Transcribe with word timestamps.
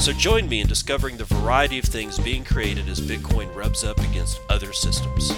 So 0.00 0.12
join 0.14 0.48
me 0.48 0.62
in 0.62 0.66
discovering 0.66 1.18
the 1.18 1.24
variety 1.24 1.78
of 1.78 1.84
things 1.84 2.18
being 2.18 2.42
created 2.42 2.88
as 2.88 2.98
Bitcoin 2.98 3.54
rubs 3.54 3.84
up 3.84 3.98
against 3.98 4.40
other 4.48 4.72
systems. 4.72 5.30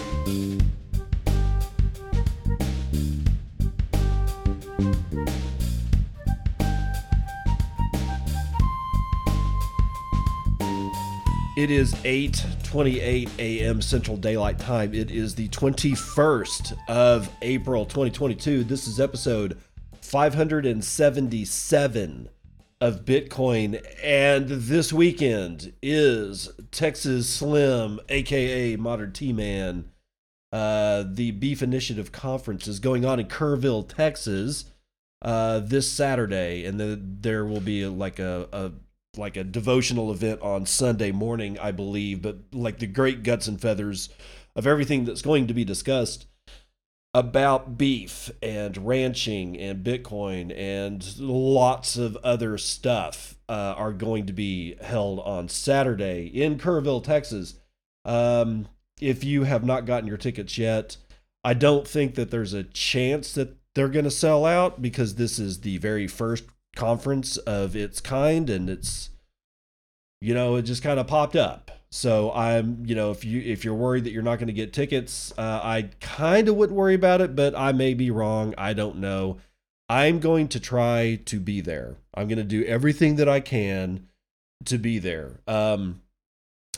It 11.56 11.73
is 11.73 11.95
8:28 12.04 13.29
a.m. 13.40 13.82
Central 13.82 14.16
Daylight 14.16 14.60
Time. 14.60 14.95
It 14.95 15.10
is 15.10 15.34
the 15.34 15.48
21st 15.48 16.79
of 16.87 17.29
April 17.42 17.87
2022. 17.87 18.62
This 18.62 18.87
is 18.87 19.01
episode 19.01 19.59
577 20.01 22.29
of 22.80 23.04
Bitcoin. 23.04 23.84
And 24.02 24.48
this 24.48 24.92
weekend 24.92 25.74
is 25.82 26.50
Texas 26.70 27.28
Slim, 27.28 28.00
aka 28.08 28.76
Modern 28.76 29.12
T 29.12 29.32
Man. 29.32 29.90
Uh, 30.52 31.04
the 31.06 31.30
Beef 31.32 31.62
Initiative 31.62 32.10
Conference 32.10 32.66
is 32.66 32.80
going 32.80 33.04
on 33.04 33.20
in 33.20 33.26
Kerrville, 33.26 33.88
Texas, 33.88 34.64
uh, 35.22 35.60
this 35.60 35.88
Saturday, 35.88 36.64
and 36.64 36.80
then 36.80 37.18
there 37.20 37.45
will 37.45 37.60
be 37.60 37.87
like 37.87 38.18
a, 38.18 38.48
a 38.52 38.72
like 39.16 39.37
a 39.37 39.44
devotional 39.44 40.10
event 40.10 40.40
on 40.40 40.66
Sunday 40.66 41.12
morning, 41.12 41.59
I 41.59 41.70
believe. 41.72 42.22
But 42.22 42.38
like 42.52 42.78
the 42.78 42.87
great 42.87 43.22
guts 43.22 43.46
and 43.46 43.60
feathers 43.60 44.09
of 44.56 44.66
everything 44.66 45.04
that's 45.04 45.22
going 45.22 45.46
to 45.46 45.54
be 45.54 45.65
discussed 45.65 46.26
about 47.12 47.76
beef 47.76 48.30
and 48.40 48.76
ranching 48.86 49.58
and 49.58 49.84
Bitcoin 49.84 50.56
and 50.56 51.18
lots 51.18 51.96
of 51.96 52.16
other 52.18 52.56
stuff 52.56 53.36
uh, 53.48 53.74
are 53.76 53.92
going 53.92 54.26
to 54.26 54.32
be 54.32 54.76
held 54.80 55.18
on 55.20 55.48
Saturday 55.48 56.26
in 56.26 56.56
Kerrville, 56.56 57.02
Texas. 57.02 57.54
Um, 58.04 58.68
if 59.00 59.24
you 59.24 59.44
have 59.44 59.64
not 59.64 59.86
gotten 59.86 60.06
your 60.06 60.16
tickets 60.16 60.56
yet, 60.56 60.96
I 61.42 61.54
don't 61.54 61.88
think 61.88 62.14
that 62.14 62.30
there's 62.30 62.52
a 62.52 62.64
chance 62.64 63.32
that 63.32 63.56
they're 63.74 63.88
going 63.88 64.04
to 64.04 64.10
sell 64.10 64.44
out 64.44 64.81
because 64.81 65.14
this 65.14 65.38
is 65.38 65.60
the 65.60 65.78
very 65.78 66.06
first 66.06 66.44
conference 66.76 67.36
of 67.38 67.75
its 67.75 68.00
kind 68.00 68.48
and 68.48 68.70
it's, 68.70 69.10
you 70.20 70.34
know, 70.34 70.56
it 70.56 70.62
just 70.62 70.82
kind 70.82 71.00
of 71.00 71.08
popped 71.08 71.34
up. 71.34 71.72
So 71.93 72.33
I'm, 72.33 72.84
you 72.87 72.94
know, 72.94 73.10
if 73.10 73.25
you 73.25 73.41
if 73.41 73.65
you're 73.65 73.75
worried 73.75 74.05
that 74.05 74.12
you're 74.12 74.22
not 74.22 74.38
going 74.38 74.47
to 74.47 74.53
get 74.53 74.72
tickets, 74.72 75.33
uh, 75.37 75.60
I 75.62 75.91
kind 76.00 76.49
of 76.49 76.55
wouldn't 76.55 76.78
worry 76.78 76.94
about 76.94 77.21
it, 77.21 77.34
but 77.34 77.56
I 77.56 77.72
may 77.72 77.94
be 77.94 78.10
wrong. 78.10 78.55
I 78.56 78.75
don't 78.75 78.99
know. 78.99 79.38
I'm 79.88 80.21
going 80.21 80.47
to 80.49 80.61
try 80.61 81.21
to 81.25 81.41
be 81.41 81.61
there. 81.61 81.97
I'm 82.15 82.28
going 82.28 82.38
to 82.38 82.44
do 82.44 82.65
everything 82.65 83.16
that 83.16 83.28
I 83.28 83.41
can 83.41 84.06
to 84.66 84.78
be 84.78 85.00
there. 85.00 85.41
Um, 85.49 86.03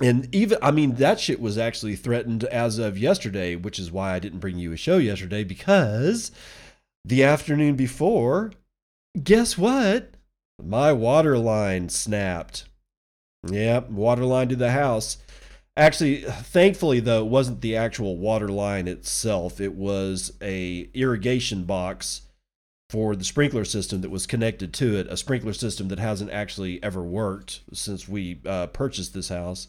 and 0.01 0.35
even 0.35 0.57
I 0.63 0.71
mean 0.71 0.95
that 0.95 1.21
shit 1.21 1.41
was 1.41 1.59
actually 1.59 1.97
threatened 1.97 2.45
as 2.45 2.79
of 2.79 2.97
yesterday, 2.97 3.55
which 3.55 3.79
is 3.79 3.93
why 3.93 4.15
I 4.15 4.19
didn't 4.19 4.39
bring 4.39 4.59
you 4.59 4.73
a 4.73 4.79
show 4.79 4.97
yesterday 4.97 5.45
because 5.45 6.31
the 7.05 7.23
afternoon 7.23 7.77
before, 7.77 8.53
guess 9.23 9.59
what? 9.59 10.15
My 10.63 10.93
water 10.93 11.37
line 11.37 11.91
snapped. 11.91 12.65
Yep, 13.49 13.91
water 13.91 14.25
line 14.25 14.49
to 14.49 14.57
the 14.57 14.71
house. 14.71 15.19
Actually, 15.77 16.23
thankfully 16.23 17.01
though, 17.01 17.25
it 17.25 17.31
wasn't 17.31 17.61
the 17.61 17.77
actual 17.77 18.17
water 18.17 18.49
line 18.49 18.87
itself. 18.87 19.61
It 19.61 19.75
was 19.75 20.33
a 20.43 20.91
irrigation 20.95 21.65
box 21.65 22.23
for 22.91 23.17
the 23.17 23.25
sprinkler 23.25 23.65
system 23.65 24.03
that 24.03 24.11
was 24.11 24.27
connected 24.27 24.75
to 24.75 24.97
it. 24.97 25.07
A 25.09 25.17
sprinkler 25.17 25.55
system 25.55 25.89
that 25.89 25.99
hasn't 25.99 26.31
actually 26.31 26.83
ever 26.83 27.03
worked 27.03 27.63
since 27.73 28.07
we 28.07 28.41
uh, 28.45 28.67
purchased 28.67 29.15
this 29.15 29.31
house. 29.31 29.69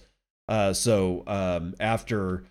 Uh, 0.49 0.73
so 0.73 1.23
um, 1.25 1.73
after 1.79 2.43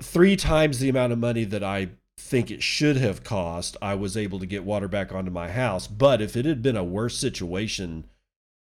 three 0.00 0.36
times 0.36 0.78
the 0.78 0.88
amount 0.88 1.12
of 1.12 1.18
money 1.18 1.44
that 1.44 1.64
I 1.64 1.88
think 2.16 2.52
it 2.52 2.62
should 2.62 2.96
have 2.98 3.24
cost, 3.24 3.76
I 3.82 3.96
was 3.96 4.16
able 4.16 4.38
to 4.38 4.46
get 4.46 4.62
water 4.62 4.86
back 4.86 5.12
onto 5.12 5.32
my 5.32 5.50
house. 5.50 5.88
But 5.88 6.22
if 6.22 6.36
it 6.36 6.44
had 6.44 6.62
been 6.62 6.76
a 6.76 6.84
worse 6.84 7.18
situation 7.18 8.04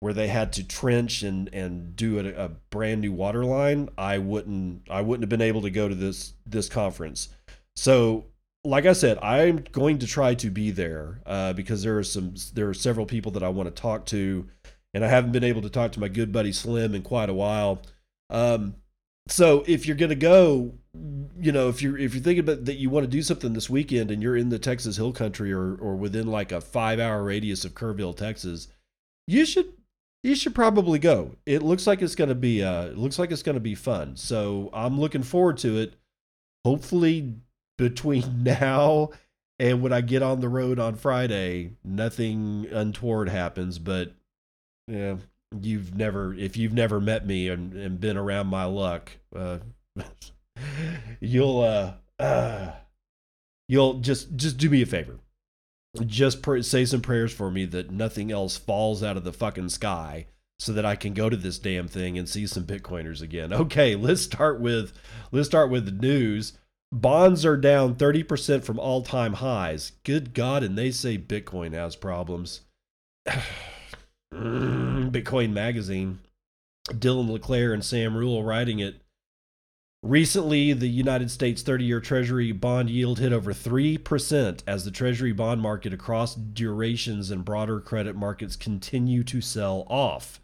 where 0.01 0.13
they 0.13 0.27
had 0.27 0.51
to 0.51 0.67
trench 0.67 1.21
and 1.21 1.47
and 1.53 1.95
do 1.95 2.19
a, 2.19 2.45
a, 2.45 2.49
brand 2.71 3.01
new 3.01 3.13
water 3.13 3.45
line, 3.45 3.87
I 3.97 4.17
wouldn't 4.17 4.89
I 4.89 5.01
wouldn't 5.01 5.21
have 5.21 5.29
been 5.29 5.47
able 5.47 5.61
to 5.61 5.69
go 5.69 5.87
to 5.87 5.95
this 5.95 6.33
this 6.45 6.67
conference. 6.67 7.29
So, 7.75 8.25
like 8.63 8.87
I 8.87 8.93
said, 8.93 9.19
I'm 9.19 9.63
going 9.71 9.99
to 9.99 10.07
try 10.07 10.33
to 10.33 10.49
be 10.49 10.71
there 10.71 11.21
uh, 11.25 11.53
because 11.53 11.83
there 11.83 11.99
are 11.99 12.03
some 12.03 12.33
there 12.53 12.67
are 12.67 12.73
several 12.73 13.05
people 13.05 13.31
that 13.33 13.43
I 13.43 13.49
want 13.49 13.73
to 13.73 13.81
talk 13.81 14.07
to, 14.07 14.47
and 14.93 15.05
I 15.05 15.07
haven't 15.07 15.33
been 15.33 15.43
able 15.43 15.61
to 15.61 15.69
talk 15.69 15.91
to 15.93 15.99
my 15.99 16.07
good 16.07 16.31
buddy 16.31 16.51
Slim 16.51 16.95
in 16.95 17.03
quite 17.03 17.29
a 17.29 17.35
while. 17.35 17.83
Um, 18.31 18.75
so 19.27 19.63
if 19.67 19.85
you're 19.85 19.95
gonna 19.95 20.15
go, 20.15 20.73
you 21.39 21.51
know, 21.51 21.69
if 21.69 21.83
you're 21.83 21.99
if 21.99 22.15
you're 22.15 22.23
thinking 22.23 22.43
about 22.43 22.65
that 22.65 22.77
you 22.77 22.89
want 22.89 23.03
to 23.03 23.09
do 23.09 23.21
something 23.21 23.53
this 23.53 23.69
weekend 23.69 24.09
and 24.09 24.23
you're 24.23 24.35
in 24.35 24.49
the 24.49 24.57
Texas 24.57 24.97
Hill 24.97 25.11
Country 25.11 25.53
or 25.53 25.75
or 25.75 25.95
within 25.95 26.25
like 26.25 26.51
a 26.51 26.59
five 26.59 26.99
hour 26.99 27.23
radius 27.23 27.65
of 27.65 27.75
Kerrville, 27.75 28.17
Texas, 28.17 28.67
you 29.27 29.45
should 29.45 29.71
you 30.23 30.35
should 30.35 30.53
probably 30.53 30.99
go. 30.99 31.35
It 31.45 31.63
looks 31.63 31.87
like 31.87 32.01
it's 32.01 32.15
gonna 32.15 32.35
be 32.35 32.63
uh 32.63 32.85
it 32.85 32.97
looks 32.97 33.17
like 33.17 33.31
it's 33.31 33.43
gonna 33.43 33.59
be 33.59 33.75
fun. 33.75 34.15
So 34.15 34.69
I'm 34.73 34.99
looking 34.99 35.23
forward 35.23 35.57
to 35.59 35.77
it. 35.77 35.95
Hopefully 36.65 37.35
between 37.77 38.43
now 38.43 39.09
and 39.59 39.81
when 39.81 39.93
I 39.93 40.01
get 40.01 40.23
on 40.23 40.39
the 40.41 40.49
road 40.49 40.79
on 40.79 40.95
Friday, 40.95 41.73
nothing 41.83 42.67
untoward 42.71 43.29
happens. 43.29 43.79
But 43.79 44.13
yeah, 44.87 45.17
you've 45.59 45.95
never 45.95 46.33
if 46.33 46.55
you've 46.57 46.73
never 46.73 46.99
met 46.99 47.25
me 47.25 47.49
and, 47.49 47.73
and 47.73 47.99
been 47.99 48.17
around 48.17 48.47
my 48.47 48.65
luck, 48.65 49.11
uh, 49.35 49.59
you'll 51.19 51.61
uh, 51.61 51.93
uh 52.21 52.71
you'll 53.67 53.95
just 53.95 54.35
just 54.35 54.57
do 54.57 54.69
me 54.69 54.83
a 54.83 54.85
favor 54.85 55.17
just 56.05 56.45
say 56.61 56.85
some 56.85 57.01
prayers 57.01 57.33
for 57.33 57.51
me 57.51 57.65
that 57.65 57.91
nothing 57.91 58.31
else 58.31 58.57
falls 58.57 59.03
out 59.03 59.17
of 59.17 59.23
the 59.23 59.33
fucking 59.33 59.69
sky 59.69 60.27
so 60.59 60.71
that 60.73 60.85
I 60.85 60.95
can 60.95 61.13
go 61.13 61.29
to 61.29 61.35
this 61.35 61.59
damn 61.59 61.87
thing 61.87 62.17
and 62.17 62.29
see 62.29 62.45
some 62.47 62.65
bitcoiners 62.65 63.21
again. 63.21 63.51
Okay, 63.61 63.95
let's 63.95 64.21
start 64.21 64.59
with 64.59 64.93
let's 65.31 65.47
start 65.47 65.69
with 65.69 65.85
the 65.85 65.91
news. 65.91 66.53
Bonds 66.93 67.45
are 67.45 67.57
down 67.57 67.95
30% 67.95 68.63
from 68.63 68.77
all-time 68.77 69.35
highs. 69.35 69.93
Good 70.03 70.33
god, 70.33 70.61
and 70.61 70.77
they 70.77 70.91
say 70.91 71.17
Bitcoin 71.17 71.71
has 71.71 71.95
problems. 71.95 72.61
Bitcoin 74.33 75.53
magazine. 75.53 76.19
Dylan 76.89 77.29
LeClaire 77.29 77.73
and 77.73 77.83
Sam 77.83 78.17
Rule 78.17 78.43
writing 78.43 78.79
it 78.79 79.01
Recently, 80.03 80.73
the 80.73 80.87
United 80.87 81.29
States 81.29 81.61
30 81.61 81.83
year 81.85 81.99
Treasury 81.99 82.51
bond 82.51 82.89
yield 82.89 83.19
hit 83.19 83.31
over 83.31 83.53
3% 83.53 84.63
as 84.65 84.83
the 84.83 84.89
Treasury 84.89 85.31
bond 85.31 85.61
market 85.61 85.93
across 85.93 86.33
durations 86.33 87.29
and 87.29 87.45
broader 87.45 87.79
credit 87.79 88.15
markets 88.15 88.55
continue 88.55 89.23
to 89.23 89.41
sell 89.41 89.85
off. 89.87 90.41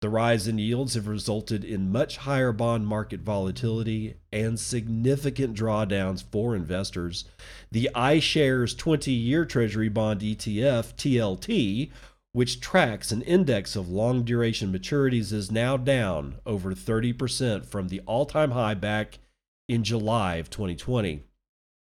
The 0.00 0.08
rise 0.08 0.48
in 0.48 0.56
yields 0.56 0.94
have 0.94 1.06
resulted 1.06 1.64
in 1.64 1.92
much 1.92 2.16
higher 2.16 2.52
bond 2.52 2.86
market 2.86 3.20
volatility 3.20 4.16
and 4.32 4.58
significant 4.58 5.54
drawdowns 5.54 6.24
for 6.30 6.56
investors. 6.56 7.26
The 7.70 7.90
iShares 7.94 8.76
20 8.76 9.12
year 9.12 9.44
Treasury 9.44 9.90
bond 9.90 10.22
ETF, 10.22 10.94
TLT, 10.94 11.90
which 12.34 12.58
tracks 12.60 13.12
an 13.12 13.22
index 13.22 13.76
of 13.76 13.88
long 13.88 14.24
duration 14.24 14.72
maturities, 14.72 15.32
is 15.32 15.52
now 15.52 15.76
down 15.76 16.34
over 16.44 16.74
30% 16.74 17.64
from 17.64 17.86
the 17.86 18.00
all 18.06 18.26
time 18.26 18.50
high 18.50 18.74
back 18.74 19.20
in 19.68 19.84
July 19.84 20.34
of 20.34 20.50
2020. 20.50 21.22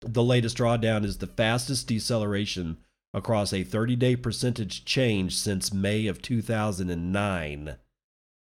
The 0.00 0.24
latest 0.24 0.58
drawdown 0.58 1.04
is 1.04 1.18
the 1.18 1.28
fastest 1.28 1.86
deceleration 1.86 2.78
across 3.14 3.52
a 3.52 3.62
30 3.62 3.94
day 3.94 4.16
percentage 4.16 4.84
change 4.84 5.36
since 5.36 5.72
May 5.72 6.08
of 6.08 6.20
2009. 6.20 7.76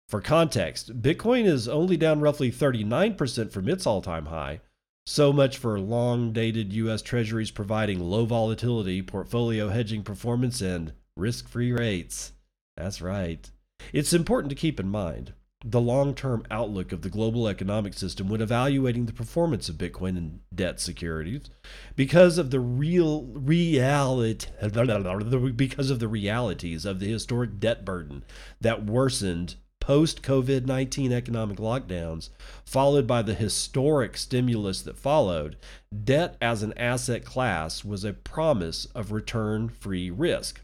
For 0.06 0.20
context, 0.20 1.00
Bitcoin 1.00 1.46
is 1.46 1.66
only 1.66 1.96
down 1.96 2.20
roughly 2.20 2.52
39% 2.52 3.50
from 3.50 3.70
its 3.70 3.86
all 3.86 4.02
time 4.02 4.26
high. 4.26 4.60
So 5.06 5.32
much 5.32 5.56
for 5.56 5.80
long 5.80 6.34
dated 6.34 6.74
US 6.74 7.00
Treasuries 7.00 7.50
providing 7.50 8.00
low 8.00 8.26
volatility, 8.26 9.00
portfolio 9.00 9.70
hedging 9.70 10.02
performance, 10.02 10.60
and 10.60 10.92
risk 11.20 11.48
free 11.48 11.72
rates. 11.72 12.32
That's 12.76 13.00
right. 13.00 13.48
It's 13.92 14.12
important 14.12 14.50
to 14.50 14.56
keep 14.56 14.80
in 14.80 14.88
mind 14.88 15.34
the 15.62 15.80
long 15.80 16.14
term 16.14 16.42
outlook 16.50 16.90
of 16.90 17.02
the 17.02 17.10
global 17.10 17.46
economic 17.46 17.92
system 17.92 18.28
when 18.28 18.40
evaluating 18.40 19.04
the 19.04 19.12
performance 19.12 19.68
of 19.68 19.76
Bitcoin 19.76 20.16
and 20.16 20.40
debt 20.54 20.80
securities 20.80 21.50
because 21.96 22.38
of 22.38 22.50
the 22.50 22.60
real 22.60 23.24
reality 23.24 24.46
because 25.54 25.90
of 25.90 25.98
the 25.98 26.08
realities 26.08 26.86
of 26.86 26.98
the 26.98 27.12
historic 27.12 27.60
debt 27.60 27.84
burden 27.84 28.24
that 28.60 28.86
worsened 28.86 29.56
post 29.80 30.22
COVID 30.22 30.66
19 30.66 31.12
economic 31.12 31.58
lockdowns, 31.58 32.30
followed 32.64 33.06
by 33.06 33.22
the 33.22 33.34
historic 33.34 34.16
stimulus 34.16 34.82
that 34.82 34.96
followed, 34.96 35.56
debt 36.04 36.36
as 36.40 36.62
an 36.62 36.72
asset 36.78 37.24
class 37.24 37.84
was 37.84 38.04
a 38.04 38.12
promise 38.12 38.86
of 38.94 39.12
return 39.12 39.68
free 39.68 40.10
risk. 40.10 40.62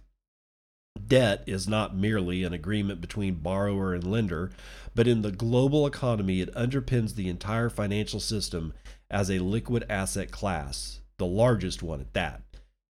Debt 1.07 1.43
is 1.47 1.69
not 1.69 1.97
merely 1.97 2.43
an 2.43 2.53
agreement 2.53 3.01
between 3.01 3.35
borrower 3.35 3.95
and 3.95 4.05
lender, 4.05 4.51
but 4.95 5.07
in 5.07 5.23
the 5.23 5.33
global 5.33 5.87
economy, 5.87 6.41
it 6.41 6.55
underpins 6.55 7.15
the 7.15 7.29
entire 7.29 7.69
financial 7.69 8.21
system 8.21 8.73
as 9.11 9.31
a 9.31 9.39
liquid 9.39 9.85
asset 9.89 10.31
class, 10.31 11.01
the 11.19 11.27
largest 11.27 11.83
one 11.83 12.01
at 12.01 12.13
that. 12.15 12.43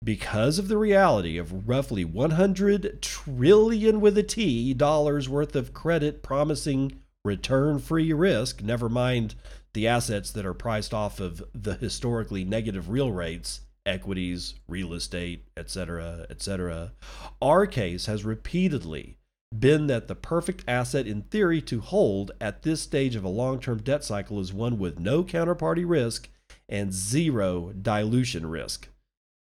Because 0.04 0.60
of 0.60 0.70
the 0.70 0.78
reality 0.78 1.38
of 1.38 1.68
roughly 1.68 2.06
100 2.06 3.02
trillion 3.02 4.00
with 4.00 4.18
a 4.18 4.24
T 4.24 4.74
dollars 4.74 5.28
worth 5.28 5.56
of 5.56 5.74
credit 5.74 6.24
promising 6.24 7.02
return 7.26 7.80
free 7.80 8.14
risk, 8.14 8.62
never 8.62 8.88
mind 8.88 9.36
the 9.74 9.88
assets 9.88 10.32
that 10.32 10.46
are 10.46 10.54
priced 10.54 10.94
off 10.94 11.20
of 11.20 11.44
the 11.54 11.76
historically 11.76 12.46
negative 12.46 12.90
real 12.90 13.12
rates 13.12 13.62
equities, 13.90 14.56
real 14.68 14.94
estate, 14.94 15.46
etc., 15.58 16.26
etc. 16.30 16.94
Our 17.42 17.66
case 17.66 18.06
has 18.06 18.24
repeatedly 18.24 19.18
been 19.58 19.88
that 19.88 20.08
the 20.08 20.16
perfect 20.16 20.64
asset 20.68 21.08
in 21.08 21.24
theory 21.24 21.62
to 21.64 21.82
hold 21.82 22.32
at 22.40 22.62
this 22.62 22.82
stage 22.82 23.16
of 23.16 23.24
a 23.24 23.30
long 23.30 23.60
term 23.60 23.80
debt 23.80 24.04
cycle 24.04 24.40
is 24.40 24.54
one 24.54 24.78
with 24.78 25.00
no 25.00 25.24
counterparty 25.24 25.84
risk 25.88 26.30
and 26.68 26.94
zero 26.94 27.74
dilution 27.82 28.46
risk. 28.46 28.90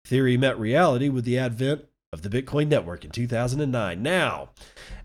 Theory 0.05 0.35
met 0.35 0.59
reality 0.59 1.09
with 1.09 1.25
the 1.25 1.37
advent 1.37 1.85
of 2.11 2.23
the 2.23 2.29
Bitcoin 2.29 2.67
network 2.67 3.05
in 3.05 3.11
2009. 3.11 4.01
Now, 4.01 4.49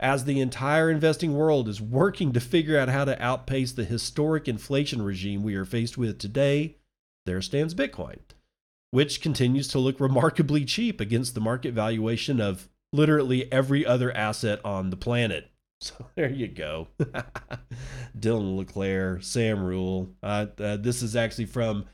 as 0.01 0.25
the 0.25 0.41
entire 0.41 0.91
investing 0.91 1.35
world 1.35 1.69
is 1.69 1.83
working 1.83 2.33
to 2.33 2.41
figure 2.41 2.79
out 2.79 2.89
how 2.89 3.05
to 3.05 3.23
outpace 3.23 3.73
the 3.73 3.85
historic 3.85 4.49
inflation 4.49 5.03
regime 5.03 5.43
we 5.43 5.55
are 5.55 5.67
faced 5.67 5.99
with 5.99 6.19
today, 6.19 6.79
there 7.27 7.43
stands 7.43 7.75
Bitcoin 7.75 8.21
which 8.95 9.21
continues 9.21 9.67
to 9.67 9.77
look 9.81 9.99
remarkably 9.99 10.65
cheap 10.65 11.01
against 11.01 11.35
the 11.35 11.41
market 11.41 11.75
valuation 11.75 12.41
of 12.41 12.69
literally 12.93 13.51
every 13.53 13.85
other 13.85 14.17
asset 14.17 14.61
on 14.65 14.91
the 14.91 14.97
planet. 14.97 15.51
So 15.81 16.07
there 16.15 16.31
you 16.31 16.49
go. 16.49 16.87
Dylan 18.19 18.57
LeClaire, 18.57 19.21
Sam 19.21 19.63
Rule. 19.63 20.15
Uh, 20.23 20.47
uh, 20.59 20.77
this 20.79 21.03
is 21.03 21.15
actually 21.15 21.45
from, 21.45 21.85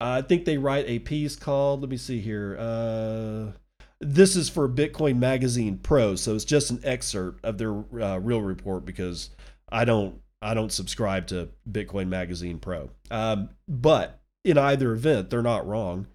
uh, 0.00 0.18
I 0.18 0.22
think 0.22 0.44
they 0.44 0.58
write 0.58 0.86
a 0.88 0.98
piece 0.98 1.36
called, 1.36 1.82
let 1.82 1.90
me 1.90 1.98
see 1.98 2.18
here. 2.18 2.56
Uh, 2.58 3.52
this 4.00 4.34
is 4.34 4.48
for 4.48 4.68
Bitcoin 4.68 5.18
Magazine 5.18 5.78
Pro, 5.78 6.16
so 6.16 6.34
it's 6.34 6.46
just 6.46 6.70
an 6.70 6.80
excerpt 6.82 7.44
of 7.44 7.58
their 7.58 7.72
uh, 8.02 8.18
real 8.18 8.40
report 8.40 8.84
because 8.84 9.30
I 9.68 9.84
don't 9.84 10.20
I 10.42 10.54
don't 10.54 10.72
subscribe 10.72 11.28
to 11.28 11.50
Bitcoin 11.70 12.08
Magazine 12.08 12.58
Pro. 12.58 12.90
Um, 13.10 13.50
but 13.68 14.18
in 14.44 14.58
either 14.58 14.92
event, 14.92 15.30
they're 15.30 15.42
not 15.42 15.68
wrong. 15.68 16.08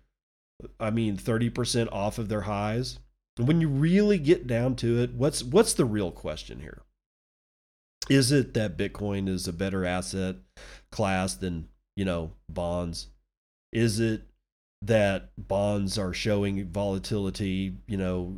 I 0.80 0.90
mean, 0.90 1.18
30% 1.18 1.92
off 1.92 2.18
of 2.18 2.30
their 2.30 2.42
highs. 2.42 3.00
When 3.38 3.62
you 3.62 3.70
really 3.70 4.18
get 4.18 4.48
down 4.48 4.76
to 4.78 5.02
it, 5.02 5.14
what's 5.14 5.42
what's 5.44 5.74
the 5.74 5.86
real 5.86 6.12
question 6.12 6.60
here? 6.60 6.82
Is 8.10 8.32
it 8.32 8.54
that 8.56 8.78
Bitcoin 8.78 9.30
is 9.30 9.48
a 9.48 9.54
better 9.54 9.86
asset 9.86 10.36
class 10.92 11.36
than, 11.36 11.70
you 11.96 12.04
know, 12.04 12.32
bonds? 12.50 13.08
Is 13.72 14.00
it 14.00 14.24
that 14.82 15.30
bonds 15.38 15.98
are 15.98 16.14
showing 16.14 16.68
volatility, 16.68 17.78
you 17.88 17.98
know, 17.98 18.36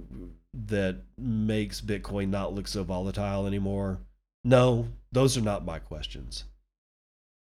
that 0.54 0.98
makes 1.18 1.82
Bitcoin 1.82 2.30
not 2.30 2.54
look 2.54 2.68
so 2.68 2.84
volatile 2.84 3.48
anymore? 3.48 4.00
No, 4.44 4.90
those 5.12 5.38
are 5.38 5.42
not 5.42 5.66
my 5.66 5.80
questions. 5.80 6.44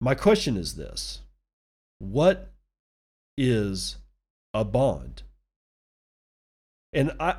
My 0.01 0.15
question 0.15 0.57
is 0.57 0.75
this 0.75 1.21
What 1.99 2.53
is 3.39 3.97
a 4.55 4.65
bond. 4.65 5.23
And 6.93 7.13
I 7.21 7.37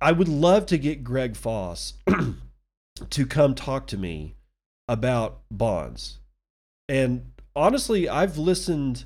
I 0.00 0.12
would 0.12 0.28
love 0.28 0.66
to 0.66 0.78
get 0.78 1.02
Greg 1.02 1.36
Foss 1.36 1.94
to 3.10 3.26
come 3.26 3.54
talk 3.54 3.86
to 3.88 3.96
me 3.96 4.36
about 4.86 5.40
bonds. 5.50 6.18
And 6.88 7.32
honestly, 7.56 8.08
I've 8.08 8.38
listened 8.38 9.04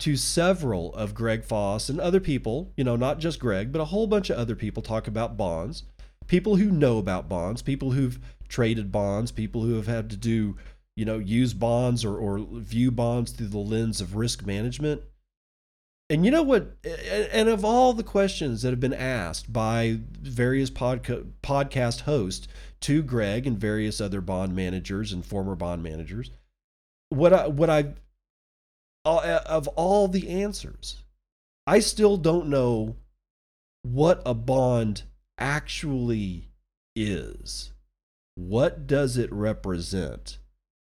to 0.00 0.16
several 0.16 0.92
of 0.94 1.14
Greg 1.14 1.44
Foss 1.44 1.88
and 1.88 2.00
other 2.00 2.18
people, 2.18 2.72
you 2.76 2.82
know, 2.82 2.96
not 2.96 3.20
just 3.20 3.38
Greg, 3.38 3.70
but 3.70 3.80
a 3.80 3.86
whole 3.86 4.08
bunch 4.08 4.30
of 4.30 4.36
other 4.36 4.56
people 4.56 4.82
talk 4.82 5.06
about 5.06 5.36
bonds. 5.36 5.84
People 6.26 6.56
who 6.56 6.70
know 6.72 6.98
about 6.98 7.28
bonds, 7.28 7.62
people 7.62 7.92
who've 7.92 8.18
traded 8.48 8.90
bonds, 8.90 9.30
people 9.30 9.62
who 9.62 9.74
have 9.74 9.86
had 9.86 10.10
to 10.10 10.16
do, 10.16 10.56
you 10.96 11.04
know, 11.04 11.18
use 11.18 11.54
bonds 11.54 12.04
or, 12.04 12.16
or 12.16 12.38
view 12.38 12.90
bonds 12.90 13.30
through 13.30 13.46
the 13.46 13.58
lens 13.58 14.00
of 14.00 14.16
risk 14.16 14.44
management. 14.44 15.02
And 16.10 16.24
you 16.24 16.30
know 16.30 16.42
what? 16.42 16.76
And 16.84 17.48
of 17.48 17.64
all 17.64 17.92
the 17.94 18.02
questions 18.02 18.62
that 18.62 18.70
have 18.70 18.80
been 18.80 18.92
asked 18.92 19.52
by 19.52 20.00
various 20.20 20.68
podca- 20.68 21.30
podcast 21.42 22.02
hosts 22.02 22.48
to 22.80 23.02
Greg 23.02 23.46
and 23.46 23.58
various 23.58 24.00
other 24.00 24.20
bond 24.20 24.54
managers 24.54 25.12
and 25.12 25.24
former 25.24 25.54
bond 25.54 25.82
managers, 25.82 26.30
what 27.08 27.32
I 27.32 27.46
what 27.48 27.70
I 27.70 27.94
uh, 29.04 29.16
uh, 29.16 29.42
of 29.46 29.68
all 29.68 30.06
the 30.08 30.28
answers, 30.28 31.02
I 31.66 31.80
still 31.80 32.16
don't 32.16 32.48
know 32.48 32.96
what 33.82 34.22
a 34.24 34.34
bond 34.34 35.02
actually 35.38 36.50
is. 36.94 37.72
What 38.34 38.86
does 38.86 39.16
it 39.16 39.32
represent? 39.32 40.38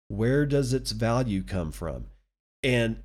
Where 0.08 0.46
does 0.46 0.72
its 0.72 0.92
value 0.92 1.42
come 1.42 1.72
from? 1.72 2.06
And 2.62 3.02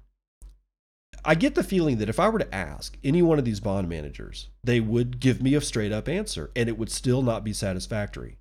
I 1.26 1.36
get 1.36 1.56
the 1.56 1.64
feeling 1.64 1.98
that 1.98 2.10
if 2.10 2.20
I 2.20 2.30
were 2.30 2.40
to 2.40 2.56
ask 2.56 2.98
any 3.04 3.22
one 3.22 3.40
of 3.40 3.46
these 3.46 3.60
bond 3.60 3.90
managers, 3.90 4.50
they 4.64 4.80
would 4.80 5.20
give 5.20 5.42
me 5.42 5.56
a 5.56 5.62
straight 5.62 5.92
up 5.92 6.08
answer 6.08 6.52
and 6.56 6.70
it 6.70 6.78
would 6.78 6.92
still 6.92 7.22
not 7.22 7.44
be 7.44 7.54
satisfactory. 7.54 8.38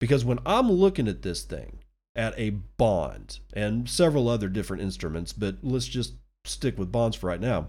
Because 0.00 0.24
when 0.24 0.38
I'm 0.44 0.70
looking 0.70 1.08
at 1.08 1.22
this 1.22 1.42
thing, 1.42 1.80
at 2.16 2.34
a 2.38 2.50
bond 2.50 3.40
and 3.52 3.88
several 3.88 4.28
other 4.28 4.48
different 4.48 4.82
instruments, 4.82 5.32
but 5.32 5.56
let's 5.62 5.86
just 5.86 6.14
stick 6.44 6.78
with 6.78 6.92
bonds 6.92 7.16
for 7.16 7.26
right 7.26 7.40
now. 7.40 7.68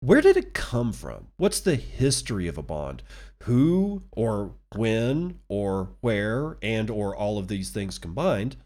Where 0.00 0.20
did 0.20 0.36
it 0.36 0.54
come 0.54 0.92
from? 0.92 1.28
What's 1.36 1.60
the 1.60 1.74
history 1.74 2.46
of 2.46 2.56
a 2.56 2.62
bond? 2.62 3.02
Who 3.44 4.04
or 4.12 4.54
when 4.76 5.40
or 5.48 5.90
where 6.00 6.56
and 6.62 6.88
or 6.88 7.16
all 7.16 7.38
of 7.38 7.48
these 7.48 7.70
things 7.70 7.98
combined 7.98 8.56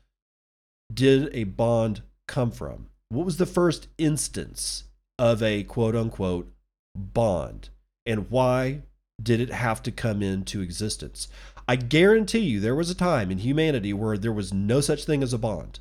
did 0.92 1.34
a 1.34 1.44
bond 1.44 2.02
come 2.28 2.50
from? 2.50 2.88
What 3.12 3.24
was 3.24 3.36
the 3.36 3.46
first 3.46 3.88
instance 3.98 4.84
of 5.18 5.42
a 5.42 5.64
quote 5.64 5.94
unquote 5.94 6.52
bond 6.96 7.68
and 8.06 8.30
why 8.30 8.82
did 9.22 9.40
it 9.40 9.50
have 9.50 9.82
to 9.82 9.92
come 9.92 10.22
into 10.22 10.60
existence? 10.60 11.28
I 11.68 11.76
guarantee 11.76 12.40
you 12.40 12.60
there 12.60 12.74
was 12.74 12.90
a 12.90 12.94
time 12.94 13.30
in 13.30 13.38
humanity 13.38 13.92
where 13.92 14.18
there 14.18 14.32
was 14.32 14.52
no 14.52 14.80
such 14.80 15.04
thing 15.04 15.22
as 15.22 15.32
a 15.32 15.38
bond. 15.38 15.78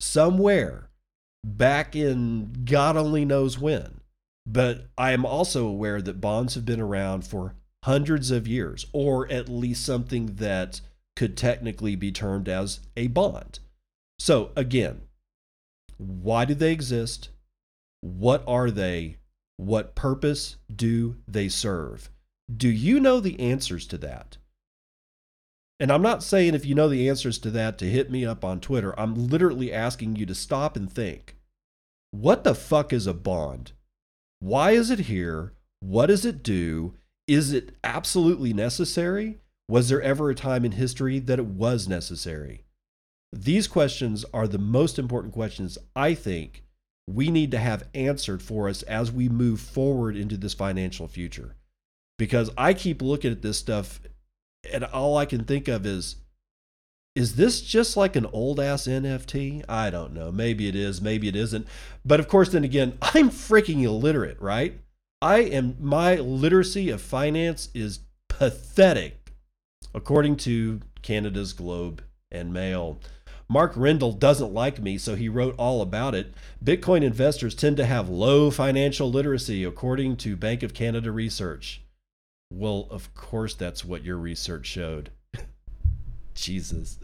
Somewhere 0.00 0.90
back 1.44 1.94
in 1.94 2.64
God 2.64 2.96
only 2.96 3.24
knows 3.24 3.58
when. 3.58 4.00
But 4.46 4.86
I 4.98 5.12
am 5.12 5.24
also 5.24 5.66
aware 5.66 6.02
that 6.02 6.20
bonds 6.20 6.54
have 6.54 6.64
been 6.64 6.80
around 6.80 7.26
for 7.26 7.54
hundreds 7.84 8.30
of 8.30 8.48
years, 8.48 8.86
or 8.92 9.30
at 9.30 9.48
least 9.48 9.84
something 9.84 10.36
that 10.36 10.80
could 11.16 11.36
technically 11.36 11.96
be 11.96 12.10
termed 12.12 12.48
as 12.48 12.80
a 12.96 13.06
bond. 13.06 13.60
So, 14.18 14.50
again, 14.56 15.02
why 16.06 16.44
do 16.44 16.54
they 16.54 16.72
exist? 16.72 17.30
What 18.00 18.44
are 18.46 18.70
they? 18.70 19.16
What 19.56 19.94
purpose 19.94 20.56
do 20.74 21.16
they 21.26 21.48
serve? 21.48 22.10
Do 22.54 22.68
you 22.68 23.00
know 23.00 23.20
the 23.20 23.38
answers 23.40 23.86
to 23.88 23.98
that? 23.98 24.36
And 25.80 25.90
I'm 25.90 26.02
not 26.02 26.22
saying 26.22 26.54
if 26.54 26.66
you 26.66 26.74
know 26.74 26.88
the 26.88 27.08
answers 27.08 27.38
to 27.38 27.50
that 27.52 27.78
to 27.78 27.90
hit 27.90 28.10
me 28.10 28.24
up 28.24 28.44
on 28.44 28.60
Twitter. 28.60 28.98
I'm 28.98 29.28
literally 29.28 29.72
asking 29.72 30.16
you 30.16 30.26
to 30.26 30.34
stop 30.34 30.76
and 30.76 30.92
think. 30.92 31.36
What 32.10 32.44
the 32.44 32.54
fuck 32.54 32.92
is 32.92 33.06
a 33.06 33.14
bond? 33.14 33.72
Why 34.40 34.72
is 34.72 34.90
it 34.90 35.00
here? 35.00 35.52
What 35.80 36.06
does 36.06 36.24
it 36.24 36.42
do? 36.42 36.94
Is 37.26 37.52
it 37.52 37.76
absolutely 37.82 38.52
necessary? 38.52 39.38
Was 39.68 39.88
there 39.88 40.02
ever 40.02 40.30
a 40.30 40.34
time 40.34 40.64
in 40.64 40.72
history 40.72 41.18
that 41.20 41.38
it 41.38 41.46
was 41.46 41.88
necessary? 41.88 42.63
These 43.34 43.66
questions 43.66 44.24
are 44.32 44.46
the 44.46 44.58
most 44.58 44.98
important 44.98 45.32
questions 45.32 45.76
I 45.96 46.14
think 46.14 46.62
we 47.06 47.30
need 47.30 47.50
to 47.50 47.58
have 47.58 47.88
answered 47.92 48.42
for 48.42 48.68
us 48.68 48.82
as 48.84 49.10
we 49.10 49.28
move 49.28 49.60
forward 49.60 50.16
into 50.16 50.36
this 50.36 50.54
financial 50.54 51.08
future. 51.08 51.56
Because 52.16 52.50
I 52.56 52.74
keep 52.74 53.02
looking 53.02 53.32
at 53.32 53.42
this 53.42 53.58
stuff 53.58 54.00
and 54.72 54.84
all 54.84 55.16
I 55.16 55.26
can 55.26 55.44
think 55.44 55.68
of 55.68 55.84
is 55.84 56.16
is 57.14 57.36
this 57.36 57.60
just 57.60 57.96
like 57.96 58.16
an 58.16 58.26
old 58.26 58.58
ass 58.58 58.88
NFT? 58.88 59.64
I 59.68 59.90
don't 59.90 60.14
know. 60.14 60.32
Maybe 60.32 60.68
it 60.68 60.74
is, 60.74 61.00
maybe 61.00 61.28
it 61.28 61.36
isn't. 61.36 61.66
But 62.04 62.18
of 62.18 62.26
course, 62.26 62.50
then 62.50 62.64
again, 62.64 62.98
I'm 63.02 63.30
freaking 63.30 63.82
illiterate, 63.82 64.40
right? 64.40 64.78
I 65.22 65.38
am, 65.38 65.76
my 65.80 66.16
literacy 66.16 66.90
of 66.90 67.00
finance 67.00 67.68
is 67.72 68.00
pathetic, 68.28 69.32
according 69.94 70.36
to 70.38 70.80
Canada's 71.02 71.52
Globe 71.52 72.02
and 72.32 72.52
Mail. 72.52 72.98
Mark 73.48 73.72
Rendell 73.76 74.12
doesn't 74.12 74.52
like 74.52 74.80
me, 74.80 74.96
so 74.96 75.14
he 75.14 75.28
wrote 75.28 75.54
all 75.58 75.82
about 75.82 76.14
it. 76.14 76.32
Bitcoin 76.64 77.02
investors 77.02 77.54
tend 77.54 77.76
to 77.76 77.86
have 77.86 78.08
low 78.08 78.50
financial 78.50 79.10
literacy, 79.10 79.64
according 79.64 80.16
to 80.18 80.36
Bank 80.36 80.62
of 80.62 80.72
Canada 80.72 81.12
research. 81.12 81.82
Well, 82.50 82.86
of 82.90 83.14
course, 83.14 83.54
that's 83.54 83.84
what 83.84 84.04
your 84.04 84.16
research 84.16 84.66
showed. 84.66 85.10
Jesus. 86.34 86.98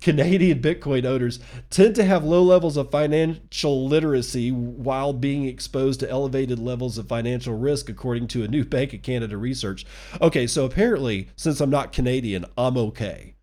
Canadian 0.00 0.60
Bitcoin 0.60 1.04
owners 1.04 1.40
tend 1.70 1.94
to 1.94 2.04
have 2.04 2.24
low 2.24 2.42
levels 2.42 2.76
of 2.76 2.90
financial 2.90 3.86
literacy 3.86 4.50
while 4.50 5.12
being 5.12 5.44
exposed 5.46 6.00
to 6.00 6.10
elevated 6.10 6.58
levels 6.58 6.98
of 6.98 7.08
financial 7.08 7.56
risk, 7.56 7.88
according 7.88 8.28
to 8.28 8.42
a 8.42 8.48
new 8.48 8.64
Bank 8.64 8.92
of 8.92 9.02
Canada 9.02 9.36
research. 9.36 9.86
Okay, 10.20 10.46
so 10.46 10.64
apparently, 10.64 11.28
since 11.36 11.60
I'm 11.60 11.70
not 11.70 11.92
Canadian, 11.92 12.44
I'm 12.58 12.76
okay. 12.76 13.33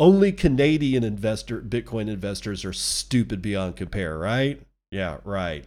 Only 0.00 0.32
Canadian 0.32 1.04
investor 1.04 1.60
Bitcoin 1.60 2.08
investors 2.08 2.64
are 2.64 2.72
stupid 2.72 3.42
beyond 3.42 3.76
compare, 3.76 4.18
right? 4.18 4.58
Yeah, 4.90 5.18
right. 5.24 5.66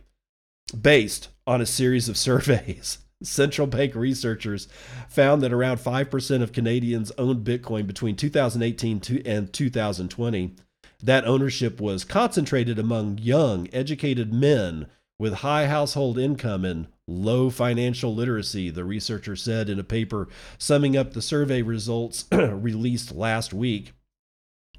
Based 0.82 1.30
on 1.46 1.62
a 1.62 1.68
series 1.68 2.10
of 2.10 2.18
surveys 2.18 2.98
central 3.22 3.68
bank 3.68 3.94
researchers 3.94 4.68
found 5.08 5.44
that 5.44 5.54
around 5.54 5.78
5% 5.78 6.42
of 6.42 6.52
Canadians 6.52 7.12
owned 7.18 7.46
Bitcoin 7.46 7.86
between 7.86 8.16
2018 8.16 9.24
and 9.24 9.54
2020. 9.54 10.56
That 11.04 11.26
ownership 11.26 11.80
was 11.80 12.04
concentrated 12.04 12.80
among 12.80 13.20
young, 13.20 13.70
educated 13.72 14.34
men 14.34 14.88
with 15.20 15.36
high 15.36 15.68
household 15.68 16.18
income 16.18 16.66
and 16.66 16.88
low 17.08 17.52
financial 17.52 18.16
literacy, 18.16 18.72
the 18.72 18.84
researcher 18.84 19.36
said 19.36 19.70
in 19.70 19.80
a 19.80 19.84
paper 19.84 20.28
summing 20.58 20.98
up 20.98 21.14
the 21.14 21.22
survey 21.22 21.62
results 21.62 22.26
released 22.32 23.14
last 23.14 23.54
week. 23.54 23.92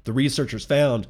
The 0.05 0.13
researchers 0.13 0.65
found 0.65 1.07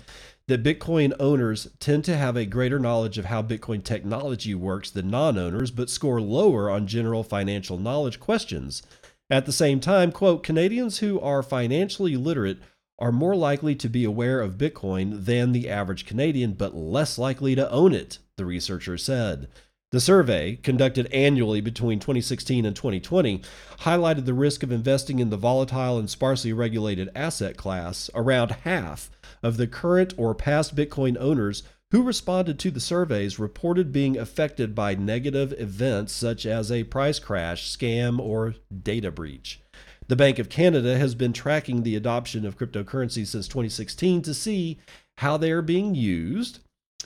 that 0.48 0.64
Bitcoin 0.64 1.14
owners 1.20 1.68
tend 1.80 2.06
to 2.06 2.18
have 2.18 2.36
a 2.36 2.46
greater 2.46 2.80
knowledge 2.80 3.18
of 3.18 3.26
how 3.26 3.42
Bitcoin 3.42 3.84
technology 3.84 4.54
works 4.54 4.90
than 4.90 5.10
non 5.10 5.38
owners, 5.38 5.72
but 5.72 5.90
score 5.90 6.22
lower 6.22 6.70
on 6.70 6.88
general 6.88 7.24
financial 7.24 7.78
knowledge 7.78 8.20
questions. 8.20 8.84
At 9.30 9.46
the 9.46 9.52
same 9.52 9.80
time, 9.80 10.12
quote, 10.12 10.44
Canadians 10.44 11.00
who 11.00 11.20
are 11.20 11.42
financially 11.42 12.16
literate 12.16 12.60
are 13.00 13.12
more 13.12 13.36
likely 13.36 13.76
to 13.76 13.90
be 13.90 14.04
aware 14.04 14.40
of 14.40 14.58
Bitcoin 14.58 15.26
than 15.26 15.52
the 15.52 15.70
average 15.70 16.06
Canadian, 16.06 16.54
but 16.54 16.76
less 16.76 17.18
likely 17.18 17.56
to 17.56 17.70
own 17.72 17.94
it, 17.94 18.20
the 18.38 18.46
researcher 18.46 18.98
said. 18.98 19.48
The 19.96 20.02
survey, 20.02 20.58
conducted 20.58 21.08
annually 21.14 21.62
between 21.62 22.00
2016 22.00 22.66
and 22.66 22.76
2020, 22.76 23.42
highlighted 23.80 24.26
the 24.26 24.34
risk 24.34 24.62
of 24.62 24.70
investing 24.70 25.20
in 25.20 25.30
the 25.30 25.38
volatile 25.38 25.98
and 25.98 26.10
sparsely 26.10 26.52
regulated 26.52 27.10
asset 27.16 27.56
class. 27.56 28.10
Around 28.14 28.52
half 28.66 29.10
of 29.42 29.56
the 29.56 29.68
current 29.68 30.14
or 30.18 30.36
past 30.36 30.76
Bitcoin 30.76 31.16
owners 31.18 31.64
who 31.92 32.04
responded 32.04 32.60
to 32.60 32.72
the 32.72 32.82
surveys 32.82 33.40
reported 33.40 33.94
being 33.94 34.18
affected 34.18 34.76
by 34.76 34.96
negative 34.96 35.54
events 35.58 36.12
such 36.12 36.46
as 36.46 36.70
a 36.74 36.84
price 36.84 37.20
crash, 37.20 37.74
scam, 37.74 38.20
or 38.20 38.56
data 38.84 39.12
breach. 39.12 39.62
The 40.10 40.18
Bank 40.18 40.40
of 40.40 40.50
Canada 40.50 40.98
has 40.98 41.16
been 41.16 41.32
tracking 41.32 41.84
the 41.84 41.96
adoption 41.96 42.46
of 42.46 42.58
cryptocurrency 42.58 43.26
since 43.26 43.48
2016 43.48 44.24
to 44.24 44.34
see 44.34 44.78
how 45.20 45.38
they 45.38 45.54
are 45.54 45.62
being 45.62 45.96
used 45.96 46.60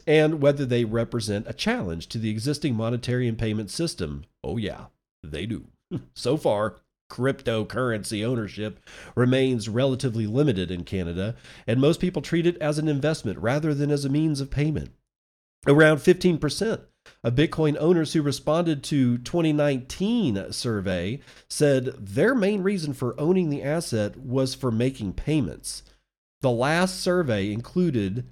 and 0.08 0.41
whether 0.41 0.65
they 0.65 0.86
represent 0.86 1.48
a 1.48 1.53
challenge 1.53 2.08
to 2.10 2.18
the 2.18 2.29
existing 2.29 2.75
monetary 2.75 3.27
and 3.27 3.38
payment 3.38 3.72
system. 3.72 4.25
Oh, 4.44 4.58
yeah, 4.58 4.86
they 5.24 5.46
do. 5.46 5.68
so 6.15 6.38
far, 6.38 6.77
cryptocurrency 7.10 8.24
ownership 8.24 8.79
remains 9.15 9.68
relatively 9.68 10.27
limited 10.27 10.72
in 10.72 10.84
Canada, 10.84 11.36
and 11.68 11.82
most 11.82 12.00
people 12.00 12.22
treat 12.22 12.46
it 12.46 12.58
as 12.58 12.77
an 12.77 12.88
investment 12.88 13.39
rather 13.39 13.74
than 13.74 13.91
as 13.91 14.06
a 14.06 14.10
means 14.10 14.39
of 14.39 14.51
payment. 14.51 14.91
Around 15.68 15.98
15% 15.98 16.82
of 17.24 17.36
Bitcoin 17.36 17.75
owners 17.79 18.13
who 18.13 18.22
responded 18.22 18.84
to 18.84 19.18
2019 19.18 20.51
survey 20.51 21.20
said 21.50 21.86
their 21.98 22.34
main 22.34 22.62
reason 22.62 22.94
for 22.94 23.20
owning 23.20 23.50
the 23.50 23.63
asset 23.63 24.18
was 24.18 24.56
for 24.56 24.72
making 24.72 25.13
payments. 25.13 25.84
The 26.41 26.51
last 26.51 27.01
survey 27.01 27.51
included 27.51 28.29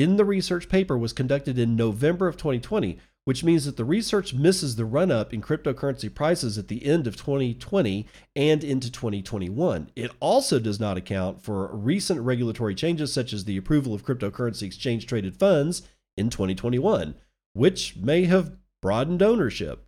in 0.00 0.16
the 0.16 0.24
research 0.24 0.70
paper 0.70 0.96
was 0.96 1.12
conducted 1.12 1.58
in 1.58 1.76
November 1.76 2.26
of 2.26 2.38
2020, 2.38 2.98
which 3.26 3.44
means 3.44 3.66
that 3.66 3.76
the 3.76 3.84
research 3.84 4.32
misses 4.32 4.76
the 4.76 4.86
run 4.86 5.10
up 5.10 5.34
in 5.34 5.42
cryptocurrency 5.42 6.12
prices 6.12 6.56
at 6.56 6.68
the 6.68 6.86
end 6.86 7.06
of 7.06 7.16
2020 7.16 8.06
and 8.34 8.64
into 8.64 8.90
2021. 8.90 9.90
It 9.94 10.10
also 10.18 10.58
does 10.58 10.80
not 10.80 10.96
account 10.96 11.42
for 11.42 11.76
recent 11.76 12.18
regulatory 12.22 12.74
changes, 12.74 13.12
such 13.12 13.34
as 13.34 13.44
the 13.44 13.58
approval 13.58 13.92
of 13.92 14.02
cryptocurrency 14.02 14.62
exchange 14.62 15.06
traded 15.06 15.36
funds 15.36 15.82
in 16.16 16.30
2021, 16.30 17.14
which 17.52 17.96
may 17.96 18.24
have 18.24 18.56
broadened 18.80 19.22
ownership. 19.22 19.86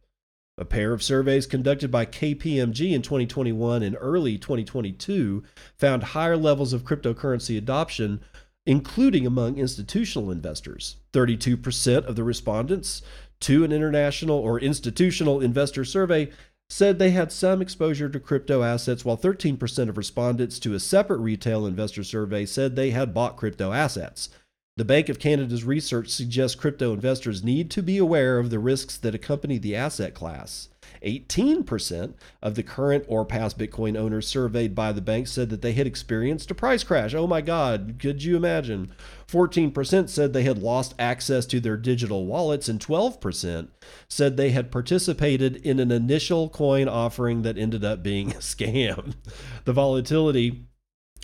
A 0.58 0.66
pair 0.66 0.92
of 0.92 1.02
surveys 1.02 1.46
conducted 1.46 1.90
by 1.90 2.04
KPMG 2.04 2.92
in 2.92 3.00
2021 3.00 3.82
and 3.82 3.96
early 3.98 4.36
2022 4.36 5.42
found 5.78 6.02
higher 6.02 6.36
levels 6.36 6.74
of 6.74 6.84
cryptocurrency 6.84 7.56
adoption 7.56 8.20
including 8.66 9.26
among 9.26 9.58
institutional 9.58 10.30
investors. 10.30 10.96
32% 11.12 12.04
of 12.04 12.16
the 12.16 12.24
respondents 12.24 13.02
to 13.40 13.64
an 13.64 13.72
international 13.72 14.38
or 14.38 14.60
institutional 14.60 15.40
investor 15.40 15.84
survey 15.84 16.30
said 16.70 16.98
they 16.98 17.10
had 17.10 17.30
some 17.30 17.60
exposure 17.60 18.08
to 18.08 18.18
crypto 18.18 18.62
assets, 18.62 19.04
while 19.04 19.18
13% 19.18 19.88
of 19.88 19.98
respondents 19.98 20.58
to 20.58 20.74
a 20.74 20.80
separate 20.80 21.18
retail 21.18 21.66
investor 21.66 22.02
survey 22.02 22.46
said 22.46 22.76
they 22.76 22.90
had 22.90 23.12
bought 23.12 23.36
crypto 23.36 23.72
assets. 23.72 24.30
The 24.78 24.84
Bank 24.86 25.10
of 25.10 25.18
Canada's 25.18 25.64
research 25.64 26.08
suggests 26.08 26.58
crypto 26.58 26.94
investors 26.94 27.44
need 27.44 27.70
to 27.72 27.82
be 27.82 27.98
aware 27.98 28.38
of 28.38 28.48
the 28.48 28.58
risks 28.58 28.96
that 28.96 29.14
accompany 29.14 29.58
the 29.58 29.76
asset 29.76 30.14
class. 30.14 30.68
18% 31.02 32.14
of 32.42 32.54
the 32.54 32.62
current 32.62 33.04
or 33.08 33.24
past 33.24 33.58
Bitcoin 33.58 33.96
owners 33.96 34.26
surveyed 34.26 34.74
by 34.74 34.92
the 34.92 35.00
bank 35.00 35.26
said 35.26 35.50
that 35.50 35.62
they 35.62 35.72
had 35.72 35.86
experienced 35.86 36.50
a 36.50 36.54
price 36.54 36.84
crash. 36.84 37.14
Oh 37.14 37.26
my 37.26 37.40
God, 37.40 37.96
could 37.98 38.22
you 38.22 38.36
imagine? 38.36 38.92
14% 39.28 40.08
said 40.08 40.32
they 40.32 40.42
had 40.42 40.58
lost 40.58 40.94
access 40.98 41.46
to 41.46 41.60
their 41.60 41.76
digital 41.76 42.26
wallets, 42.26 42.68
and 42.68 42.78
12% 42.78 43.68
said 44.08 44.36
they 44.36 44.50
had 44.50 44.70
participated 44.70 45.56
in 45.56 45.80
an 45.80 45.90
initial 45.90 46.48
coin 46.48 46.88
offering 46.88 47.42
that 47.42 47.56
ended 47.56 47.84
up 47.84 48.02
being 48.02 48.30
a 48.32 48.36
scam. 48.36 49.14
The 49.64 49.72
volatility 49.72 50.66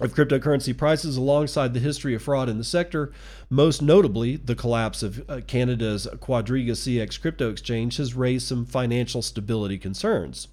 of 0.01 0.15
cryptocurrency 0.15 0.77
prices 0.77 1.17
alongside 1.17 1.75
the 1.75 1.81
history 1.81 2.15
of 2.15 2.23
fraud 2.23 2.49
in 2.49 2.59
the 2.59 2.65
sector, 2.65 3.13
most 3.51 3.83
notably 3.83 4.37
the 4.37 4.55
collapse 4.55 5.03
of 5.03 5.29
uh, 5.29 5.41
Canada's 5.47 6.07
Quadriga 6.21 6.73
CX 6.73 7.21
crypto 7.21 7.51
exchange, 7.51 7.97
has 7.97 8.15
raised 8.15 8.47
some 8.47 8.65
financial 8.65 9.23
stability 9.23 9.79
concerns. 9.79 10.49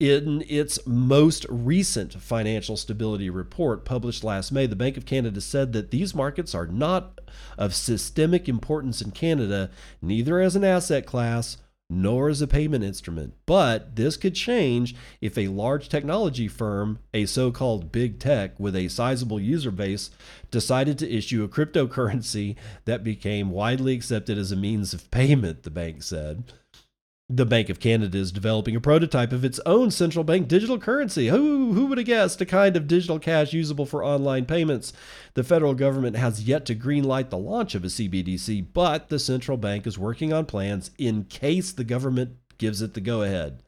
In 0.00 0.44
its 0.48 0.78
most 0.86 1.44
recent 1.48 2.14
financial 2.14 2.76
stability 2.76 3.28
report 3.30 3.84
published 3.84 4.22
last 4.22 4.52
May, 4.52 4.66
the 4.66 4.76
Bank 4.76 4.96
of 4.96 5.04
Canada 5.04 5.40
said 5.40 5.72
that 5.72 5.90
these 5.90 6.14
markets 6.14 6.54
are 6.54 6.68
not 6.68 7.20
of 7.58 7.74
systemic 7.74 8.48
importance 8.48 9.02
in 9.02 9.10
Canada, 9.10 9.70
neither 10.00 10.40
as 10.40 10.54
an 10.54 10.62
asset 10.62 11.04
class 11.04 11.56
nor 11.90 12.28
as 12.28 12.42
a 12.42 12.46
payment 12.46 12.84
instrument. 12.84 13.34
But 13.46 13.96
this 13.96 14.16
could 14.16 14.34
change 14.34 14.94
if 15.20 15.38
a 15.38 15.48
large 15.48 15.88
technology 15.88 16.48
firm, 16.48 16.98
a 17.14 17.26
so 17.26 17.50
called 17.50 17.92
big 17.92 18.18
tech 18.18 18.58
with 18.60 18.76
a 18.76 18.88
sizable 18.88 19.40
user 19.40 19.70
base, 19.70 20.10
decided 20.50 20.98
to 20.98 21.10
issue 21.10 21.42
a 21.42 21.48
cryptocurrency 21.48 22.56
that 22.84 23.04
became 23.04 23.50
widely 23.50 23.94
accepted 23.94 24.36
as 24.36 24.52
a 24.52 24.56
means 24.56 24.92
of 24.92 25.10
payment, 25.10 25.62
the 25.62 25.70
bank 25.70 26.02
said. 26.02 26.52
The 27.30 27.44
Bank 27.44 27.68
of 27.68 27.78
Canada 27.78 28.16
is 28.16 28.32
developing 28.32 28.74
a 28.74 28.80
prototype 28.80 29.32
of 29.32 29.44
its 29.44 29.60
own 29.66 29.90
central 29.90 30.24
bank 30.24 30.48
digital 30.48 30.78
currency. 30.78 31.28
Who, 31.28 31.74
who 31.74 31.84
would 31.86 31.98
have 31.98 32.06
guessed 32.06 32.40
a 32.40 32.46
kind 32.46 32.74
of 32.74 32.88
digital 32.88 33.18
cash 33.18 33.52
usable 33.52 33.84
for 33.84 34.02
online 34.02 34.46
payments? 34.46 34.94
The 35.34 35.44
federal 35.44 35.74
government 35.74 36.16
has 36.16 36.44
yet 36.44 36.64
to 36.66 36.74
greenlight 36.74 37.28
the 37.28 37.36
launch 37.36 37.74
of 37.74 37.84
a 37.84 37.88
CBDC, 37.88 38.68
but 38.72 39.10
the 39.10 39.18
central 39.18 39.58
bank 39.58 39.86
is 39.86 39.98
working 39.98 40.32
on 40.32 40.46
plans 40.46 40.90
in 40.96 41.24
case 41.24 41.70
the 41.70 41.84
government 41.84 42.36
gives 42.56 42.80
it 42.80 42.94
the 42.94 43.00
go 43.02 43.20
ahead. 43.20 43.62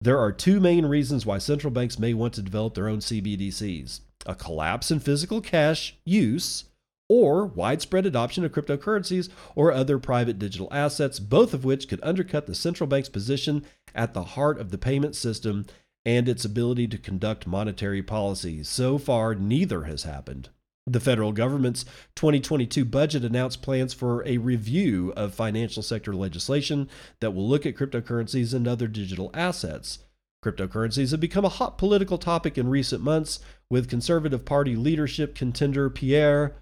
There 0.00 0.18
are 0.18 0.32
two 0.32 0.58
main 0.58 0.86
reasons 0.86 1.26
why 1.26 1.38
central 1.38 1.70
banks 1.72 1.98
may 1.98 2.14
want 2.14 2.32
to 2.34 2.42
develop 2.42 2.72
their 2.72 2.88
own 2.88 3.00
CBDCs 3.00 4.00
a 4.26 4.34
collapse 4.34 4.90
in 4.90 5.00
physical 5.00 5.42
cash 5.42 5.98
use 6.06 6.64
or 7.08 7.46
widespread 7.46 8.06
adoption 8.06 8.44
of 8.44 8.52
cryptocurrencies 8.52 9.28
or 9.54 9.72
other 9.72 9.98
private 9.98 10.38
digital 10.38 10.68
assets, 10.72 11.20
both 11.20 11.52
of 11.52 11.64
which 11.64 11.88
could 11.88 12.00
undercut 12.02 12.46
the 12.46 12.54
central 12.54 12.86
bank's 12.86 13.08
position 13.08 13.64
at 13.94 14.14
the 14.14 14.24
heart 14.24 14.58
of 14.58 14.70
the 14.70 14.78
payment 14.78 15.14
system 15.14 15.66
and 16.04 16.28
its 16.28 16.44
ability 16.44 16.86
to 16.88 16.98
conduct 16.98 17.46
monetary 17.46 18.02
policy. 18.02 18.62
So 18.62 18.98
far, 18.98 19.34
neither 19.34 19.84
has 19.84 20.02
happened. 20.02 20.50
The 20.86 21.00
federal 21.00 21.32
government's 21.32 21.84
2022 22.14 22.84
budget 22.84 23.24
announced 23.24 23.62
plans 23.62 23.94
for 23.94 24.22
a 24.26 24.36
review 24.36 25.14
of 25.16 25.32
financial 25.34 25.82
sector 25.82 26.14
legislation 26.14 26.90
that 27.20 27.30
will 27.30 27.48
look 27.48 27.64
at 27.64 27.74
cryptocurrencies 27.74 28.52
and 28.52 28.68
other 28.68 28.86
digital 28.86 29.30
assets. 29.32 30.00
Cryptocurrencies 30.44 31.10
have 31.12 31.20
become 31.20 31.46
a 31.46 31.50
hot 31.50 31.78
political 31.78 32.18
topic 32.18 32.58
in 32.58 32.68
recent 32.68 33.02
months, 33.02 33.40
with 33.70 33.88
Conservative 33.88 34.44
Party 34.44 34.76
leadership 34.76 35.34
contender 35.34 35.88
Pierre 35.88 36.54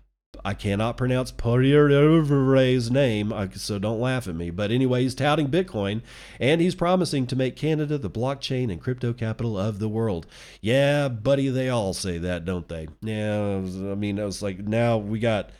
I 0.44 0.54
cannot 0.54 0.96
pronounce 0.96 1.30
Poirier's 1.30 2.90
name, 2.90 3.50
so 3.54 3.78
don't 3.78 4.00
laugh 4.00 4.26
at 4.26 4.34
me. 4.34 4.50
But 4.50 4.70
anyway, 4.70 5.02
he's 5.02 5.14
touting 5.14 5.48
Bitcoin, 5.48 6.02
and 6.40 6.60
he's 6.60 6.74
promising 6.74 7.26
to 7.28 7.36
make 7.36 7.54
Canada 7.54 7.98
the 7.98 8.10
blockchain 8.10 8.72
and 8.72 8.80
crypto 8.80 9.12
capital 9.12 9.58
of 9.58 9.78
the 9.78 9.88
world. 9.88 10.26
Yeah, 10.60 11.08
buddy, 11.08 11.48
they 11.48 11.68
all 11.68 11.92
say 11.92 12.18
that, 12.18 12.44
don't 12.44 12.66
they? 12.68 12.88
Yeah, 13.02 13.56
I 13.58 13.94
mean, 13.94 14.18
I 14.18 14.24
was 14.24 14.42
like, 14.42 14.58
now 14.58 14.96
we 14.96 15.18
got 15.18 15.50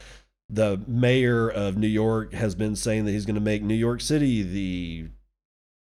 the 0.49 0.81
mayor 0.87 1.49
of 1.49 1.77
New 1.77 1.87
York 1.87 2.33
has 2.33 2.55
been 2.55 2.75
saying 2.75 3.05
that 3.05 3.13
he's 3.13 3.27
going 3.27 3.35
to 3.35 3.41
make 3.41 3.63
New 3.63 3.75
York 3.75 4.01
City 4.01 4.43
the 4.43 5.09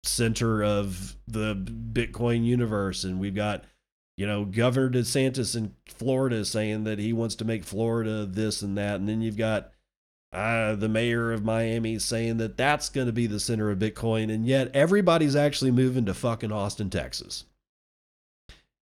center 0.04 0.62
of 0.62 1.16
the 1.26 1.54
Bitcoin 1.54 2.44
universe, 2.44 3.04
and 3.04 3.20
we've 3.20 3.34
got 3.34 3.64
you 4.16 4.26
know, 4.26 4.45
Governor 4.45 4.90
DeSantis 4.90 5.57
in 5.57 5.75
Florida 5.87 6.45
saying 6.45 6.85
that 6.85 6.99
he 6.99 7.12
wants 7.12 7.35
to 7.37 7.45
make 7.45 7.64
Florida 7.64 8.26
this 8.26 8.62
and 8.62 8.76
that. 8.76 8.97
And 8.97 9.09
then 9.09 9.23
you've 9.23 9.37
got 9.37 9.73
uh, 10.33 10.75
the 10.75 10.88
mayor 10.88 11.33
of 11.33 11.45
Miami 11.45 11.99
saying 11.99 12.37
that 12.38 12.57
that's 12.57 12.88
going 12.88 13.07
to 13.07 13.12
be 13.12 13.26
the 13.26 13.40
center 13.40 13.71
of 13.71 13.78
Bitcoin. 13.78 14.33
And 14.33 14.47
yet 14.47 14.71
everybody's 14.75 15.37
actually 15.37 15.71
moving 15.71 16.04
to 16.07 16.14
fucking 16.14 16.52
Austin, 16.52 16.90
Texas. 16.90 17.45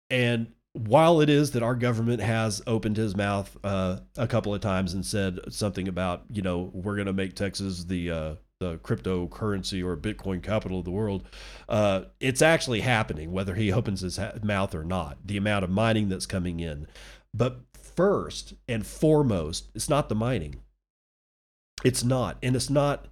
And 0.10 0.54
while 0.74 1.22
it 1.22 1.30
is 1.30 1.52
that 1.52 1.64
our 1.64 1.76
government 1.76 2.22
has 2.22 2.62
opened 2.68 2.98
his 2.98 3.16
mouth 3.16 3.58
uh, 3.64 3.98
a 4.16 4.28
couple 4.28 4.54
of 4.54 4.62
times 4.62 4.94
and 4.94 5.06
said 5.06 5.40
something 5.50 5.88
about, 5.88 6.24
you 6.32 6.44
know, 6.44 6.70
we're 6.74 6.96
going 6.96 7.08
to 7.08 7.14
make 7.14 7.36
Texas 7.36 7.84
the 7.84 8.12
uh, 8.12 8.36
the 8.60 8.78
cryptocurrency 8.78 9.84
or 9.84 9.96
Bitcoin 9.96 10.42
capital 10.42 10.80
of 10.80 10.86
the 10.86 10.92
world, 10.92 11.24
uh, 11.70 12.04
it's 12.20 12.42
actually 12.42 12.82
happening, 12.82 13.32
whether 13.32 13.56
he 13.56 13.72
opens 13.72 14.02
his 14.02 14.18
ha- 14.18 14.34
mouth 14.44 14.74
or 14.74 14.84
not. 14.84 15.18
The 15.26 15.38
amount 15.38 15.64
of 15.64 15.70
mining 15.70 16.10
that's 16.10 16.26
coming 16.26 16.60
in, 16.60 16.88
but 17.34 17.62
first 17.74 18.54
and 18.68 18.86
foremost, 18.86 19.70
it's 19.76 19.90
not 19.90 20.10
the 20.10 20.16
mining. 20.16 20.62
It's 21.84 22.04
not, 22.04 22.38
and 22.42 22.56
it's 22.56 22.70
not. 22.70 23.08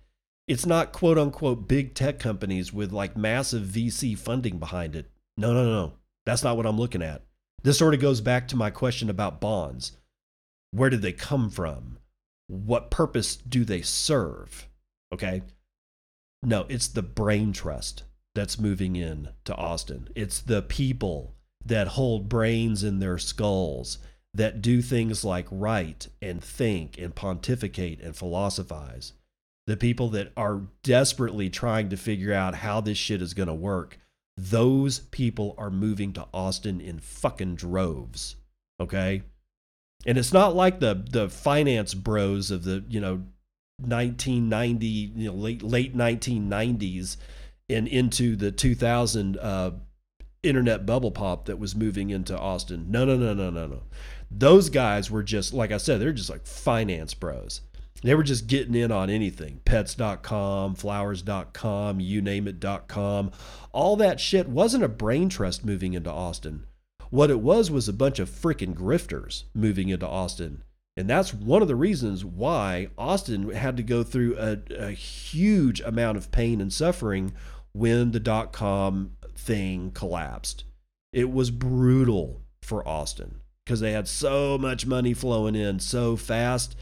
It's 0.48 0.66
not 0.66 0.94
quote 0.94 1.18
unquote 1.18 1.68
big 1.68 1.96
tech 1.96 2.20
companies 2.20 2.72
with 2.72 2.92
like 2.92 3.18
massive 3.18 3.64
VC 3.64 4.16
funding 4.18 4.60
behind 4.60 4.96
it. 4.96 5.10
No, 5.38 5.54
no, 5.54 5.66
no. 5.66 5.94
That's 6.26 6.44
not 6.44 6.56
what 6.56 6.68
I'm 6.68 6.78
looking 6.78 7.02
at. 7.02 7.24
This 7.64 7.80
sort 7.80 7.96
of 7.96 8.00
goes 8.00 8.22
back 8.22 8.48
to 8.50 8.56
my 8.56 8.70
question 8.70 9.10
about 9.10 9.42
bonds. 9.42 9.94
Where 10.70 10.92
did 10.92 11.02
they 11.02 11.14
come 11.14 11.50
from? 11.50 11.98
What 12.48 12.92
purpose 12.92 13.36
do 13.36 13.66
they 13.66 13.82
serve? 13.82 14.68
Okay. 15.16 15.44
No, 16.44 16.66
it's 16.68 16.90
the 16.90 17.02
brain 17.02 17.54
trust 17.54 18.04
that's 18.36 18.60
moving 18.60 18.98
in 18.98 19.30
to 19.46 19.56
Austin. 19.56 20.10
It's 20.14 20.42
the 20.42 20.62
people 20.62 21.34
that 21.66 21.88
hold 21.88 22.28
brains 22.28 22.84
in 22.84 23.00
their 23.00 23.18
skulls 23.18 23.98
that 24.34 24.62
do 24.62 24.82
things 24.82 25.24
like 25.24 25.48
write 25.50 26.10
and 26.22 26.44
think 26.44 26.98
and 26.98 27.16
pontificate 27.16 28.02
and 28.02 28.14
philosophize. 28.14 29.14
The 29.68 29.78
people 29.78 30.10
that 30.10 30.34
are 30.36 30.64
desperately 30.84 31.50
trying 31.50 31.88
to 31.90 31.98
figure 31.98 32.34
out 32.34 32.56
how 32.56 32.82
this 32.82 32.98
shit 32.98 33.22
is 33.22 33.34
going 33.34 33.48
to 33.48 33.54
work. 33.54 33.98
Those 34.36 35.00
people 35.00 35.56
are 35.58 35.72
moving 35.72 36.12
to 36.14 36.28
Austin 36.34 36.82
in 36.82 37.00
fucking 37.00 37.56
droves. 37.56 38.36
Okay? 38.82 39.24
And 40.06 40.18
it's 40.18 40.34
not 40.34 40.54
like 40.54 40.82
the 40.82 41.02
the 41.10 41.30
finance 41.30 41.94
bros 41.94 42.52
of 42.52 42.66
the, 42.66 42.84
you 42.90 43.00
know, 43.00 43.24
1990, 43.80 44.88
you 44.88 45.28
know, 45.28 45.34
late 45.34 45.64
late 45.64 45.96
1990s 45.96 47.18
and 47.70 47.88
into 47.88 48.36
the 48.36 48.52
2000 48.52 49.38
uh, 49.38 49.72
internet 50.44 50.86
bubble 50.86 51.12
pop 51.12 51.46
that 51.46 51.60
was 51.60 51.76
moving 51.76 52.10
into 52.10 52.38
Austin. 52.38 52.86
No, 52.90 53.06
no, 53.06 53.18
no, 53.18 53.34
no, 53.34 53.50
no, 53.50 53.68
no. 53.68 53.84
Those 54.32 54.70
guys 54.70 55.10
were 55.12 55.24
just 55.24 55.54
like 55.54 55.72
I 55.72 55.78
said, 55.78 56.00
they're 56.00 56.14
just 56.14 56.30
like 56.30 56.46
finance 56.46 57.14
bros. 57.14 57.62
They 58.04 58.14
were 58.14 58.24
just 58.24 58.48
getting 58.48 58.76
in 58.76 58.92
on 58.92 59.10
anything. 59.10 59.62
Pets.com, 59.66 60.76
flowers.com, 60.76 62.00
you 62.00 62.22
name 62.22 62.48
it.com. 62.48 63.32
All 63.72 63.96
that 63.96 64.20
shit 64.20 64.48
wasn't 64.48 64.84
a 64.84 64.90
brain 64.90 65.30
trust 65.30 65.66
moving 65.66 65.94
into 65.94 66.12
Austin. 66.12 66.66
What 67.10 67.32
it 67.32 67.40
was 67.40 67.72
was 67.72 67.88
a 67.88 67.94
bunch 67.94 68.20
of 68.20 68.30
freaking 68.30 68.76
grifters 68.76 69.44
moving 69.54 69.90
into 69.90 70.08
Austin 70.08 70.64
and 70.98 71.10
that's 71.10 71.34
one 71.34 71.62
of 71.62 71.68
the 71.68 71.76
reasons 71.76 72.24
why 72.24 72.88
Austin 72.98 73.50
had 73.52 73.78
to 73.78 73.84
go 73.84 74.04
through 74.04 74.38
a, 74.38 74.60
a 74.78 74.92
huge 74.92 75.82
amount 75.82 76.18
of 76.18 76.32
pain 76.32 76.62
and 76.62 76.72
suffering 76.72 77.34
when 77.74 78.12
the 78.12 78.20
dot 78.20 78.54
com 78.54 79.18
thing 79.36 79.92
collapsed. 79.92 80.64
It 81.12 81.32
was 81.32 81.52
brutal 81.52 82.42
for 82.62 82.88
Austin 82.88 83.42
because 83.66 83.80
they 83.80 83.92
had 83.92 84.08
so 84.08 84.58
much 84.58 84.86
money 84.86 85.14
flowing 85.14 85.56
in 85.56 85.80
so 85.80 86.16
fast. 86.16 86.76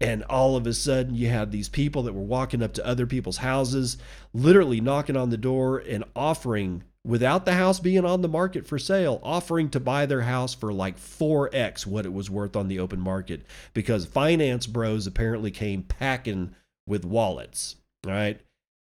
And 0.00 0.22
all 0.24 0.54
of 0.54 0.64
a 0.64 0.72
sudden, 0.74 1.16
you 1.16 1.28
had 1.28 1.50
these 1.50 1.68
people 1.68 2.04
that 2.04 2.12
were 2.12 2.22
walking 2.22 2.62
up 2.62 2.72
to 2.74 2.86
other 2.86 3.04
people's 3.04 3.38
houses, 3.38 3.98
literally 4.32 4.80
knocking 4.80 5.16
on 5.16 5.30
the 5.30 5.36
door 5.36 5.78
and 5.78 6.04
offering 6.14 6.84
without 7.08 7.46
the 7.46 7.54
house 7.54 7.80
being 7.80 8.04
on 8.04 8.20
the 8.20 8.28
market 8.28 8.66
for 8.66 8.78
sale, 8.78 9.18
offering 9.22 9.70
to 9.70 9.80
buy 9.80 10.04
their 10.04 10.20
house 10.20 10.52
for 10.52 10.74
like 10.74 10.98
4x 10.98 11.86
what 11.86 12.04
it 12.04 12.12
was 12.12 12.28
worth 12.28 12.54
on 12.54 12.68
the 12.68 12.78
open 12.78 13.00
market 13.00 13.46
because 13.72 14.04
finance 14.04 14.66
bros 14.66 15.06
apparently 15.06 15.50
came 15.50 15.82
packing 15.82 16.54
with 16.86 17.06
wallets. 17.06 17.76
right? 18.06 18.38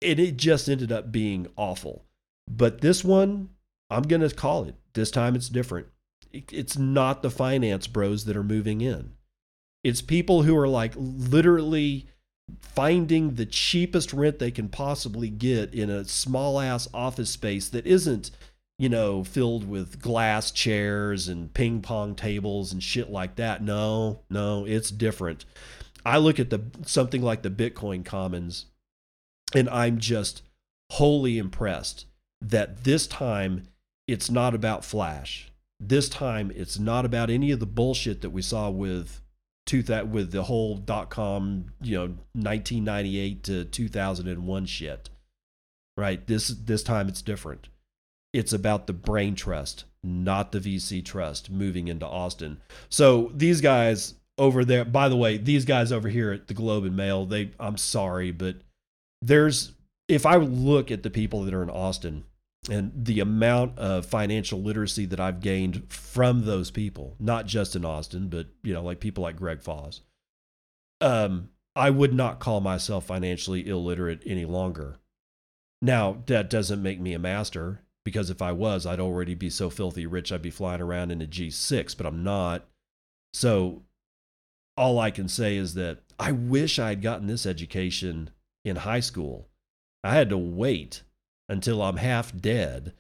And 0.02 0.20
it 0.20 0.36
just 0.36 0.68
ended 0.68 0.92
up 0.92 1.12
being 1.12 1.48
awful. 1.56 2.06
But 2.50 2.82
this 2.82 3.04
one, 3.04 3.50
I'm 3.92 4.04
going 4.04 4.28
to 4.28 4.36
call 4.36 4.64
it. 4.64 4.76
This 4.94 5.12
time 5.12 5.36
it's 5.36 5.50
different. 5.50 5.88
It's 6.34 6.78
not 6.78 7.22
the 7.22 7.30
finance 7.30 7.86
bros 7.86 8.26
that 8.26 8.36
are 8.36 8.44
moving 8.44 8.82
in. 8.82 9.14
It's 9.84 10.02
people 10.02 10.42
who 10.42 10.58
are 10.58 10.68
like 10.68 10.94
literally 10.96 12.08
finding 12.60 13.36
the 13.36 13.46
cheapest 13.46 14.14
rent 14.14 14.40
they 14.40 14.52
can 14.52 14.70
possibly 14.70 15.30
get 15.30 15.74
in 15.74 15.90
a 15.90 16.06
small 16.06 16.60
ass 16.60 16.88
office 16.94 17.30
space 17.30 17.70
that 17.70 17.86
isn't 17.86 18.32
you 18.80 18.88
know 18.88 19.24
filled 19.24 19.68
with 19.68 20.02
glass 20.02 20.52
chairs 20.52 21.28
and 21.28 21.54
ping 21.54 21.82
pong 21.82 22.16
tables 22.16 22.72
and 22.72 22.82
shit 22.82 23.10
like 23.10 23.36
that. 23.36 23.62
No 23.62 24.22
no 24.30 24.66
it's 24.66 24.92
different. 24.92 25.46
I 26.06 26.18
look 26.18 26.40
at 26.40 26.50
the 26.50 26.62
something 26.86 27.22
like 27.22 27.42
the 27.42 27.50
bitcoin 27.50 28.06
commons 28.06 28.66
and 29.54 29.70
i'm 29.70 29.98
just 29.98 30.42
wholly 30.92 31.38
impressed 31.38 32.06
that 32.42 32.84
this 32.84 33.08
time 33.08 33.64
it's 34.08 34.30
not 34.30 34.56
about 34.56 34.86
flash. 34.86 35.52
This 35.80 36.10
time 36.10 36.52
it's 36.56 36.80
not 36.80 37.06
about 37.06 37.30
any 37.30 37.52
of 37.52 37.60
the 37.60 37.66
bullshit 37.66 38.22
that 38.22 38.30
we 38.30 38.42
saw 38.42 38.70
with 38.70 39.22
to 39.68 39.84
that 39.84 40.08
with 40.08 40.32
the 40.32 40.44
whole 40.44 40.76
dot 40.78 41.10
com, 41.10 41.66
you 41.82 41.98
know, 41.98 42.06
1998 42.34 43.44
to 43.44 43.66
2001 43.66 44.66
shit. 44.66 45.10
Right? 45.96 46.26
This 46.26 46.48
this 46.50 46.84
time 46.84 47.08
it's 47.08 47.22
different. 47.22 47.70
It's 48.34 48.54
about 48.54 48.88
the 48.88 48.94
brain 48.94 49.36
trust, 49.36 49.86
not 50.04 50.52
the 50.52 50.60
VC 50.60 51.04
trust 51.04 51.50
moving 51.50 51.88
into 51.88 52.06
Austin. 52.06 52.62
So 52.90 53.32
these 53.34 53.62
guys 53.62 54.16
over 54.38 54.64
there, 54.64 54.86
by 54.86 55.10
the 55.10 55.16
way, 55.16 55.38
these 55.38 55.66
guys 55.66 55.92
over 55.92 56.10
here 56.10 56.32
at 56.32 56.48
the 56.48 56.54
Globe 56.54 56.84
and 56.84 56.96
Mail, 56.96 57.26
they 57.26 57.52
I'm 57.60 57.78
sorry, 57.78 58.32
but 58.32 58.58
there's 59.22 59.74
if 60.08 60.26
I 60.26 60.36
look 60.36 60.92
at 60.92 61.04
the 61.04 61.10
people 61.10 61.44
that 61.44 61.54
are 61.54 61.64
in 61.64 61.70
Austin, 61.70 62.24
and 62.70 62.92
the 62.96 63.20
amount 63.20 63.78
of 63.78 64.06
financial 64.06 64.62
literacy 64.62 65.06
that 65.06 65.20
I've 65.20 65.40
gained 65.40 65.92
from 65.92 66.46
those 66.46 66.72
people, 66.72 67.16
not 67.20 67.46
just 67.46 67.76
in 67.76 67.86
Austin, 67.86 68.28
but 68.28 68.48
you 68.64 68.74
know, 68.74 68.84
like 68.84 69.00
people 69.00 69.24
like 69.24 69.38
Greg 69.38 69.62
Foss. 69.62 70.02
Um, 71.00 71.50
I 71.76 71.90
would 71.90 72.14
not 72.14 72.40
call 72.40 72.60
myself 72.60 73.06
financially 73.06 73.68
illiterate 73.68 74.24
any 74.26 74.46
longer. 74.46 74.98
Now, 75.82 76.24
that 76.26 76.50
doesn't 76.50 76.82
make 76.82 77.00
me 77.00 77.14
a 77.14 77.20
master 77.20 77.84
because 78.04 78.30
if 78.30 78.42
I 78.42 78.52
was, 78.52 78.86
I'd 78.86 79.00
already 79.00 79.36
be 79.36 79.50
so 79.50 79.70
filthy 79.70 80.06
rich 80.06 80.32
I'd 80.32 80.42
be 80.42 80.50
flying 80.50 80.82
around 80.82 81.12
in 81.12 81.22
a 81.22 81.28
G6, 81.28 81.96
but 81.96 82.06
I'm 82.06 82.24
not. 82.24 82.66
So 83.34 83.84
all 84.76 84.98
I 84.98 85.12
can 85.12 85.28
say 85.28 85.56
is 85.56 85.76
that 85.76 86.00
I 86.20 86.32
wish 86.32 86.80
I 86.80 86.90
had 86.90 87.02
gotten 87.02 87.28
this 87.28 87.46
education 87.46 88.32
in 88.66 88.78
high 88.78 89.02
school. 89.02 89.50
I 90.04 90.16
had 90.16 90.30
to 90.30 90.38
wait 90.38 91.04
until 91.50 91.82
I'm 91.82 91.98
half 91.98 92.36
dead 92.36 92.94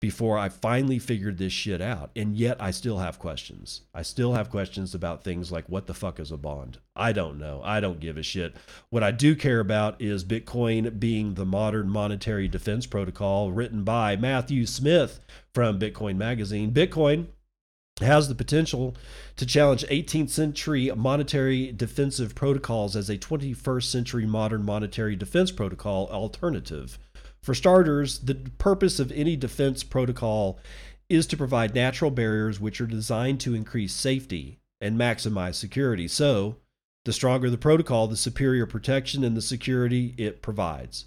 before 0.00 0.38
I 0.38 0.48
finally 0.48 0.98
figured 0.98 1.38
this 1.38 1.52
shit 1.52 1.80
out. 1.80 2.10
And 2.14 2.36
yet 2.36 2.56
I 2.60 2.70
still 2.70 2.98
have 2.98 3.18
questions. 3.18 3.82
I 3.92 4.02
still 4.02 4.34
have 4.34 4.50
questions 4.50 4.94
about 4.94 5.24
things 5.24 5.50
like 5.50 5.68
what 5.68 5.86
the 5.86 5.94
fuck 5.94 6.20
is 6.20 6.30
a 6.30 6.36
bond? 6.36 6.78
I 6.94 7.12
don't 7.12 7.38
know. 7.38 7.60
I 7.64 7.80
don't 7.80 8.00
give 8.00 8.16
a 8.16 8.22
shit. 8.22 8.54
What 8.90 9.02
I 9.02 9.10
do 9.10 9.34
care 9.34 9.60
about 9.60 10.00
is 10.00 10.24
Bitcoin 10.24 11.00
being 11.00 11.34
the 11.34 11.44
modern 11.44 11.88
monetary 11.88 12.46
defense 12.46 12.86
protocol 12.86 13.50
written 13.50 13.82
by 13.82 14.16
Matthew 14.16 14.66
Smith 14.66 15.20
from 15.52 15.80
Bitcoin 15.80 16.16
Magazine. 16.16 16.70
Bitcoin 16.72 17.26
has 18.00 18.28
the 18.28 18.34
potential 18.34 18.94
to 19.36 19.44
challenge 19.44 19.84
18th 19.86 20.30
century 20.30 20.90
monetary 20.94 21.72
defensive 21.72 22.36
protocols 22.36 22.94
as 22.94 23.10
a 23.10 23.18
21st 23.18 23.82
century 23.84 24.26
modern 24.26 24.64
monetary 24.64 25.16
defense 25.16 25.50
protocol 25.50 26.06
alternative. 26.08 26.98
For 27.48 27.54
starters, 27.54 28.18
the 28.18 28.34
purpose 28.34 29.00
of 29.00 29.10
any 29.10 29.34
defense 29.34 29.82
protocol 29.82 30.58
is 31.08 31.26
to 31.28 31.36
provide 31.38 31.74
natural 31.74 32.10
barriers 32.10 32.60
which 32.60 32.78
are 32.78 32.86
designed 32.86 33.40
to 33.40 33.54
increase 33.54 33.94
safety 33.94 34.58
and 34.82 35.00
maximize 35.00 35.54
security. 35.54 36.08
So, 36.08 36.56
the 37.06 37.12
stronger 37.14 37.48
the 37.48 37.56
protocol, 37.56 38.06
the 38.06 38.18
superior 38.18 38.66
protection 38.66 39.24
and 39.24 39.34
the 39.34 39.40
security 39.40 40.14
it 40.18 40.42
provides. 40.42 41.06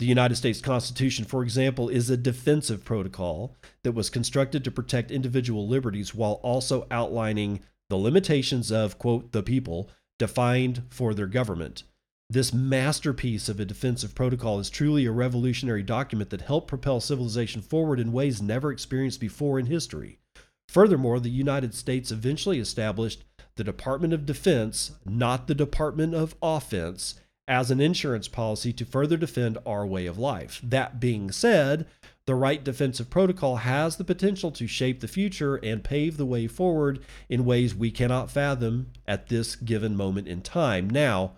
The 0.00 0.06
United 0.06 0.34
States 0.34 0.60
Constitution, 0.60 1.24
for 1.24 1.44
example, 1.44 1.88
is 1.88 2.10
a 2.10 2.16
defensive 2.16 2.84
protocol 2.84 3.54
that 3.84 3.92
was 3.92 4.10
constructed 4.10 4.64
to 4.64 4.72
protect 4.72 5.12
individual 5.12 5.68
liberties 5.68 6.16
while 6.16 6.40
also 6.42 6.88
outlining 6.90 7.60
the 7.88 7.96
limitations 7.96 8.72
of, 8.72 8.98
quote, 8.98 9.30
the 9.30 9.44
people 9.44 9.88
defined 10.18 10.82
for 10.90 11.14
their 11.14 11.28
government. 11.28 11.84
This 12.32 12.54
masterpiece 12.54 13.48
of 13.48 13.58
a 13.58 13.64
defensive 13.64 14.14
protocol 14.14 14.60
is 14.60 14.70
truly 14.70 15.04
a 15.04 15.10
revolutionary 15.10 15.82
document 15.82 16.30
that 16.30 16.42
helped 16.42 16.68
propel 16.68 17.00
civilization 17.00 17.60
forward 17.60 17.98
in 17.98 18.12
ways 18.12 18.40
never 18.40 18.70
experienced 18.70 19.18
before 19.18 19.58
in 19.58 19.66
history. 19.66 20.20
Furthermore, 20.68 21.18
the 21.18 21.28
United 21.28 21.74
States 21.74 22.12
eventually 22.12 22.60
established 22.60 23.24
the 23.56 23.64
Department 23.64 24.12
of 24.12 24.26
Defense, 24.26 24.92
not 25.04 25.48
the 25.48 25.56
Department 25.56 26.14
of 26.14 26.36
Offense, 26.40 27.16
as 27.48 27.72
an 27.72 27.80
insurance 27.80 28.28
policy 28.28 28.72
to 28.74 28.84
further 28.84 29.16
defend 29.16 29.58
our 29.66 29.84
way 29.84 30.06
of 30.06 30.16
life. 30.16 30.60
That 30.62 31.00
being 31.00 31.32
said, 31.32 31.84
the 32.26 32.36
right 32.36 32.62
defensive 32.62 33.10
protocol 33.10 33.56
has 33.56 33.96
the 33.96 34.04
potential 34.04 34.52
to 34.52 34.68
shape 34.68 35.00
the 35.00 35.08
future 35.08 35.56
and 35.56 35.82
pave 35.82 36.16
the 36.16 36.24
way 36.24 36.46
forward 36.46 37.00
in 37.28 37.44
ways 37.44 37.74
we 37.74 37.90
cannot 37.90 38.30
fathom 38.30 38.92
at 39.04 39.26
this 39.26 39.56
given 39.56 39.96
moment 39.96 40.28
in 40.28 40.42
time. 40.42 40.88
Now, 40.88 41.32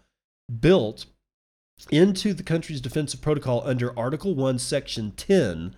built 0.61 1.07
into 1.91 2.33
the 2.35 2.43
country's 2.43 2.81
defensive 2.81 3.21
protocol 3.21 3.63
under 3.65 3.99
Article 3.99 4.35
1, 4.35 4.59
Section 4.59 5.13
10, 5.13 5.75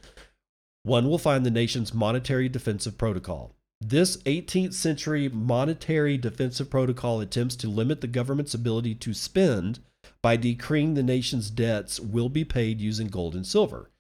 one 0.83 1.09
will 1.09 1.19
find 1.19 1.45
the 1.45 1.51
nation's 1.51 1.95
monetary 1.95 2.49
defensive 2.49 2.99
protocol. 2.99 3.55
This 3.81 4.19
18th 4.19 4.75
century 4.75 5.29
monetary 5.29 6.17
defensive 6.17 6.71
protocol 6.71 7.21
attempts 7.21 7.57
to 7.57 7.69
limit 7.69 8.01
the 8.01 8.07
government's 8.07 8.55
ability 8.55 8.95
to 8.97 9.15
spend 9.15 9.81
by 10.23 10.37
decreeing 10.37 10.95
the 10.95 11.03
nation's 11.03 11.51
debts 11.51 11.99
will 12.01 12.29
be 12.29 12.45
paid 12.45 12.81
using 12.81 13.09
gold 13.09 13.35
and 13.35 13.47
silver. 13.47 13.91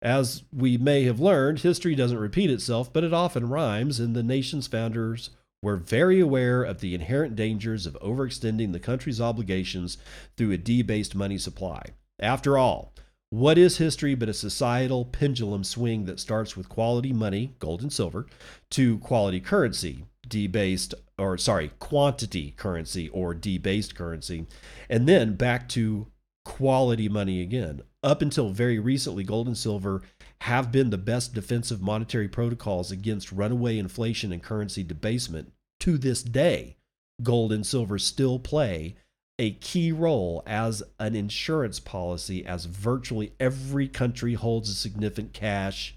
As 0.00 0.42
we 0.52 0.76
may 0.76 1.04
have 1.04 1.20
learned, 1.20 1.60
history 1.60 1.94
doesn't 1.94 2.18
repeat 2.18 2.50
itself, 2.50 2.92
but 2.92 3.04
it 3.04 3.12
often 3.12 3.48
rhymes, 3.48 4.00
and 4.00 4.16
the 4.16 4.22
nation's 4.22 4.66
founders 4.66 5.30
were 5.62 5.76
very 5.76 6.18
aware 6.18 6.62
of 6.62 6.80
the 6.80 6.94
inherent 6.94 7.36
dangers 7.36 7.86
of 7.86 7.96
overextending 8.02 8.72
the 8.72 8.80
country's 8.80 9.20
obligations 9.20 9.96
through 10.36 10.50
a 10.50 10.58
debased 10.58 11.14
money 11.14 11.38
supply. 11.38 11.82
After 12.18 12.58
all, 12.58 12.92
what 13.30 13.56
is 13.56 13.78
history 13.78 14.14
but 14.14 14.28
a 14.28 14.34
societal 14.34 15.06
pendulum 15.06 15.64
swing 15.64 16.04
that 16.04 16.20
starts 16.20 16.56
with 16.56 16.68
quality 16.68 17.12
money, 17.12 17.54
gold 17.60 17.80
and 17.80 17.92
silver, 17.92 18.26
to 18.72 18.98
quality 18.98 19.40
currency, 19.40 20.04
debased, 20.28 20.94
or 21.16 21.38
sorry, 21.38 21.70
quantity 21.78 22.50
currency 22.56 23.08
or 23.08 23.32
debased 23.32 23.94
currency, 23.94 24.46
and 24.90 25.08
then 25.08 25.34
back 25.34 25.68
to 25.70 26.08
quality 26.44 27.08
money 27.08 27.40
again. 27.40 27.80
Up 28.02 28.20
until 28.20 28.50
very 28.50 28.78
recently, 28.78 29.24
gold 29.24 29.46
and 29.46 29.56
silver 29.56 30.02
have 30.42 30.72
been 30.72 30.90
the 30.90 30.98
best 30.98 31.34
defensive 31.34 31.80
monetary 31.80 32.26
protocols 32.26 32.90
against 32.90 33.30
runaway 33.30 33.78
inflation 33.78 34.32
and 34.32 34.42
currency 34.42 34.82
debasement. 34.82 35.52
To 35.80 35.96
this 35.96 36.20
day, 36.20 36.76
gold 37.22 37.52
and 37.52 37.64
silver 37.64 37.96
still 37.96 38.40
play 38.40 38.96
a 39.38 39.52
key 39.52 39.92
role 39.92 40.42
as 40.44 40.82
an 40.98 41.14
insurance 41.14 41.78
policy, 41.78 42.44
as 42.44 42.64
virtually 42.64 43.32
every 43.38 43.86
country 43.86 44.34
holds 44.34 44.68
a 44.68 44.74
significant 44.74 45.32
cash 45.32 45.96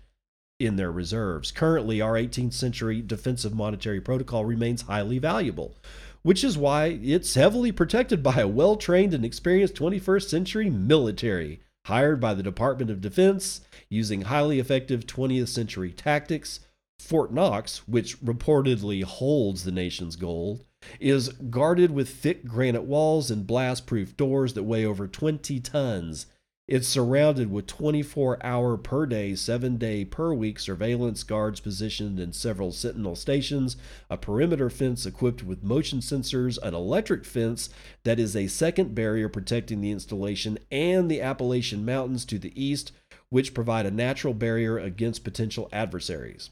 in 0.60 0.76
their 0.76 0.92
reserves. 0.92 1.52
Currently, 1.52 2.00
our 2.00 2.14
18th 2.14 2.54
century 2.54 3.02
defensive 3.02 3.56
monetary 3.56 4.00
protocol 4.00 4.46
remains 4.46 4.84
highly 4.84 5.18
valuable, 5.18 5.76
which 6.22 6.44
is 6.44 6.56
why 6.56 7.00
it's 7.02 7.34
heavily 7.34 7.72
protected 7.72 8.22
by 8.22 8.42
a 8.42 8.48
well 8.48 8.76
trained 8.76 9.16
and 9.16 9.26
experienced 9.26 9.74
21st 9.74 10.30
century 10.30 10.70
military 10.70 11.62
hired 11.86 12.20
by 12.20 12.36
the 12.36 12.44
Department 12.44 12.92
of 12.92 13.02
Defense 13.02 13.62
using 13.90 14.24
highly 14.24 14.60
effective 14.60 15.06
20th 15.06 15.50
century 15.50 15.92
tactics. 15.92 16.60
Fort 17.00 17.32
Knox, 17.32 17.88
which 17.88 18.20
reportedly 18.22 19.04
holds 19.04 19.64
the 19.64 19.72
nation's 19.72 20.16
gold, 20.16 20.66
is 21.00 21.30
guarded 21.30 21.92
with 21.92 22.10
thick 22.10 22.46
granite 22.46 22.84
walls 22.84 23.30
and 23.30 23.46
blast 23.46 23.86
proof 23.86 24.16
doors 24.16 24.54
that 24.54 24.64
weigh 24.64 24.86
over 24.86 25.08
20 25.08 25.60
tons. 25.60 26.28
It's 26.68 26.88
surrounded 26.88 27.52
with 27.52 27.68
24 27.68 28.44
hour 28.44 28.76
per 28.76 29.06
day, 29.06 29.36
7 29.36 29.78
day 29.78 30.04
per 30.04 30.34
week 30.34 30.60
surveillance 30.60 31.22
guards 31.22 31.60
positioned 31.60 32.20
in 32.20 32.34
several 32.34 32.72
sentinel 32.72 33.16
stations, 33.16 33.78
a 34.10 34.18
perimeter 34.18 34.72
fence 34.72 35.06
equipped 35.06 35.44
with 35.44 35.64
motion 35.64 36.00
sensors, 36.00 36.58
an 36.64 36.74
electric 36.74 37.24
fence 37.24 37.70
that 38.04 38.20
is 38.20 38.36
a 38.36 38.48
second 38.48 38.96
barrier 38.96 39.30
protecting 39.30 39.82
the 39.82 39.92
installation, 39.92 40.58
and 40.72 41.10
the 41.10 41.22
Appalachian 41.22 41.86
Mountains 41.86 42.26
to 42.26 42.40
the 42.40 42.60
east, 42.60 42.92
which 43.30 43.54
provide 43.54 43.86
a 43.86 43.92
natural 43.92 44.34
barrier 44.34 44.78
against 44.78 45.24
potential 45.24 45.70
adversaries. 45.72 46.52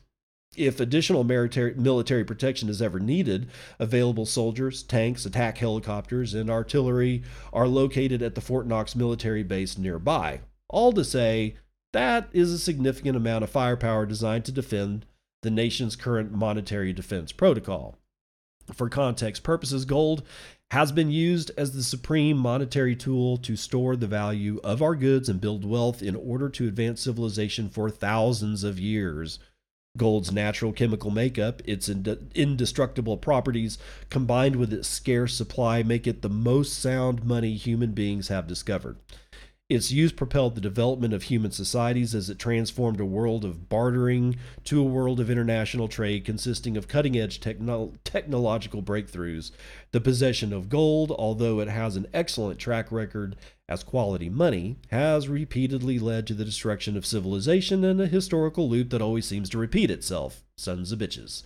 If 0.55 0.79
additional 0.79 1.23
military, 1.23 2.23
protection 2.23 2.69
is 2.69 2.81
ever 2.81 2.99
needed, 2.99 3.49
available 3.79 4.27
soldiers, 4.27 4.83
tanks, 4.83 5.25
attack 5.25 5.57
helicopters, 5.57 6.35
and 6.35 6.49
artillery 6.49 7.23
are 7.51 7.67
located 7.67 8.21
at 8.21 8.35
the 8.35 8.41
Fort 8.41 8.67
Knox 8.67 8.95
military 8.95 9.41
base 9.41 9.77
nearby. 9.77 10.41
All 10.69 10.93
to 10.93 11.03
say, 11.03 11.55
that 11.91 12.29
is 12.33 12.51
a 12.51 12.59
significant 12.59 13.17
amount 13.17 13.43
of 13.43 13.49
firepower 13.49 14.05
designed 14.05 14.45
to 14.45 14.51
defend 14.51 15.05
the 15.41 15.51
nation's 15.51 15.95
current 15.95 16.31
monetary 16.31 16.93
defense 16.93 17.31
protocol. 17.31 17.97
For 18.71 18.87
context 18.89 19.43
purposes, 19.43 19.85
gold 19.85 20.23
has 20.71 20.91
been 20.91 21.11
used 21.11 21.51
as 21.57 21.73
the 21.73 21.83
supreme 21.83 22.37
monetary 22.37 22.95
tool 22.95 23.37
to 23.37 23.55
store 23.55 23.95
the 23.95 24.07
value 24.07 24.59
of 24.63 24.81
our 24.81 24.95
goods 24.95 25.29
and 25.29 25.41
build 25.41 25.65
wealth 25.65 26.01
in 26.01 26.15
order 26.15 26.49
to 26.49 26.67
advance 26.67 27.01
civilization 27.01 27.69
for 27.69 27.89
thousands 27.89 28.63
of 28.63 28.79
years. 28.79 29.37
Gold's 29.95 30.31
natural 30.31 30.73
chemical 30.73 31.11
makeup, 31.11 31.61
its 31.65 31.87
indestructible 31.87 33.17
properties, 33.17 33.77
combined 34.09 34.55
with 34.55 34.73
its 34.73 34.87
scarce 34.87 35.35
supply, 35.35 35.83
make 35.83 36.07
it 36.07 36.23
the 36.23 36.29
most 36.29 36.79
sound 36.79 37.23
money 37.23 37.55
human 37.55 37.91
beings 37.91 38.29
have 38.29 38.47
discovered. 38.47 38.97
Its 39.73 39.91
use 39.91 40.11
propelled 40.11 40.53
the 40.53 40.61
development 40.61 41.15
of 41.15 41.23
human 41.23 41.49
societies 41.49 42.13
as 42.13 42.29
it 42.29 42.37
transformed 42.37 42.99
a 42.99 43.05
world 43.05 43.43
of 43.43 43.69
bartering 43.69 44.35
to 44.63 44.79
a 44.79 44.83
world 44.83 45.19
of 45.19 45.31
international 45.31 45.87
trade 45.87 46.23
consisting 46.23 46.77
of 46.77 46.87
cutting 46.87 47.17
edge 47.17 47.39
techno- 47.39 47.91
technological 48.03 48.83
breakthroughs. 48.83 49.49
The 49.91 49.99
possession 49.99 50.53
of 50.53 50.69
gold, 50.69 51.11
although 51.11 51.59
it 51.59 51.69
has 51.69 51.95
an 51.95 52.05
excellent 52.13 52.59
track 52.59 52.91
record 52.91 53.35
as 53.67 53.81
quality 53.81 54.29
money, 54.29 54.77
has 54.91 55.27
repeatedly 55.27 55.97
led 55.97 56.27
to 56.27 56.35
the 56.35 56.45
destruction 56.45 56.95
of 56.95 57.03
civilization 57.03 57.83
and 57.83 57.99
a 57.99 58.05
historical 58.05 58.69
loop 58.69 58.91
that 58.91 59.01
always 59.01 59.25
seems 59.25 59.49
to 59.49 59.57
repeat 59.57 59.89
itself. 59.89 60.43
Sons 60.55 60.91
of 60.91 60.99
bitches. 60.99 61.41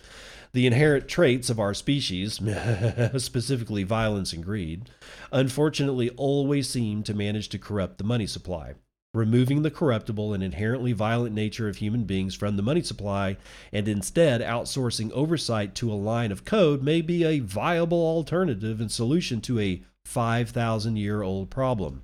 The 0.52 0.66
inherent 0.66 1.08
traits 1.08 1.50
of 1.50 1.60
our 1.60 1.74
species, 1.74 2.34
specifically 3.16 3.82
violence 3.82 4.32
and 4.32 4.44
greed, 4.44 4.90
unfortunately 5.30 6.10
always 6.10 6.68
seem 6.68 7.02
to 7.04 7.14
manage 7.14 7.48
to 7.50 7.58
corrupt 7.58 7.98
the 7.98 8.04
money 8.04 8.26
supply. 8.26 8.74
Removing 9.14 9.62
the 9.62 9.70
corruptible 9.70 10.34
and 10.34 10.42
inherently 10.42 10.92
violent 10.92 11.34
nature 11.34 11.68
of 11.68 11.76
human 11.76 12.04
beings 12.04 12.34
from 12.34 12.56
the 12.56 12.62
money 12.62 12.82
supply 12.82 13.38
and 13.72 13.88
instead 13.88 14.42
outsourcing 14.42 15.10
oversight 15.12 15.74
to 15.76 15.90
a 15.90 15.94
line 15.94 16.30
of 16.30 16.44
code 16.44 16.82
may 16.82 17.00
be 17.00 17.24
a 17.24 17.40
viable 17.40 18.04
alternative 18.04 18.80
and 18.80 18.92
solution 18.92 19.40
to 19.40 19.58
a 19.58 19.82
5,000 20.04 20.96
year 20.96 21.22
old 21.22 21.50
problem. 21.50 22.02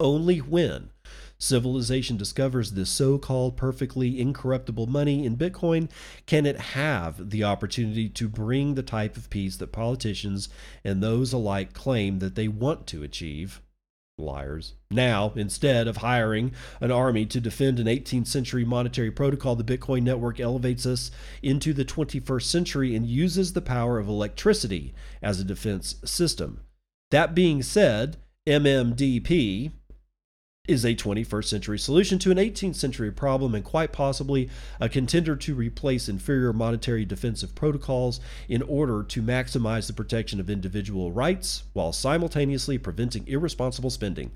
Only 0.00 0.38
when 0.38 0.90
civilization 1.38 2.16
discovers 2.16 2.72
this 2.72 2.90
so 2.90 3.18
called 3.18 3.56
perfectly 3.56 4.20
incorruptible 4.20 4.86
money 4.86 5.24
in 5.24 5.36
Bitcoin, 5.36 5.90
can 6.26 6.46
it 6.46 6.58
have 6.58 7.30
the 7.30 7.44
opportunity 7.44 8.08
to 8.08 8.28
bring 8.28 8.74
the 8.74 8.82
type 8.82 9.16
of 9.16 9.30
peace 9.30 9.56
that 9.56 9.72
politicians 9.72 10.48
and 10.84 11.02
those 11.02 11.32
alike 11.32 11.72
claim 11.72 12.18
that 12.18 12.34
they 12.34 12.48
want 12.48 12.86
to 12.86 13.02
achieve? 13.02 13.60
Liars. 14.18 14.72
Now, 14.90 15.32
instead 15.36 15.86
of 15.86 15.98
hiring 15.98 16.52
an 16.80 16.90
army 16.90 17.26
to 17.26 17.38
defend 17.38 17.78
an 17.78 17.86
18th 17.86 18.26
century 18.26 18.64
monetary 18.64 19.10
protocol, 19.10 19.56
the 19.56 19.64
Bitcoin 19.64 20.04
network 20.04 20.40
elevates 20.40 20.86
us 20.86 21.10
into 21.42 21.74
the 21.74 21.84
21st 21.84 22.42
century 22.42 22.94
and 22.94 23.06
uses 23.06 23.52
the 23.52 23.60
power 23.60 23.98
of 23.98 24.08
electricity 24.08 24.94
as 25.20 25.38
a 25.38 25.44
defense 25.44 25.96
system. 26.04 26.62
That 27.10 27.34
being 27.34 27.62
said, 27.62 28.16
MMDP, 28.46 29.72
is 30.68 30.84
a 30.84 30.94
21st 30.94 31.44
century 31.44 31.78
solution 31.78 32.18
to 32.18 32.30
an 32.30 32.38
18th 32.38 32.76
century 32.76 33.10
problem 33.10 33.54
and 33.54 33.64
quite 33.64 33.92
possibly 33.92 34.48
a 34.80 34.88
contender 34.88 35.36
to 35.36 35.54
replace 35.54 36.08
inferior 36.08 36.52
monetary 36.52 37.04
defensive 37.04 37.54
protocols 37.54 38.20
in 38.48 38.62
order 38.62 39.02
to 39.02 39.22
maximize 39.22 39.86
the 39.86 39.92
protection 39.92 40.40
of 40.40 40.50
individual 40.50 41.12
rights 41.12 41.64
while 41.72 41.92
simultaneously 41.92 42.78
preventing 42.78 43.26
irresponsible 43.28 43.90
spending. 43.90 44.30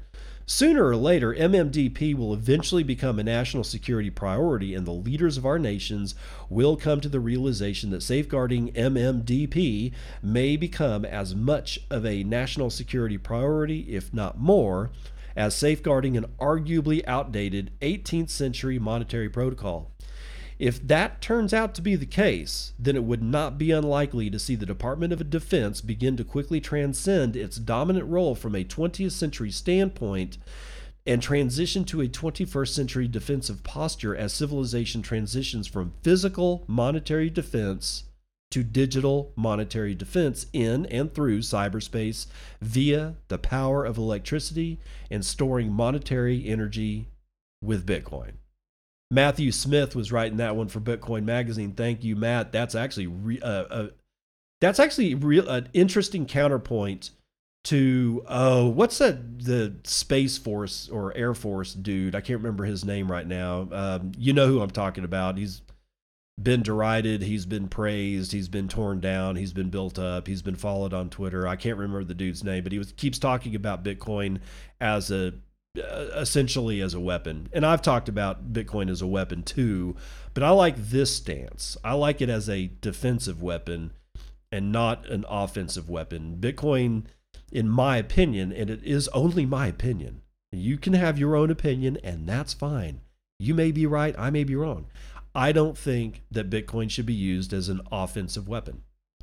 Sooner 0.47 0.85
or 0.85 0.97
later, 0.97 1.33
MMDP 1.33 2.13
will 2.13 2.35
eventually 2.35 2.83
become 2.83 3.21
a 3.21 3.23
national 3.23 3.63
security 3.63 4.11
priority, 4.11 4.75
and 4.75 4.85
the 4.85 4.91
leaders 4.91 5.37
of 5.37 5.47
our 5.47 5.61
nations 5.61 6.17
will 6.49 6.77
come 6.77 7.01
to 7.03 7.09
the 7.09 7.21
realization 7.21 7.91
that 7.91 8.03
safeguarding 8.03 8.73
MMDP 8.73 9.93
may 10.25 10.57
become 10.57 11.05
as 11.05 11.37
much 11.37 11.79
of 11.89 12.05
a 12.05 12.25
national 12.25 12.69
security 12.69 13.17
priority, 13.17 13.95
if 13.95 14.13
not 14.13 14.41
more, 14.41 14.91
as 15.37 15.55
safeguarding 15.55 16.17
an 16.17 16.27
arguably 16.41 17.03
outdated 17.07 17.71
18th 17.81 18.31
century 18.31 18.79
monetary 18.79 19.29
protocol. 19.29 19.91
If 20.59 20.87
that 20.89 21.23
turns 21.23 21.55
out 21.55 21.75
to 21.77 21.83
be 21.83 21.97
the 21.97 22.05
case, 22.05 22.75
then 22.79 22.95
it 22.95 23.05
would 23.05 23.23
not 23.23 23.57
be 23.57 23.71
unlikely 23.71 24.29
to 24.29 24.39
see 24.39 24.57
the 24.57 24.67
Department 24.67 25.11
of 25.11 25.31
Defense 25.31 25.81
begin 25.81 26.19
to 26.19 26.25
quickly 26.25 26.61
transcend 26.61 27.35
its 27.35 27.57
dominant 27.57 28.07
role 28.07 28.35
from 28.35 28.55
a 28.55 28.63
20th 28.63 29.13
century 29.13 29.51
standpoint 29.51 30.37
and 31.07 31.23
transition 31.23 31.85
to 31.87 32.03
a 32.03 32.09
21st 32.09 32.69
century 32.69 33.09
defensive 33.09 33.65
posture 33.65 34.15
as 34.15 34.35
civilization 34.35 35.01
transitions 35.01 35.67
from 35.67 35.95
physical 36.03 36.63
monetary 36.67 37.31
defense 37.31 38.05
to 38.51 38.65
digital 38.65 39.33
monetary 39.37 39.95
defense 39.95 40.47
in 40.53 40.87
and 40.87 41.15
through 41.15 41.39
cyberspace 41.39 42.27
via 42.61 43.15
the 43.29 43.39
power 43.39 43.85
of 43.85 43.97
electricity 43.97 44.79
and 45.11 45.25
storing 45.25 45.73
monetary 45.73 46.47
energy 46.47 47.07
with 47.63 47.87
Bitcoin. 47.87 48.33
Matthew 49.11 49.51
Smith 49.53 49.97
was 49.97 50.13
writing 50.13 50.39
that 50.39 50.57
one 50.57 50.69
for 50.69 50.81
Bitcoin 50.81 51.25
Magazine. 51.25 51.73
Thank 51.73 52.05
you, 52.05 52.15
Matt. 52.15 52.53
That's 52.53 52.75
actually 52.75 53.09
re- 53.09 53.41
uh, 53.41 53.65
uh, 53.65 53.89
that's 54.61 54.79
actually 54.79 55.13
an 55.13 55.69
interesting 55.73 56.27
counterpoint 56.27 57.11
to 57.65 58.25
oh, 58.29 58.69
what's 58.69 58.99
that 58.99 59.41
the 59.41 59.75
Space 59.85 60.39
Force 60.39 60.89
or 60.89 61.17
Air 61.17 61.35
Force 61.35 61.75
dude? 61.75 62.15
I 62.15 62.21
can't 62.21 62.39
remember 62.39 62.65
his 62.65 62.85
name 62.85 63.11
right 63.11 63.27
now. 63.27 63.69
Um, 63.73 64.13
you 64.17 64.33
know 64.33 64.47
who 64.47 64.61
I'm 64.61 64.71
talking 64.71 65.05
about. 65.05 65.37
He's 65.37 65.61
been 66.39 66.63
derided, 66.63 67.23
he's 67.23 67.47
been 67.47 67.69
praised, 67.69 68.33
he's 68.33 68.49
been 68.49 68.69
torn 68.69 69.01
down, 69.01 69.37
he's 69.37 69.53
been 69.53 69.71
built 69.71 69.99
up, 69.99 70.27
he's 70.27 70.43
been 70.43 70.57
followed 70.57 70.95
on 70.95 71.11
Twitter. 71.11 71.47
I 71.47 71.57
can't 71.57 71.77
remember 71.77 72.05
the 72.05 72.15
dude's 72.15 72.45
name, 72.45 72.63
but 72.63 72.73
he 72.73 72.79
was 72.79 72.93
keeps 72.93 73.19
talking 73.19 73.55
about 73.55 73.85
Bitcoin 73.85 74.41
as 74.81 75.11
a 75.11 75.35
uh, 75.79 76.09
essentially 76.17 76.81
as 76.81 76.95
a 76.95 77.01
weapon. 77.01 77.49
And 77.53 77.65
I've 77.65 77.83
talked 77.83 78.09
about 78.09 78.53
Bitcoin 78.53 78.91
as 78.91 79.03
a 79.03 79.07
weapon 79.07 79.43
too, 79.43 79.97
but 80.35 80.43
I 80.43 80.51
like 80.51 80.77
this 80.77 81.15
stance. 81.15 81.77
I 81.85 81.93
like 81.93 82.21
it 82.21 82.29
as 82.29 82.49
a 82.49 82.71
defensive 82.81 83.43
weapon 83.43 83.93
and 84.51 84.73
not 84.73 85.07
an 85.09 85.25
offensive 85.29 85.89
weapon. 85.89 86.39
Bitcoin 86.41 87.05
in 87.53 87.69
my 87.69 87.97
opinion, 87.97 88.53
and 88.53 88.71
it 88.71 88.83
is 88.85 89.09
only 89.09 89.45
my 89.45 89.67
opinion. 89.67 90.23
You 90.53 90.79
can 90.79 90.93
have 90.95 91.19
your 91.19 91.37
own 91.37 91.51
opinion 91.51 91.99
and 92.03 92.29
that's 92.29 92.55
fine. 92.55 93.01
You 93.39 93.55
may 93.55 93.73
be 93.73 93.87
right, 93.87 94.15
I 94.19 94.31
may 94.31 94.45
be 94.45 94.55
wrong. 94.55 94.87
I 95.35 95.53
don't 95.53 95.79
think 95.79 96.23
that 96.31 96.51
Bitcoin 96.51 96.91
should 96.91 97.07
be 97.07 97.15
used 97.15 97.53
as 97.53 97.69
an 97.69 97.81
offensive 97.93 98.49
weapon. 98.49 98.83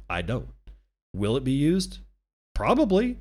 I 0.09 0.21
don't. 0.21 0.49
Will 1.13 1.35
it 1.35 1.43
be 1.43 1.51
used? 1.51 1.99
Probably. 2.55 3.17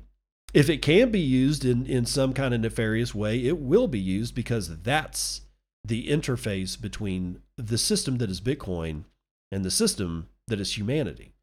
If 0.53 0.69
it 0.69 0.81
can 0.81 1.11
be 1.11 1.19
used 1.19 1.65
in, 1.65 1.85
in 1.85 2.05
some 2.05 2.33
kind 2.33 2.53
of 2.53 2.61
nefarious 2.61 3.13
way, 3.13 3.45
it 3.45 3.57
will 3.57 3.87
be 3.87 3.99
used 3.99 4.33
because 4.33 4.81
that's 4.81 5.41
the 5.83 6.07
interface 6.07 6.79
between 6.79 7.41
the 7.57 7.77
system 7.77 8.17
that 8.17 8.29
is 8.29 8.41
Bitcoin 8.41 9.03
and 9.51 9.65
the 9.65 9.71
system 9.71 10.27
that 10.47 10.59
is 10.59 10.77
humanity. 10.77 11.33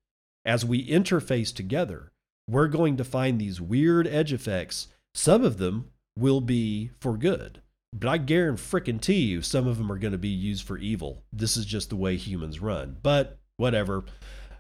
As 0.45 0.65
we 0.65 0.87
interface 0.87 1.55
together, 1.55 2.13
we're 2.49 2.69
going 2.69 2.97
to 2.97 3.05
find 3.05 3.39
these 3.39 3.61
weird 3.61 4.07
edge 4.07 4.33
effects. 4.33 4.89
Some 5.15 5.45
of 5.45 5.59
them 5.59 5.91
will 6.17 6.41
be 6.41 6.91
for 7.01 7.17
good. 7.17 7.61
But 7.97 8.09
I 8.09 8.19
guarantee 8.19 9.21
you, 9.21 9.41
some 9.41 9.69
of 9.69 9.79
them 9.79 9.91
are 9.91 9.99
going 9.99 10.13
to 10.13 10.19
be 10.19 10.29
used 10.29 10.67
for 10.67 10.77
evil. 10.77 11.23
This 11.33 11.57
is 11.57 11.65
just 11.65 11.91
the 11.91 11.97
way 11.97 12.17
humans 12.17 12.59
run. 12.59 12.97
But 13.03 13.39
whatever. 13.57 14.05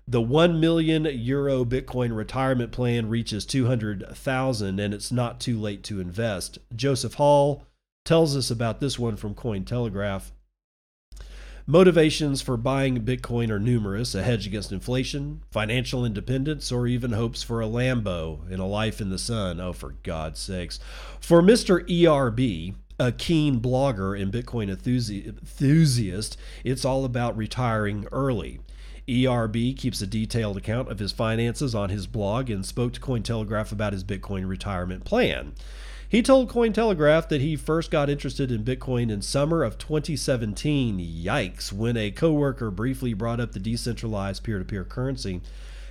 The 0.07 0.21
1 0.21 0.61
million 0.61 1.05
euro 1.05 1.65
Bitcoin 1.65 2.15
retirement 2.15 2.71
plan 2.71 3.09
reaches 3.09 3.45
200,000 3.45 4.79
and 4.79 4.95
it's 4.95 5.11
not 5.11 5.41
too 5.41 5.59
late 5.59 5.83
to 5.85 5.99
invest. 5.99 6.59
Joseph 6.77 7.15
Hall 7.15 7.65
tells 8.05 8.37
us 8.37 8.51
about 8.51 8.81
this 8.81 8.99
one 8.99 9.17
from 9.17 9.35
Cointelegraph. 9.35 10.31
Motivations 11.67 12.43
for 12.43 12.59
buying 12.59 13.03
Bitcoin 13.03 13.49
are 13.49 13.59
numerous 13.59 14.15
a 14.15 14.23
hedge 14.23 14.47
against 14.47 14.71
inflation, 14.71 15.43
financial 15.51 16.05
independence, 16.05 16.71
or 16.71 16.87
even 16.87 17.13
hopes 17.13 17.43
for 17.43 17.63
a 17.63 17.67
Lambo 17.67 18.47
and 18.51 18.61
a 18.61 18.67
life 18.67 19.01
in 19.01 19.09
the 19.09 19.19
sun. 19.19 19.59
Oh, 19.59 19.73
for 19.73 19.95
God's 20.03 20.39
sakes. 20.39 20.79
For 21.21 21.41
Mr. 21.41 21.81
ERB, 21.89 22.75
a 22.99 23.13
keen 23.13 23.61
blogger 23.61 24.21
and 24.21 24.33
Bitcoin 24.33 24.69
enthusiast, 24.71 26.37
it's 26.63 26.85
all 26.85 27.05
about 27.05 27.37
retiring 27.37 28.07
early. 28.13 28.61
ERB 29.09 29.77
keeps 29.77 30.01
a 30.01 30.07
detailed 30.07 30.57
account 30.57 30.91
of 30.91 30.99
his 30.99 31.13
finances 31.13 31.75
on 31.75 31.91
his 31.91 32.07
blog 32.07 32.49
and 32.49 32.65
spoke 32.65 32.93
to 32.95 33.01
Cointelegraph 33.01 33.71
about 33.73 33.93
his 33.93 34.05
Bitcoin 34.05 34.49
retirement 34.49 35.05
plan. 35.05 35.53
He 36.09 36.23
told 36.23 36.49
Cointelegraph 36.49 37.29
that 37.29 37.41
he 37.41 37.57
first 37.57 37.91
got 37.91 38.09
interested 38.09 38.53
in 38.53 38.65
Bitcoin 38.65 39.11
in 39.11 39.21
summer 39.21 39.65
of 39.65 39.77
2017. 39.79 40.99
Yikes, 40.99 41.73
when 41.73 41.97
a 41.97 42.13
coworker 42.13 42.71
briefly 42.71 43.13
brought 43.15 43.41
up 43.41 43.53
the 43.53 43.59
decentralized 43.59 44.45
peer-to-peer 44.45 44.85
currency. 44.85 45.41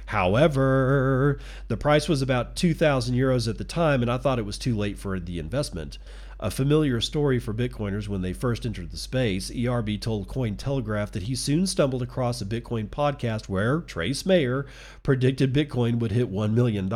However, 0.07 1.39
the 1.67 1.77
price 1.77 2.07
was 2.07 2.21
about 2.21 2.55
2,000 2.55 3.15
euros 3.15 3.47
at 3.49 3.57
the 3.57 3.63
time, 3.63 4.01
and 4.01 4.11
I 4.11 4.17
thought 4.17 4.39
it 4.39 4.45
was 4.45 4.57
too 4.57 4.75
late 4.75 4.97
for 4.97 5.19
the 5.19 5.39
investment. 5.39 5.97
A 6.39 6.51
familiar 6.51 6.99
story 6.99 7.39
for 7.39 7.53
Bitcoiners 7.53 8.07
when 8.07 8.21
they 8.21 8.33
first 8.33 8.65
entered 8.65 8.91
the 8.91 8.97
space, 8.97 9.51
ERB 9.51 9.99
told 9.99 10.27
Cointelegraph 10.27 11.11
that 11.11 11.23
he 11.23 11.35
soon 11.35 11.67
stumbled 11.67 12.01
across 12.01 12.41
a 12.41 12.45
Bitcoin 12.45 12.89
podcast 12.89 13.47
where 13.47 13.81
Trace 13.81 14.25
Mayer 14.25 14.65
predicted 15.03 15.53
Bitcoin 15.53 15.99
would 15.99 16.11
hit 16.11 16.31
$1 16.31 16.53
million. 16.53 16.91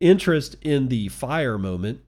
Interest 0.00 0.56
in 0.60 0.88
the 0.88 1.08
FIRE 1.08 1.58
moment, 1.58 2.00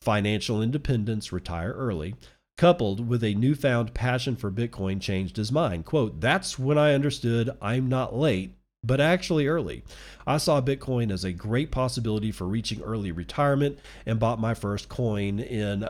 financial 0.00 0.62
independence, 0.62 1.32
retire 1.32 1.72
early, 1.72 2.14
coupled 2.56 3.06
with 3.06 3.22
a 3.22 3.34
newfound 3.34 3.92
passion 3.92 4.34
for 4.36 4.50
Bitcoin 4.50 5.00
changed 5.00 5.36
his 5.36 5.52
mind. 5.52 5.84
Quote, 5.84 6.20
That's 6.20 6.58
when 6.58 6.78
I 6.78 6.94
understood 6.94 7.50
I'm 7.60 7.88
not 7.88 8.16
late 8.16 8.54
but 8.86 9.00
actually 9.00 9.46
early. 9.46 9.82
I 10.26 10.38
saw 10.38 10.60
Bitcoin 10.60 11.12
as 11.12 11.24
a 11.24 11.32
great 11.32 11.70
possibility 11.70 12.30
for 12.30 12.46
reaching 12.46 12.80
early 12.82 13.12
retirement 13.12 13.78
and 14.04 14.20
bought 14.20 14.40
my 14.40 14.54
first 14.54 14.88
coin 14.88 15.40
in 15.40 15.88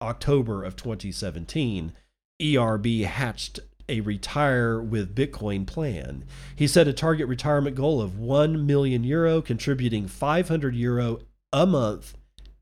October 0.00 0.64
of 0.64 0.76
2017. 0.76 1.92
ERB 2.42 2.86
hatched 3.04 3.60
a 3.88 4.00
retire 4.00 4.80
with 4.80 5.14
Bitcoin 5.14 5.66
plan. 5.66 6.24
He 6.54 6.66
set 6.66 6.88
a 6.88 6.92
target 6.92 7.26
retirement 7.26 7.76
goal 7.76 8.00
of 8.00 8.18
1 8.18 8.64
million 8.64 9.04
euro, 9.04 9.42
contributing 9.42 10.06
500 10.06 10.74
euro 10.74 11.18
a 11.52 11.66
month 11.66 12.14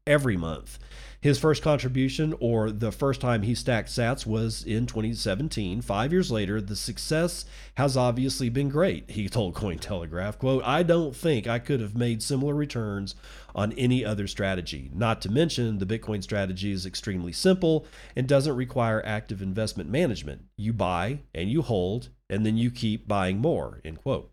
every 0.06 0.36
month. 0.36 0.78
His 1.20 1.38
first 1.38 1.64
contribution, 1.64 2.32
or 2.38 2.70
the 2.70 2.92
first 2.92 3.20
time 3.20 3.42
he 3.42 3.56
stacked 3.56 3.88
sats, 3.88 4.24
was 4.24 4.62
in 4.62 4.86
2017. 4.86 5.80
Five 5.80 6.12
years 6.12 6.30
later, 6.30 6.60
the 6.60 6.76
success 6.76 7.44
has 7.74 7.96
obviously 7.96 8.48
been 8.48 8.68
great, 8.68 9.10
he 9.10 9.28
told 9.28 9.54
Cointelegraph. 9.54 10.38
Quote, 10.38 10.62
I 10.64 10.84
don't 10.84 11.16
think 11.16 11.48
I 11.48 11.58
could 11.58 11.80
have 11.80 11.96
made 11.96 12.22
similar 12.22 12.54
returns 12.54 13.16
on 13.52 13.72
any 13.72 14.04
other 14.04 14.28
strategy. 14.28 14.92
Not 14.94 15.20
to 15.22 15.30
mention, 15.30 15.78
the 15.78 15.86
Bitcoin 15.86 16.22
strategy 16.22 16.70
is 16.70 16.86
extremely 16.86 17.32
simple 17.32 17.84
and 18.14 18.28
doesn't 18.28 18.54
require 18.54 19.02
active 19.04 19.42
investment 19.42 19.90
management. 19.90 20.42
You 20.56 20.72
buy 20.72 21.22
and 21.34 21.50
you 21.50 21.62
hold, 21.62 22.10
and 22.30 22.46
then 22.46 22.56
you 22.56 22.70
keep 22.70 23.08
buying 23.08 23.38
more, 23.38 23.80
end 23.84 23.98
quote. 24.02 24.30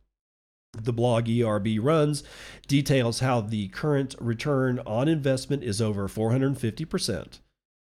The 0.84 0.94
blog 0.94 1.30
ERB 1.30 1.80
runs 1.80 2.24
details 2.68 3.20
how 3.20 3.42
the 3.42 3.68
current 3.70 4.16
return 4.20 4.80
on 4.86 5.08
investment 5.08 5.64
is 5.64 5.82
over 5.82 6.08
450%. 6.08 7.40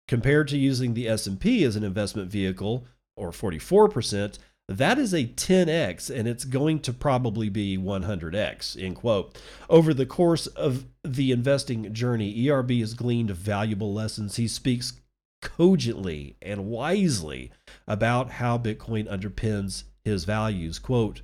Compared 0.09 0.48
to 0.48 0.59
using 0.59 0.94
the 0.94 1.09
S&P 1.09 1.64
as 1.64 1.76
an 1.76 1.85
investment 1.85 2.31
vehicle 2.31 2.87
or 3.16 3.31
44%, 3.31 4.38
that 4.68 4.98
is 4.98 5.12
a 5.12 5.26
10x 5.26 6.14
and 6.14 6.28
it's 6.28 6.44
going 6.44 6.81
to 6.81 6.92
probably 6.92 7.48
be 7.48 7.76
100x 7.76 8.81
end 8.83 8.96
quote 8.96 9.37
over 9.68 9.92
the 9.92 10.07
course 10.07 10.46
of 10.46 10.87
the 11.05 11.33
investing 11.33 11.92
journey 11.92 12.48
erb 12.48 12.70
has 12.70 12.94
gleaned 12.94 13.31
valuable 13.31 13.92
lessons 13.92 14.37
he 14.37 14.46
speaks 14.46 14.94
cogently 15.40 16.37
and 16.40 16.66
wisely 16.66 17.50
about 17.88 18.31
how 18.33 18.57
bitcoin 18.57 19.11
underpins 19.11 19.85
his 20.05 20.24
values 20.24 20.78
quote 20.78 21.22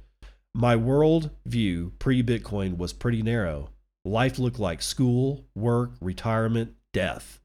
my 0.59 0.75
world 0.75 1.31
view 1.47 1.93
pre 2.01 2.21
Bitcoin 2.21 2.77
was 2.77 2.93
pretty 2.93 3.23
narrow. 3.23 3.71
Life 4.05 4.41
looked 4.41 4.59
like 4.59 4.83
school, 4.83 5.45
work, 5.55 5.93
retirement, 6.01 6.75
death. 6.93 7.39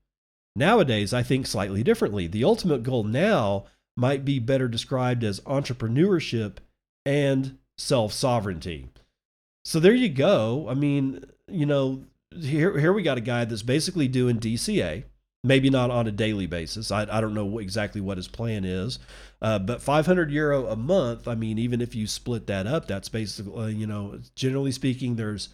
Nowadays, 0.55 1.13
I 1.13 1.21
think 1.21 1.45
slightly 1.45 1.83
differently. 1.83 2.25
The 2.25 2.43
ultimate 2.43 2.81
goal 2.81 3.03
now 3.03 3.65
might 3.95 4.25
be 4.25 4.39
better 4.39 4.67
described 4.67 5.23
as 5.23 5.39
entrepreneurship 5.41 6.57
and 7.05 7.59
self 7.77 8.13
sovereignty. 8.13 8.89
So 9.63 9.79
there 9.79 9.93
you 9.93 10.09
go. 10.09 10.67
I 10.67 10.73
mean, 10.73 11.23
you 11.47 11.67
know, 11.67 12.05
here 12.35 12.79
here 12.79 12.93
we 12.93 13.03
got 13.03 13.19
a 13.19 13.21
guy 13.21 13.45
that's 13.45 13.61
basically 13.61 14.07
doing 14.07 14.39
DCA, 14.39 15.03
maybe 15.43 15.69
not 15.69 15.91
on 15.91 16.07
a 16.07 16.11
daily 16.11 16.47
basis. 16.47 16.91
I, 16.91 17.01
I 17.01 17.19
don't 17.21 17.33
know 17.33 17.59
exactly 17.59 18.01
what 18.01 18.17
his 18.17 18.27
plan 18.27 18.63
is, 18.63 18.99
uh, 19.41 19.59
but 19.59 19.81
500 19.81 20.31
euro 20.31 20.67
a 20.67 20.75
month. 20.75 21.27
I 21.27 21.35
mean, 21.35 21.59
even 21.59 21.81
if 21.81 21.93
you 21.93 22.07
split 22.07 22.47
that 22.47 22.65
up, 22.65 22.87
that's 22.87 23.09
basically, 23.09 23.61
uh, 23.61 23.67
you 23.67 23.85
know, 23.85 24.19
generally 24.35 24.71
speaking, 24.71 25.15
there's, 25.15 25.49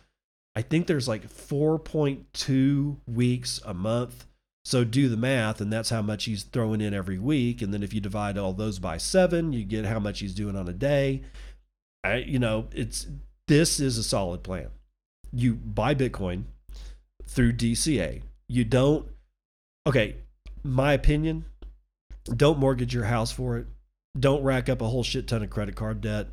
I 0.56 0.62
think 0.62 0.88
there's 0.88 1.08
like 1.08 1.28
4.2 1.28 2.98
weeks 3.08 3.62
a 3.66 3.74
month. 3.74 4.26
So 4.66 4.84
do 4.84 5.10
the 5.10 5.18
math, 5.18 5.62
and 5.62 5.74
that's 5.74 5.90
how 5.90 6.04
much 6.04 6.26
he's 6.26 6.44
throwing 6.44 6.82
in 6.82 6.94
every 6.94 7.18
week. 7.18 7.62
And 7.62 7.74
then 7.74 7.82
if 7.82 7.94
you 7.94 8.02
divide 8.02 8.38
all 8.38 8.54
those 8.54 8.78
by 8.78 8.98
seven, 8.98 9.52
you 9.54 9.64
get 9.64 9.86
how 9.86 10.00
much 10.00 10.20
he's 10.20 10.36
doing 10.36 10.56
on 10.56 10.68
a 10.68 10.74
day. 10.74 11.24
I, 12.04 12.18
you 12.18 12.38
know, 12.38 12.68
it's 12.72 13.08
this 13.48 13.80
is 13.80 13.98
a 13.98 14.04
solid 14.04 14.44
plan. 14.44 14.70
You 15.32 15.56
buy 15.56 15.96
Bitcoin 15.96 16.44
through 17.26 17.54
DCA. 17.54 18.22
You 18.48 18.64
don't 18.64 19.08
okay, 19.90 20.16
my 20.64 20.94
opinion, 20.94 21.46
don't 22.26 22.60
mortgage 22.60 22.94
your 22.94 23.06
house 23.06 23.32
for 23.32 23.58
it. 23.58 23.66
Don't 24.18 24.44
rack 24.44 24.70
up 24.70 24.82
a 24.82 24.88
whole 24.88 25.04
shit 25.04 25.28
ton 25.28 25.44
of 25.44 25.50
credit 25.50 25.76
card 25.76 26.02
debt. 26.02 26.28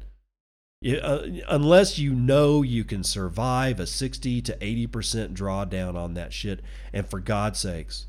uh, 1.02 1.22
unless 1.48 1.98
you 1.98 2.14
know 2.14 2.62
you 2.62 2.84
can 2.84 3.02
survive 3.02 3.80
a 3.80 3.86
60 3.86 4.42
to 4.42 4.56
80% 4.58 5.34
drawdown 5.34 5.94
on 5.94 6.14
that 6.14 6.32
shit. 6.32 6.60
And 6.92 7.08
for 7.08 7.18
God's 7.18 7.58
sakes, 7.58 8.06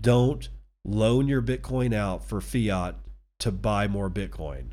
don't 0.00 0.48
loan 0.84 1.26
your 1.26 1.42
Bitcoin 1.42 1.92
out 1.92 2.24
for 2.24 2.40
fiat 2.40 2.94
to 3.40 3.50
buy 3.50 3.88
more 3.88 4.08
Bitcoin 4.08 4.70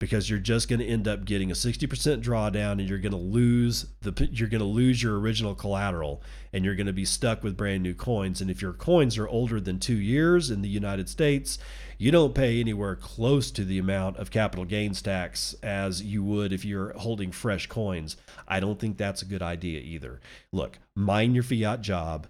because 0.00 0.30
you're 0.30 0.38
just 0.38 0.68
going 0.68 0.78
to 0.78 0.86
end 0.86 1.08
up 1.08 1.24
getting 1.24 1.50
a 1.50 1.54
60% 1.54 2.22
drawdown 2.22 2.72
and 2.72 2.88
you're 2.88 2.98
going 2.98 3.12
to 3.12 3.18
lose 3.18 3.86
the 4.00 4.28
you're 4.32 4.48
going 4.48 4.60
to 4.60 4.64
lose 4.64 5.02
your 5.02 5.18
original 5.18 5.54
collateral 5.54 6.22
and 6.52 6.64
you're 6.64 6.76
going 6.76 6.86
to 6.86 6.92
be 6.92 7.04
stuck 7.04 7.42
with 7.42 7.56
brand 7.56 7.82
new 7.82 7.94
coins. 7.94 8.40
And 8.40 8.50
if 8.50 8.62
your 8.62 8.72
coins 8.72 9.18
are 9.18 9.28
older 9.28 9.60
than 9.60 9.80
2 9.80 9.94
years 9.94 10.50
in 10.50 10.62
the 10.62 10.68
United 10.68 11.08
States 11.08 11.58
you 11.98 12.12
don't 12.12 12.34
pay 12.34 12.60
anywhere 12.60 12.94
close 12.94 13.50
to 13.50 13.64
the 13.64 13.78
amount 13.78 14.16
of 14.18 14.30
capital 14.30 14.64
gains 14.64 15.02
tax 15.02 15.54
as 15.64 16.00
you 16.00 16.22
would 16.22 16.52
if 16.52 16.64
you're 16.64 16.96
holding 16.96 17.32
fresh 17.32 17.66
coins. 17.66 18.16
I 18.46 18.60
don't 18.60 18.78
think 18.78 18.96
that's 18.96 19.22
a 19.22 19.26
good 19.26 19.42
idea 19.42 19.80
either. 19.80 20.20
Look 20.52 20.78
mine 20.94 21.34
your 21.34 21.42
fiat 21.42 21.80
job 21.80 22.28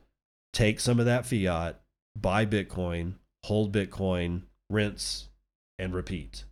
take 0.55 0.81
some 0.81 0.99
of 0.99 1.05
that 1.05 1.27
fiat 1.27 1.81
buy 2.17 2.47
bitcoin 2.47 3.13
hold 3.45 3.73
bitcoin 3.73 4.43
rinse 4.71 5.29
and 5.79 5.95
repeat 5.95 6.45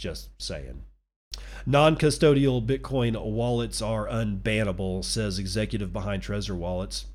just 0.00 0.30
saying. 0.38 0.82
Non 1.66 1.94
custodial 1.94 2.64
Bitcoin 2.64 3.20
wallets 3.22 3.80
are 3.80 4.08
unbannable, 4.08 5.04
says 5.04 5.38
executive 5.38 5.92
behind 5.92 6.22
Trezor 6.22 6.56
Wallets. 6.56 7.06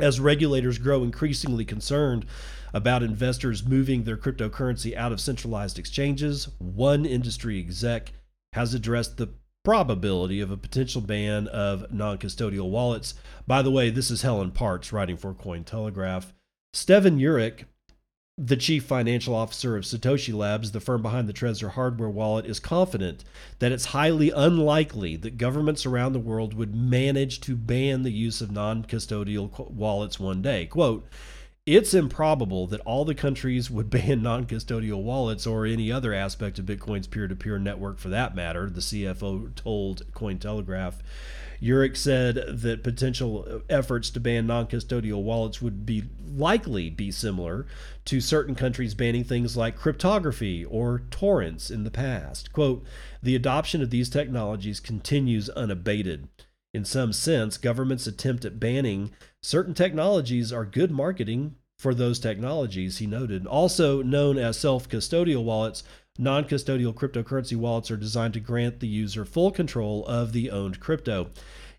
As 0.00 0.18
regulators 0.18 0.78
grow 0.78 1.02
increasingly 1.02 1.64
concerned 1.64 2.26
about 2.72 3.02
investors 3.02 3.64
moving 3.64 4.04
their 4.04 4.16
cryptocurrency 4.16 4.96
out 4.96 5.12
of 5.12 5.20
centralized 5.20 5.78
exchanges, 5.78 6.48
one 6.58 7.04
industry 7.04 7.58
exec 7.60 8.12
has 8.54 8.74
addressed 8.74 9.16
the 9.16 9.30
probability 9.64 10.40
of 10.40 10.50
a 10.50 10.56
potential 10.56 11.00
ban 11.00 11.48
of 11.48 11.92
non 11.92 12.18
custodial 12.18 12.70
wallets. 12.70 13.14
By 13.46 13.62
the 13.62 13.70
way, 13.70 13.90
this 13.90 14.10
is 14.10 14.22
Helen 14.22 14.50
Partz 14.50 14.92
writing 14.92 15.16
for 15.16 15.34
Cointelegraph. 15.34 16.32
Stephen 16.72 17.18
Urich, 17.18 17.64
the 18.36 18.56
chief 18.56 18.84
financial 18.84 19.34
officer 19.34 19.76
of 19.76 19.84
Satoshi 19.84 20.34
Labs, 20.34 20.72
the 20.72 20.80
firm 20.80 21.02
behind 21.02 21.28
the 21.28 21.32
Trezor 21.32 21.72
hardware 21.72 22.10
wallet, 22.10 22.46
is 22.46 22.58
confident 22.58 23.22
that 23.60 23.70
it's 23.70 23.86
highly 23.86 24.30
unlikely 24.30 25.14
that 25.16 25.38
governments 25.38 25.86
around 25.86 26.12
the 26.12 26.18
world 26.18 26.52
would 26.52 26.74
manage 26.74 27.40
to 27.42 27.54
ban 27.54 28.02
the 28.02 28.10
use 28.10 28.40
of 28.40 28.50
non 28.50 28.84
custodial 28.84 29.70
wallets 29.70 30.18
one 30.18 30.42
day. 30.42 30.66
Quote, 30.66 31.06
it's 31.64 31.94
improbable 31.94 32.66
that 32.66 32.80
all 32.80 33.04
the 33.04 33.14
countries 33.14 33.70
would 33.70 33.88
ban 33.90 34.22
non 34.22 34.46
custodial 34.46 35.02
wallets 35.02 35.46
or 35.46 35.64
any 35.64 35.92
other 35.92 36.12
aspect 36.12 36.58
of 36.58 36.66
Bitcoin's 36.66 37.06
peer 37.06 37.28
to 37.28 37.36
peer 37.36 37.60
network 37.60 37.98
for 38.00 38.08
that 38.08 38.34
matter, 38.34 38.68
the 38.68 38.80
CFO 38.80 39.54
told 39.54 40.10
Cointelegraph. 40.12 40.94
Urich 41.64 41.96
said 41.96 42.44
that 42.46 42.82
potential 42.82 43.62
efforts 43.70 44.10
to 44.10 44.20
ban 44.20 44.46
non-custodial 44.46 45.22
wallets 45.22 45.62
would 45.62 45.86
be 45.86 46.04
likely 46.36 46.90
be 46.90 47.10
similar 47.10 47.66
to 48.04 48.20
certain 48.20 48.54
countries 48.54 48.94
banning 48.94 49.24
things 49.24 49.56
like 49.56 49.76
cryptography 49.76 50.64
or 50.64 51.04
torrents 51.10 51.70
in 51.70 51.84
the 51.84 51.90
past. 51.90 52.52
Quote, 52.52 52.84
the 53.22 53.34
adoption 53.34 53.80
of 53.80 53.88
these 53.88 54.10
technologies 54.10 54.78
continues 54.78 55.48
unabated. 55.50 56.28
In 56.74 56.84
some 56.84 57.12
sense, 57.12 57.56
governments' 57.56 58.06
attempt 58.06 58.44
at 58.44 58.60
banning 58.60 59.12
certain 59.42 59.72
technologies 59.72 60.52
are 60.52 60.66
good 60.66 60.90
marketing 60.90 61.54
for 61.78 61.94
those 61.94 62.18
technologies, 62.18 62.98
he 62.98 63.06
noted. 63.06 63.46
Also 63.46 64.02
known 64.02 64.38
as 64.38 64.58
self 64.58 64.88
custodial 64.88 65.44
wallets, 65.44 65.82
non 66.16 66.44
custodial 66.44 66.94
cryptocurrency 66.94 67.56
wallets 67.56 67.90
are 67.90 67.96
designed 67.96 68.34
to 68.34 68.38
grant 68.38 68.78
the 68.78 68.86
user 68.86 69.24
full 69.24 69.50
control 69.50 70.06
of 70.06 70.32
the 70.32 70.48
owned 70.48 70.78
crypto. 70.78 71.28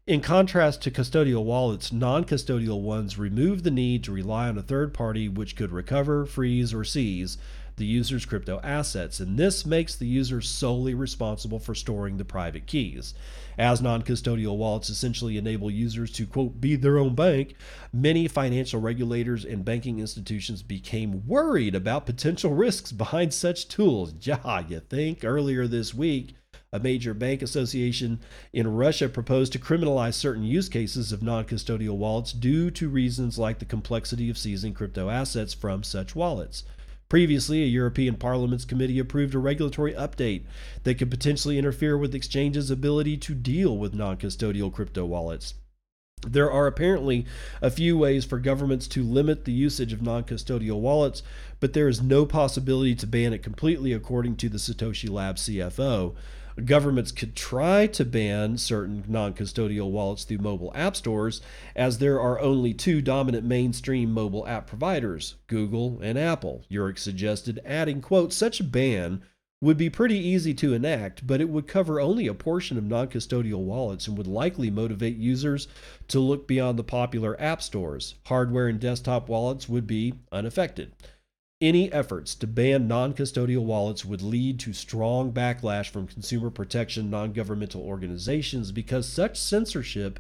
In 0.06 0.20
contrast 0.20 0.82
to 0.82 0.92
custodial 0.92 1.46
wallets, 1.46 1.94
non 1.94 2.26
custodial 2.26 2.82
ones 2.82 3.18
remove 3.18 3.64
the 3.64 3.72
need 3.72 4.04
to 4.04 4.12
rely 4.12 4.50
on 4.50 4.58
a 4.58 4.62
third 4.62 4.94
party 4.94 5.30
which 5.30 5.56
could 5.56 5.72
recover, 5.72 6.26
freeze, 6.26 6.74
or 6.74 6.84
seize 6.84 7.38
the 7.78 7.86
user's 7.86 8.26
crypto 8.26 8.60
assets, 8.64 9.20
and 9.20 9.38
this 9.38 9.66
makes 9.66 9.96
the 9.96 10.08
user 10.08 10.42
solely 10.42 10.94
responsible 10.94 11.60
for 11.60 11.76
storing 11.76 12.18
the 12.18 12.26
private 12.26 12.68
keys. 12.68 13.14
As 13.58 13.82
non 13.82 14.02
custodial 14.02 14.58
wallets 14.58 14.90
essentially 14.90 15.38
enable 15.38 15.70
users 15.70 16.12
to, 16.12 16.26
quote, 16.26 16.60
be 16.62 16.76
their 16.76 16.98
own 16.98 17.16
bank, 17.16 17.56
many 17.94 18.28
financial 18.28 18.80
regulators 18.80 19.46
and 19.46 19.66
banking 19.66 20.00
institutions 20.00 20.62
became 20.64 21.26
worried 21.28 21.76
about 21.76 22.06
potential 22.06 22.54
risks 22.54 22.92
behind 22.92 23.34
such 23.34 23.68
tools. 23.68 24.14
Yeah, 24.22 24.62
you 24.68 24.80
think? 24.80 25.24
Earlier 25.24 25.68
this 25.68 25.94
week, 25.94 26.36
a 26.72 26.80
major 26.80 27.14
bank 27.14 27.42
association 27.42 28.20
in 28.52 28.68
Russia 28.68 29.08
proposed 29.08 29.54
to 29.54 29.60
criminalize 29.60 30.16
certain 30.16 30.44
use 30.44 30.68
cases 30.68 31.12
of 31.12 31.24
non 31.24 31.46
custodial 31.46 31.96
wallets 31.96 32.34
due 32.34 32.72
to 32.72 32.90
reasons 32.90 33.38
like 33.38 33.60
the 33.60 33.66
complexity 33.66 34.30
of 34.30 34.38
seizing 34.38 34.74
crypto 34.74 35.10
assets 35.10 35.54
from 35.54 35.84
such 35.84 36.16
wallets. 36.16 36.64
Previously, 37.16 37.64
a 37.64 37.68
European 37.68 38.16
Parliament's 38.16 38.66
committee 38.66 39.00
approved 39.00 39.34
a 39.36 39.40
regulatory 39.40 39.94
update 39.94 40.44
that 40.84 40.96
could 40.96 41.10
potentially 41.10 41.58
interfere 41.58 41.98
with 41.98 42.14
exchanges' 42.14 42.70
ability 42.70 43.16
to 43.16 43.34
deal 43.34 43.78
with 43.78 43.94
non 43.94 44.18
custodial 44.18 44.70
crypto 44.70 45.06
wallets. 45.06 45.54
There 46.28 46.52
are 46.52 46.68
apparently 46.68 47.26
a 47.62 47.72
few 47.72 47.98
ways 47.98 48.26
for 48.26 48.38
governments 48.38 48.86
to 48.90 49.02
limit 49.02 49.46
the 49.46 49.54
usage 49.54 49.94
of 49.94 50.02
non 50.02 50.26
custodial 50.26 50.82
wallets, 50.82 51.24
but 51.62 51.72
there 51.72 51.88
is 51.88 52.02
no 52.02 52.26
possibility 52.26 52.96
to 52.96 53.08
ban 53.08 53.32
it 53.32 53.42
completely, 53.42 53.94
according 53.94 54.36
to 54.36 54.50
the 54.50 54.58
Satoshi 54.58 55.10
Lab 55.10 55.38
CFO 55.38 56.16
governments 56.64 57.12
could 57.12 57.36
try 57.36 57.88
to 57.88 58.06
ban 58.06 58.58
certain 58.58 59.04
non 59.08 59.34
custodial 59.34 59.92
wallets 59.92 60.24
through 60.24 60.38
mobile 60.38 60.72
app 60.74 60.96
stores, 60.96 61.42
as 61.76 61.98
there 61.98 62.20
are 62.20 62.40
only 62.40 62.74
two 62.74 63.02
dominant 63.02 63.46
mainstream 63.46 64.12
mobile 64.12 64.48
app 64.48 64.68
providers, 64.68 65.36
Google 65.48 66.00
and 66.02 66.18
Apple. 66.18 66.64
Urich 66.72 67.00
suggested 67.00 67.60
adding, 67.66 68.02
quote, 68.02 68.32
such 68.32 68.60
a 68.60 68.64
ban 68.64 69.22
would 69.62 69.78
be 69.78 69.90
pretty 69.90 70.18
easy 70.18 70.54
to 70.54 70.74
enact, 70.74 71.26
but 71.26 71.42
it 71.42 71.50
would 71.50 71.68
cover 71.68 72.00
only 72.00 72.28
a 72.28 72.34
portion 72.34 72.78
of 72.78 72.84
non 72.84 73.08
custodial 73.08 73.64
wallets 73.64 74.08
and 74.08 74.18
would 74.18 74.28
likely 74.28 74.70
motivate 74.70 75.18
users 75.18 75.68
to 76.08 76.20
look 76.20 76.48
beyond 76.48 76.78
the 76.78 76.84
popular 76.84 77.40
app 77.42 77.62
stores. 77.62 78.16
Hardware 78.26 78.68
and 78.68 78.80
desktop 78.80 79.28
wallets 79.28 79.68
would 79.68 79.88
be 79.88 80.14
unaffected. 80.32 80.92
Any 81.62 81.90
efforts 81.94 82.36
to 82.36 82.48
ban 82.48 82.86
non 82.86 83.14
custodial 83.14 83.64
wallets 83.64 84.04
would 84.04 84.22
lead 84.22 84.60
to 84.60 84.74
strong 84.74 85.32
backlash 85.32 85.90
from 85.90 86.06
consumer 86.06 86.50
protection 86.50 87.10
non 87.10 87.32
governmental 87.32 87.82
organizations 87.82 88.74
because 88.74 89.08
such 89.08 89.40
censorship 89.40 90.20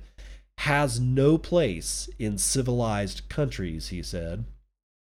has 0.59 1.01
no 1.01 1.37
place 1.37 2.07
in 2.17 2.37
civilized 2.37 3.27
countries, 3.27 3.89
he 3.89 4.01
said. 4.01 4.45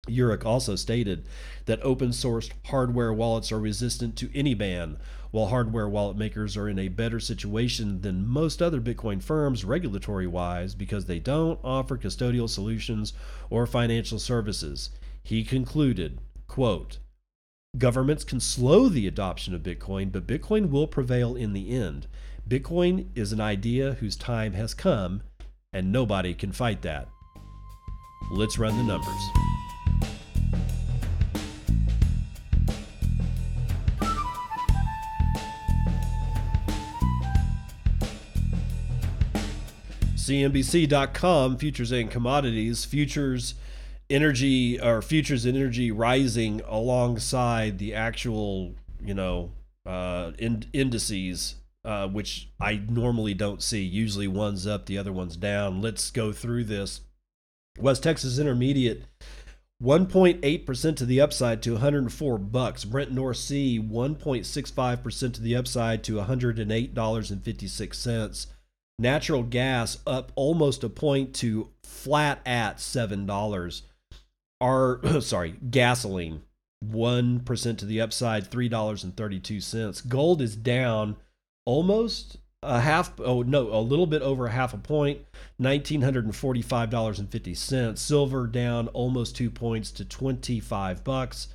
Urich 0.07 0.43
also 0.43 0.75
stated 0.75 1.25
that 1.65 1.81
open 1.83 2.09
sourced 2.09 2.51
hardware 2.65 3.13
wallets 3.13 3.51
are 3.51 3.59
resistant 3.59 4.15
to 4.15 4.35
any 4.35 4.55
ban, 4.55 4.97
while 5.29 5.47
hardware 5.47 5.87
wallet 5.87 6.17
makers 6.17 6.57
are 6.57 6.67
in 6.67 6.79
a 6.79 6.87
better 6.87 7.19
situation 7.19 8.01
than 8.01 8.27
most 8.27 8.63
other 8.63 8.81
Bitcoin 8.81 9.21
firms 9.21 9.63
regulatory 9.63 10.25
wise 10.25 10.73
because 10.73 11.05
they 11.05 11.19
don't 11.19 11.59
offer 11.63 11.97
custodial 11.97 12.49
solutions 12.49 13.13
or 13.51 13.67
financial 13.67 14.17
services. 14.17 14.89
He 15.25 15.43
concluded, 15.43 16.19
Quote 16.47 16.99
Governments 17.77 18.23
can 18.23 18.39
slow 18.39 18.87
the 18.87 19.07
adoption 19.07 19.53
of 19.53 19.63
Bitcoin, 19.63 20.11
but 20.11 20.25
Bitcoin 20.25 20.69
will 20.69 20.87
prevail 20.87 21.35
in 21.35 21.53
the 21.53 21.71
end. 21.71 22.07
Bitcoin 22.47 23.07
is 23.15 23.33
an 23.33 23.41
idea 23.41 23.93
whose 23.93 24.15
time 24.15 24.53
has 24.53 24.73
come, 24.73 25.23
and 25.73 25.91
nobody 25.91 26.33
can 26.33 26.51
fight 26.51 26.81
that. 26.83 27.09
Let's 28.31 28.57
run 28.57 28.77
the 28.77 28.83
numbers. 28.83 29.45
CNBC.com 40.15 41.57
futures 41.57 41.91
and 41.91 42.09
commodities 42.09 42.83
futures 42.83 43.53
energy 44.09 44.79
or 44.79 45.01
futures 45.01 45.45
energy 45.45 45.91
rising 45.91 46.61
alongside 46.67 47.79
the 47.79 47.93
actual, 47.93 48.75
you 49.03 49.13
know, 49.13 49.51
uh, 49.85 50.31
in, 50.39 50.65
indices, 50.73 51.55
uh, 51.83 52.07
which 52.07 52.49
I 52.59 52.81
normally 52.89 53.33
don't 53.33 53.61
see. 53.61 53.83
Usually 53.83 54.27
one's 54.27 54.67
up, 54.67 54.85
the 54.85 54.97
other 54.97 55.13
one's 55.13 55.37
down. 55.37 55.81
Let's 55.81 56.11
go 56.11 56.31
through 56.31 56.65
this. 56.65 57.01
West 57.77 58.03
Texas 58.03 58.39
Intermediate 58.39 59.03
1.8% 59.83 60.95
to 60.95 61.05
the 61.05 61.19
upside 61.19 61.61
to 61.63 61.73
104 61.73 62.37
bucks. 62.37 62.85
Brent 62.85 63.11
North 63.11 63.35
Sea 63.37 63.79
1.65% 63.79 65.33
to 65.33 65.41
the 65.41 65.55
upside 65.55 66.03
to 66.05 66.13
$108.56. 66.13 68.47
Natural 68.97 69.43
gas 69.43 69.97
up 70.07 70.31
almost 70.35 70.85
a 70.85 70.89
point 70.89 71.35
to 71.35 71.69
flat 71.83 72.39
at 72.45 72.77
$7. 72.77 73.81
Our 74.65 74.99
sorry, 75.21 75.55
gasoline 75.69 76.41
1% 76.83 77.77
to 77.77 77.85
the 77.85 78.01
upside, 78.01 78.49
$3.32. 78.49 80.09
Gold 80.09 80.41
is 80.41 80.55
down 80.55 81.17
almost 81.65 82.37
a 82.63 82.79
half 82.79 83.11
oh 83.19 83.43
no 83.43 83.71
a 83.71 83.77
little 83.79 84.07
bit 84.07 84.23
over 84.23 84.47
a 84.47 84.51
half 84.51 84.73
a 84.73 84.77
point 84.77 85.19
$1945.50 85.61 87.97
silver 87.97 88.47
down 88.47 88.87
almost 88.87 89.35
two 89.35 89.51
points 89.51 89.91
to 89.91 90.03
25 90.03 91.03
bucks. 91.03 91.49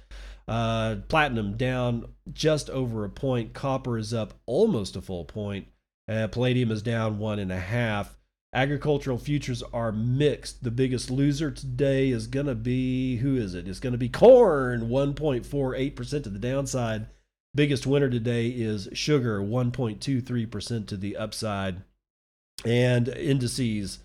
Uh, 0.47 0.95
platinum 1.09 1.57
down 1.57 2.07
just 2.33 2.71
over 2.71 3.05
a 3.05 3.11
point. 3.11 3.55
Copper 3.55 3.99
is 3.99 4.15
up 4.15 4.35
almost 4.47 4.95
a 4.95 5.01
full 5.01 5.25
point. 5.25 5.67
Uh, 6.09 6.29
palladium 6.29 6.71
is 6.71 6.83
down 6.83 7.19
one 7.19 7.41
and 7.41 7.51
a 7.51 7.59
half 7.59 8.20
agricultural 8.53 9.19
futures 9.19 9.63
are 9.73 9.93
mixed. 9.93 10.65
The 10.65 10.71
biggest 10.71 11.11
loser 11.11 11.51
today 11.51 12.11
is 12.11 12.27
going 12.27 12.47
to 12.47 12.55
be 12.55 13.17
who 13.17 13.37
is 13.37 13.55
it? 13.55 13.69
It's 13.69 13.81
going 13.81 13.93
to 13.93 13.99
be 13.99 14.09
corn 14.09 14.89
1.48% 14.89 16.23
to 16.25 16.31
the 16.31 16.39
downside. 16.39 17.07
Biggest 17.55 17.87
winner 17.87 18.09
today 18.09 18.49
is 18.49 18.89
sugar, 18.93 19.41
1.23% 19.41 20.87
to 20.87 20.97
the 20.97 21.17
upside. 21.17 21.83
And 22.65 23.09
indices, 23.09 24.01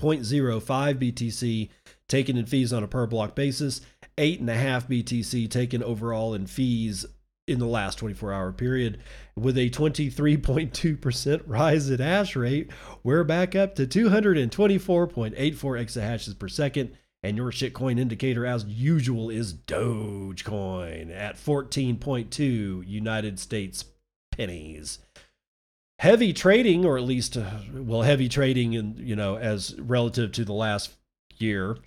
0.05 0.00 0.62
BTC 0.62 1.68
taken 2.08 2.36
in 2.36 2.46
fees 2.46 2.72
on 2.72 2.82
a 2.82 2.88
per 2.88 3.06
block 3.06 3.34
basis, 3.34 3.80
8.5 4.16 5.04
BTC 5.04 5.50
taken 5.50 5.82
overall 5.82 6.34
in 6.34 6.46
fees 6.46 7.04
in 7.46 7.58
the 7.58 7.66
last 7.66 7.98
24 7.98 8.32
hour 8.32 8.52
period. 8.52 8.98
With 9.36 9.58
a 9.58 9.70
23.2% 9.70 11.42
rise 11.46 11.90
in 11.90 12.00
hash 12.00 12.36
rate, 12.36 12.70
we're 13.02 13.24
back 13.24 13.54
up 13.54 13.74
to 13.76 13.86
224.84 13.86 15.34
exahashes 15.34 16.38
per 16.38 16.48
second. 16.48 16.96
And 17.24 17.36
your 17.38 17.50
shitcoin 17.50 17.98
indicator, 17.98 18.44
as 18.44 18.66
usual, 18.66 19.30
is 19.30 19.54
Dogecoin 19.54 21.10
at 21.10 21.36
14.2 21.36 22.86
United 22.86 23.40
States 23.40 23.86
pennies. 24.30 24.98
Heavy 26.00 26.34
trading, 26.34 26.84
or 26.84 26.98
at 26.98 27.04
least, 27.04 27.38
uh, 27.38 27.60
well, 27.72 28.02
heavy 28.02 28.28
trading, 28.28 28.74
in 28.74 28.98
you 28.98 29.16
know, 29.16 29.36
as 29.36 29.74
relative 29.80 30.32
to 30.32 30.44
the 30.44 30.52
last 30.52 30.92
year, 31.38 31.78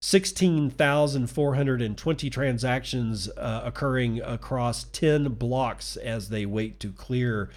16,420 0.00 2.28
transactions 2.28 3.28
uh, 3.36 3.62
occurring 3.64 4.20
across 4.20 4.82
10 4.82 5.34
blocks 5.34 5.96
as 5.96 6.28
they 6.28 6.44
wait 6.44 6.80
to 6.80 6.90
clear. 6.90 7.50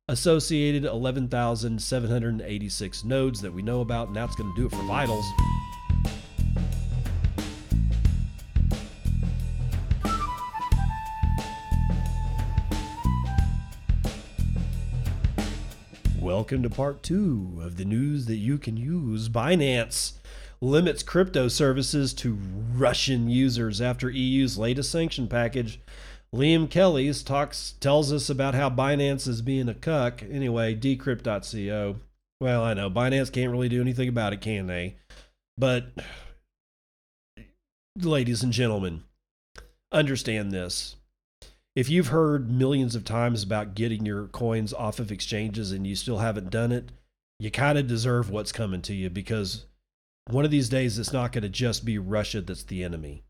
associated 0.06 0.84
11,786 0.84 3.04
nodes 3.04 3.40
that 3.40 3.52
we 3.52 3.62
know 3.62 3.80
about, 3.80 4.06
and 4.06 4.16
that's 4.16 4.36
going 4.36 4.54
to 4.54 4.60
do 4.60 4.66
it 4.66 4.70
for 4.70 4.86
vitals. 4.86 5.26
Welcome 16.36 16.64
to 16.64 16.70
part 16.70 17.02
two 17.02 17.60
of 17.62 17.78
the 17.78 17.86
news 17.86 18.26
that 18.26 18.36
you 18.36 18.58
can 18.58 18.76
use. 18.76 19.30
Binance 19.30 20.18
limits 20.60 21.02
crypto 21.02 21.48
services 21.48 22.12
to 22.12 22.36
Russian 22.74 23.30
users 23.30 23.80
after 23.80 24.10
EU's 24.10 24.58
latest 24.58 24.92
sanction 24.92 25.28
package. 25.28 25.80
Liam 26.34 26.68
Kelly's 26.68 27.22
talks 27.22 27.72
tells 27.80 28.12
us 28.12 28.28
about 28.28 28.54
how 28.54 28.68
Binance 28.68 29.26
is 29.26 29.40
being 29.40 29.66
a 29.70 29.72
cuck. 29.72 30.22
Anyway, 30.22 30.74
decrypt.co. 30.74 31.96
Well, 32.42 32.62
I 32.62 32.74
know 32.74 32.90
Binance 32.90 33.32
can't 33.32 33.50
really 33.50 33.70
do 33.70 33.80
anything 33.80 34.10
about 34.10 34.34
it, 34.34 34.42
can 34.42 34.66
they? 34.66 34.96
But 35.56 35.86
ladies 37.98 38.42
and 38.42 38.52
gentlemen, 38.52 39.04
understand 39.90 40.52
this 40.52 40.95
if 41.76 41.90
you've 41.90 42.08
heard 42.08 42.50
millions 42.50 42.94
of 42.94 43.04
times 43.04 43.42
about 43.42 43.74
getting 43.74 44.06
your 44.06 44.28
coins 44.28 44.72
off 44.72 44.98
of 44.98 45.12
exchanges 45.12 45.70
and 45.72 45.86
you 45.86 45.94
still 45.94 46.18
haven't 46.18 46.50
done 46.50 46.72
it, 46.72 46.90
you 47.38 47.50
kind 47.50 47.76
of 47.76 47.86
deserve 47.86 48.30
what's 48.30 48.50
coming 48.50 48.80
to 48.80 48.94
you 48.94 49.10
because 49.10 49.66
one 50.30 50.46
of 50.46 50.50
these 50.50 50.70
days 50.70 50.98
it's 50.98 51.12
not 51.12 51.32
going 51.32 51.42
to 51.42 51.50
just 51.50 51.84
be 51.84 51.98
Russia 51.98 52.40
that's 52.40 52.62
the 52.62 52.82
enemy. 52.82 53.22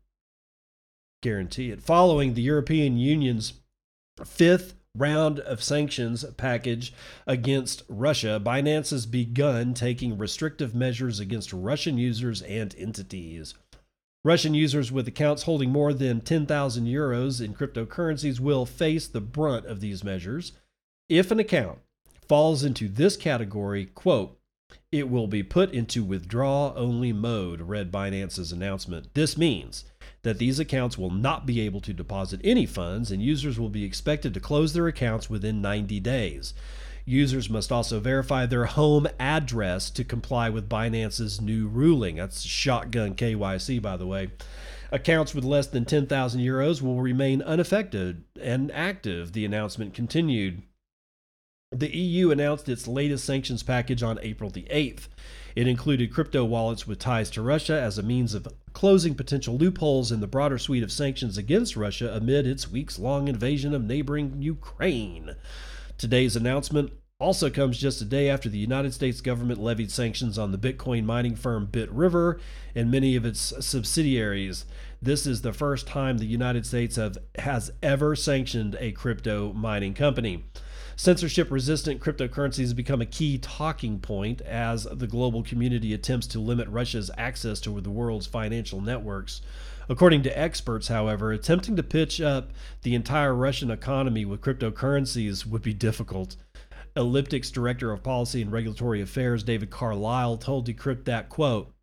Guarantee 1.21 1.71
it. 1.71 1.83
Following 1.83 2.33
the 2.33 2.41
European 2.41 2.97
Union's 2.97 3.53
fifth 4.23 4.75
round 4.95 5.39
of 5.41 5.61
sanctions 5.61 6.23
package 6.37 6.93
against 7.27 7.83
Russia, 7.89 8.41
Binance 8.43 8.91
has 8.91 9.05
begun 9.05 9.73
taking 9.73 10.17
restrictive 10.17 10.73
measures 10.73 11.19
against 11.19 11.51
Russian 11.51 11.97
users 11.97 12.41
and 12.43 12.73
entities. 12.77 13.53
Russian 14.23 14.53
users 14.53 14.91
with 14.91 15.07
accounts 15.07 15.43
holding 15.43 15.69
more 15.69 15.93
than 15.93 16.21
10,000 16.21 16.85
euros 16.85 17.43
in 17.43 17.53
cryptocurrencies 17.53 18.39
will 18.39 18.65
face 18.65 19.07
the 19.07 19.21
brunt 19.21 19.65
of 19.65 19.79
these 19.79 20.03
measures. 20.03 20.53
If 21.07 21.31
an 21.31 21.39
account 21.39 21.79
falls 22.27 22.63
into 22.63 22.87
this 22.87 23.15
category, 23.15 23.85
quote, 23.85 24.37
it 24.91 25.09
will 25.09 25.27
be 25.27 25.43
put 25.43 25.71
into 25.71 26.03
withdraw 26.03 26.73
only 26.75 27.13
mode, 27.13 27.61
read 27.61 27.91
Binance's 27.91 28.51
announcement. 28.51 29.13
This 29.13 29.37
means 29.37 29.85
that 30.23 30.39
these 30.39 30.59
accounts 30.59 30.97
will 30.97 31.11
not 31.11 31.45
be 31.45 31.61
able 31.61 31.79
to 31.81 31.93
deposit 31.93 32.41
any 32.43 32.65
funds 32.65 33.11
and 33.11 33.21
users 33.21 33.59
will 33.59 33.69
be 33.69 33.85
expected 33.85 34.33
to 34.33 34.39
close 34.39 34.73
their 34.73 34.87
accounts 34.87 35.29
within 35.29 35.61
90 35.61 35.99
days. 36.01 36.53
Users 37.09 37.49
must 37.49 37.71
also 37.71 38.01
verify 38.01 38.45
their 38.45 38.65
home 38.65 39.07
address 39.17 39.89
to 39.91 40.03
comply 40.03 40.49
with 40.49 40.67
Binance's 40.67 41.39
new 41.39 41.69
ruling. 41.69 42.17
That's 42.17 42.41
shotgun 42.41 43.15
KYC, 43.15 43.81
by 43.81 43.95
the 43.95 44.05
way. 44.05 44.31
Accounts 44.91 45.33
with 45.33 45.45
less 45.45 45.67
than 45.67 45.85
10,000 45.85 46.41
euros 46.41 46.81
will 46.81 46.99
remain 46.99 47.41
unaffected 47.41 48.25
and 48.41 48.69
active, 48.73 49.31
the 49.31 49.45
announcement 49.45 49.93
continued. 49.93 50.63
The 51.71 51.95
EU 51.95 52.29
announced 52.29 52.67
its 52.67 52.89
latest 52.89 53.23
sanctions 53.23 53.63
package 53.63 54.03
on 54.03 54.19
April 54.21 54.49
the 54.49 54.67
8th. 54.69 55.07
It 55.55 55.65
included 55.65 56.13
crypto 56.13 56.43
wallets 56.43 56.85
with 56.85 56.99
ties 56.99 57.29
to 57.31 57.41
Russia 57.41 57.79
as 57.79 57.97
a 57.97 58.03
means 58.03 58.33
of 58.33 58.49
closing 58.73 59.15
potential 59.15 59.57
loopholes 59.57 60.11
in 60.11 60.19
the 60.19 60.27
broader 60.27 60.57
suite 60.57 60.83
of 60.83 60.91
sanctions 60.91 61.37
against 61.37 61.77
Russia 61.77 62.13
amid 62.13 62.45
its 62.45 62.69
weeks 62.69 62.99
long 62.99 63.29
invasion 63.29 63.73
of 63.73 63.85
neighboring 63.85 64.41
Ukraine. 64.41 65.35
Today's 65.97 66.35
announcement 66.35 66.91
also 67.19 67.49
comes 67.49 67.79
just 67.79 67.99
a 68.03 68.05
day 68.05 68.29
after 68.29 68.49
the 68.49 68.59
United 68.59 68.93
States 68.93 69.19
government 69.19 69.59
levied 69.59 69.89
sanctions 69.89 70.37
on 70.37 70.51
the 70.51 70.57
Bitcoin 70.59 71.05
mining 71.05 71.35
firm 71.35 71.65
BitRiver 71.65 72.39
and 72.75 72.91
many 72.91 73.15
of 73.15 73.25
its 73.25 73.51
subsidiaries. 73.65 74.65
This 75.01 75.25
is 75.25 75.41
the 75.41 75.53
first 75.53 75.87
time 75.87 76.19
the 76.19 76.27
United 76.27 76.67
States 76.67 76.97
have, 76.97 77.17
has 77.39 77.71
ever 77.81 78.15
sanctioned 78.15 78.77
a 78.79 78.91
crypto 78.91 79.53
mining 79.53 79.95
company. 79.95 80.45
Censorship 80.95 81.49
resistant 81.49 81.99
cryptocurrencies 81.99 82.75
become 82.75 83.01
a 83.01 83.05
key 83.07 83.39
talking 83.39 83.99
point 83.99 84.41
as 84.41 84.83
the 84.83 85.07
global 85.07 85.41
community 85.41 85.95
attempts 85.95 86.27
to 86.27 86.39
limit 86.39 86.67
Russia's 86.69 87.09
access 87.17 87.59
to 87.61 87.81
the 87.81 87.89
world's 87.89 88.27
financial 88.27 88.81
networks. 88.81 89.41
According 89.89 90.23
to 90.23 90.37
experts, 90.37 90.89
however, 90.89 91.31
attempting 91.31 91.75
to 91.77 91.83
pitch 91.83 92.19
up 92.19 92.51
the 92.81 92.95
entire 92.95 93.33
Russian 93.33 93.71
economy 93.71 94.25
with 94.25 94.41
cryptocurrencies 94.41 95.45
would 95.45 95.61
be 95.61 95.73
difficult. 95.73 96.35
Elliptic's 96.95 97.51
director 97.51 97.91
of 97.91 98.03
policy 98.03 98.41
and 98.41 98.51
regulatory 98.51 99.01
affairs, 99.01 99.43
David 99.43 99.69
Carlisle, 99.69 100.37
told 100.37 100.67
Decrypt 100.67 101.05
that, 101.05 101.29
quote, 101.29 101.73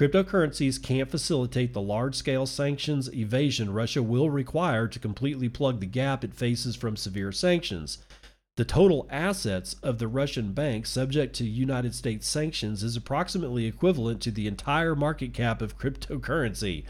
Cryptocurrencies 0.00 0.82
can't 0.82 1.10
facilitate 1.10 1.74
the 1.74 1.82
large 1.82 2.14
scale 2.14 2.46
sanctions 2.46 3.12
evasion 3.12 3.72
Russia 3.72 4.02
will 4.02 4.30
require 4.30 4.88
to 4.88 4.98
completely 4.98 5.50
plug 5.50 5.80
the 5.80 5.86
gap 5.86 6.24
it 6.24 6.32
faces 6.32 6.74
from 6.74 6.96
severe 6.96 7.30
sanctions. 7.30 7.98
The 8.56 8.64
total 8.64 9.06
assets 9.10 9.76
of 9.82 9.98
the 9.98 10.08
Russian 10.08 10.52
bank 10.52 10.86
subject 10.86 11.34
to 11.36 11.44
United 11.44 11.94
States 11.94 12.26
sanctions 12.26 12.82
is 12.82 12.96
approximately 12.96 13.66
equivalent 13.66 14.22
to 14.22 14.30
the 14.30 14.46
entire 14.46 14.94
market 14.94 15.34
cap 15.34 15.60
of 15.60 15.78
cryptocurrency. 15.78 16.84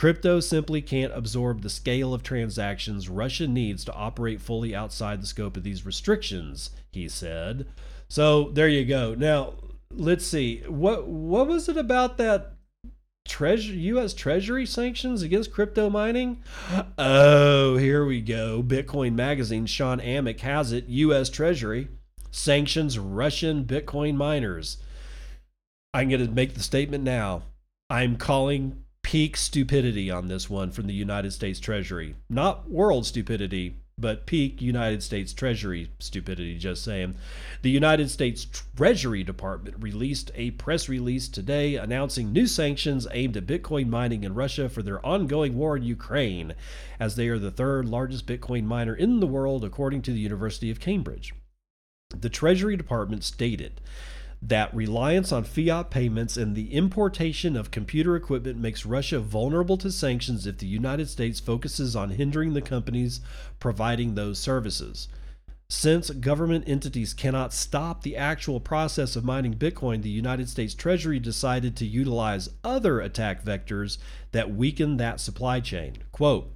Crypto 0.00 0.40
simply 0.40 0.80
can't 0.80 1.12
absorb 1.14 1.60
the 1.60 1.68
scale 1.68 2.14
of 2.14 2.22
transactions 2.22 3.10
Russia 3.10 3.46
needs 3.46 3.84
to 3.84 3.92
operate 3.92 4.40
fully 4.40 4.74
outside 4.74 5.20
the 5.20 5.26
scope 5.26 5.58
of 5.58 5.62
these 5.62 5.84
restrictions, 5.84 6.70
he 6.90 7.06
said. 7.06 7.66
So 8.08 8.44
there 8.44 8.66
you 8.66 8.86
go. 8.86 9.14
Now, 9.14 9.56
let's 9.94 10.24
see. 10.24 10.62
What 10.66 11.06
what 11.06 11.46
was 11.48 11.68
it 11.68 11.76
about 11.76 12.16
that 12.16 12.54
treasure 13.28 13.74
US 13.74 14.14
Treasury 14.14 14.64
sanctions 14.64 15.20
against 15.20 15.52
crypto 15.52 15.90
mining? 15.90 16.42
Oh, 16.96 17.76
here 17.76 18.06
we 18.06 18.22
go. 18.22 18.62
Bitcoin 18.62 19.12
magazine 19.12 19.66
Shawn 19.66 20.00
Amick 20.00 20.40
has 20.40 20.72
it. 20.72 20.88
US 20.88 21.28
Treasury 21.28 21.88
sanctions 22.30 22.98
Russian 22.98 23.66
Bitcoin 23.66 24.16
miners. 24.16 24.78
I'm 25.92 26.08
going 26.08 26.26
to 26.26 26.32
make 26.32 26.54
the 26.54 26.62
statement 26.62 27.04
now. 27.04 27.42
I'm 27.90 28.16
calling 28.16 28.79
peak 29.10 29.36
stupidity 29.36 30.08
on 30.08 30.28
this 30.28 30.48
one 30.48 30.70
from 30.70 30.86
the 30.86 30.94
United 30.94 31.32
States 31.32 31.58
Treasury. 31.58 32.14
Not 32.28 32.70
world 32.70 33.04
stupidity, 33.04 33.74
but 33.98 34.24
peak 34.24 34.62
United 34.62 35.02
States 35.02 35.32
Treasury 35.32 35.90
stupidity, 35.98 36.56
just 36.56 36.84
saying. 36.84 37.16
The 37.62 37.70
United 37.70 38.08
States 38.08 38.46
Treasury 38.76 39.24
Department 39.24 39.74
released 39.80 40.30
a 40.36 40.52
press 40.52 40.88
release 40.88 41.26
today 41.26 41.74
announcing 41.74 42.32
new 42.32 42.46
sanctions 42.46 43.08
aimed 43.10 43.36
at 43.36 43.48
Bitcoin 43.48 43.88
mining 43.88 44.22
in 44.22 44.32
Russia 44.32 44.68
for 44.68 44.80
their 44.80 45.04
ongoing 45.04 45.56
war 45.56 45.76
in 45.76 45.82
Ukraine, 45.82 46.54
as 47.00 47.16
they 47.16 47.26
are 47.26 47.40
the 47.40 47.50
third 47.50 47.88
largest 47.88 48.28
Bitcoin 48.28 48.62
miner 48.62 48.94
in 48.94 49.18
the 49.18 49.26
world, 49.26 49.64
according 49.64 50.02
to 50.02 50.12
the 50.12 50.20
University 50.20 50.70
of 50.70 50.78
Cambridge. 50.78 51.34
The 52.16 52.28
Treasury 52.28 52.76
Department 52.76 53.24
stated 53.24 53.80
that 54.42 54.74
reliance 54.74 55.32
on 55.32 55.44
fiat 55.44 55.90
payments 55.90 56.36
and 56.36 56.56
the 56.56 56.72
importation 56.72 57.56
of 57.56 57.70
computer 57.70 58.16
equipment 58.16 58.58
makes 58.58 58.86
Russia 58.86 59.20
vulnerable 59.20 59.76
to 59.76 59.92
sanctions 59.92 60.46
if 60.46 60.58
the 60.58 60.66
United 60.66 61.08
States 61.08 61.38
focuses 61.40 61.94
on 61.94 62.10
hindering 62.10 62.54
the 62.54 62.62
companies 62.62 63.20
providing 63.58 64.14
those 64.14 64.38
services. 64.38 65.08
Since 65.68 66.10
government 66.10 66.64
entities 66.66 67.14
cannot 67.14 67.52
stop 67.52 68.02
the 68.02 68.16
actual 68.16 68.58
process 68.58 69.14
of 69.14 69.24
mining 69.24 69.54
Bitcoin, 69.54 70.02
the 70.02 70.10
United 70.10 70.48
States 70.48 70.74
Treasury 70.74 71.20
decided 71.20 71.76
to 71.76 71.86
utilize 71.86 72.48
other 72.64 73.00
attack 73.00 73.44
vectors 73.44 73.98
that 74.32 74.52
weaken 74.52 74.96
that 74.96 75.20
supply 75.20 75.60
chain. 75.60 75.98
Quote 76.10 76.52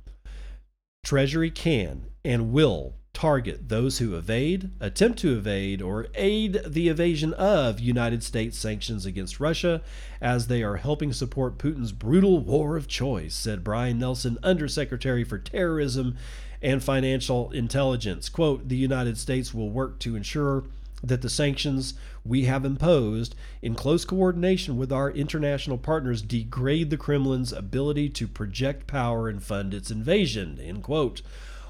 Treasury 1.04 1.50
can 1.50 2.06
and 2.24 2.50
will 2.50 2.94
target 3.14 3.68
those 3.68 3.98
who 3.98 4.16
evade, 4.16 4.70
attempt 4.80 5.20
to 5.20 5.36
evade, 5.38 5.80
or 5.80 6.08
aid 6.14 6.60
the 6.66 6.88
evasion 6.88 7.32
of 7.34 7.80
United 7.80 8.22
States 8.22 8.58
sanctions 8.58 9.06
against 9.06 9.40
Russia 9.40 9.80
as 10.20 10.48
they 10.48 10.62
are 10.62 10.76
helping 10.76 11.12
support 11.12 11.56
Putin's 11.56 11.92
brutal 11.92 12.40
war 12.40 12.76
of 12.76 12.88
choice, 12.88 13.34
said 13.34 13.64
Brian 13.64 13.98
Nelson, 13.98 14.36
Undersecretary 14.42 15.24
for 15.24 15.38
Terrorism 15.38 16.16
and 16.60 16.82
Financial 16.82 17.50
Intelligence. 17.52 18.28
Quote, 18.28 18.68
the 18.68 18.76
United 18.76 19.16
States 19.16 19.54
will 19.54 19.70
work 19.70 19.98
to 20.00 20.16
ensure 20.16 20.64
that 21.02 21.22
the 21.22 21.30
sanctions 21.30 21.94
we 22.24 22.44
have 22.46 22.64
imposed, 22.64 23.34
in 23.62 23.74
close 23.74 24.04
coordination 24.04 24.76
with 24.76 24.90
our 24.90 25.10
international 25.10 25.78
partners, 25.78 26.22
degrade 26.22 26.90
the 26.90 26.96
Kremlin's 26.96 27.52
ability 27.52 28.08
to 28.08 28.26
project 28.26 28.86
power 28.86 29.28
and 29.28 29.42
fund 29.42 29.72
its 29.72 29.90
invasion. 29.90 30.58
End 30.60 30.82
quote. 30.82 31.22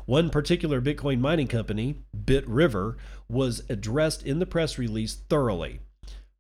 One 0.07 0.28
particular 0.28 0.82
Bitcoin 0.82 1.20
mining 1.20 1.48
company, 1.48 2.02
BitRiver, 2.14 2.96
was 3.28 3.62
addressed 3.70 4.22
in 4.22 4.38
the 4.38 4.46
press 4.46 4.76
release 4.76 5.14
thoroughly. 5.14 5.80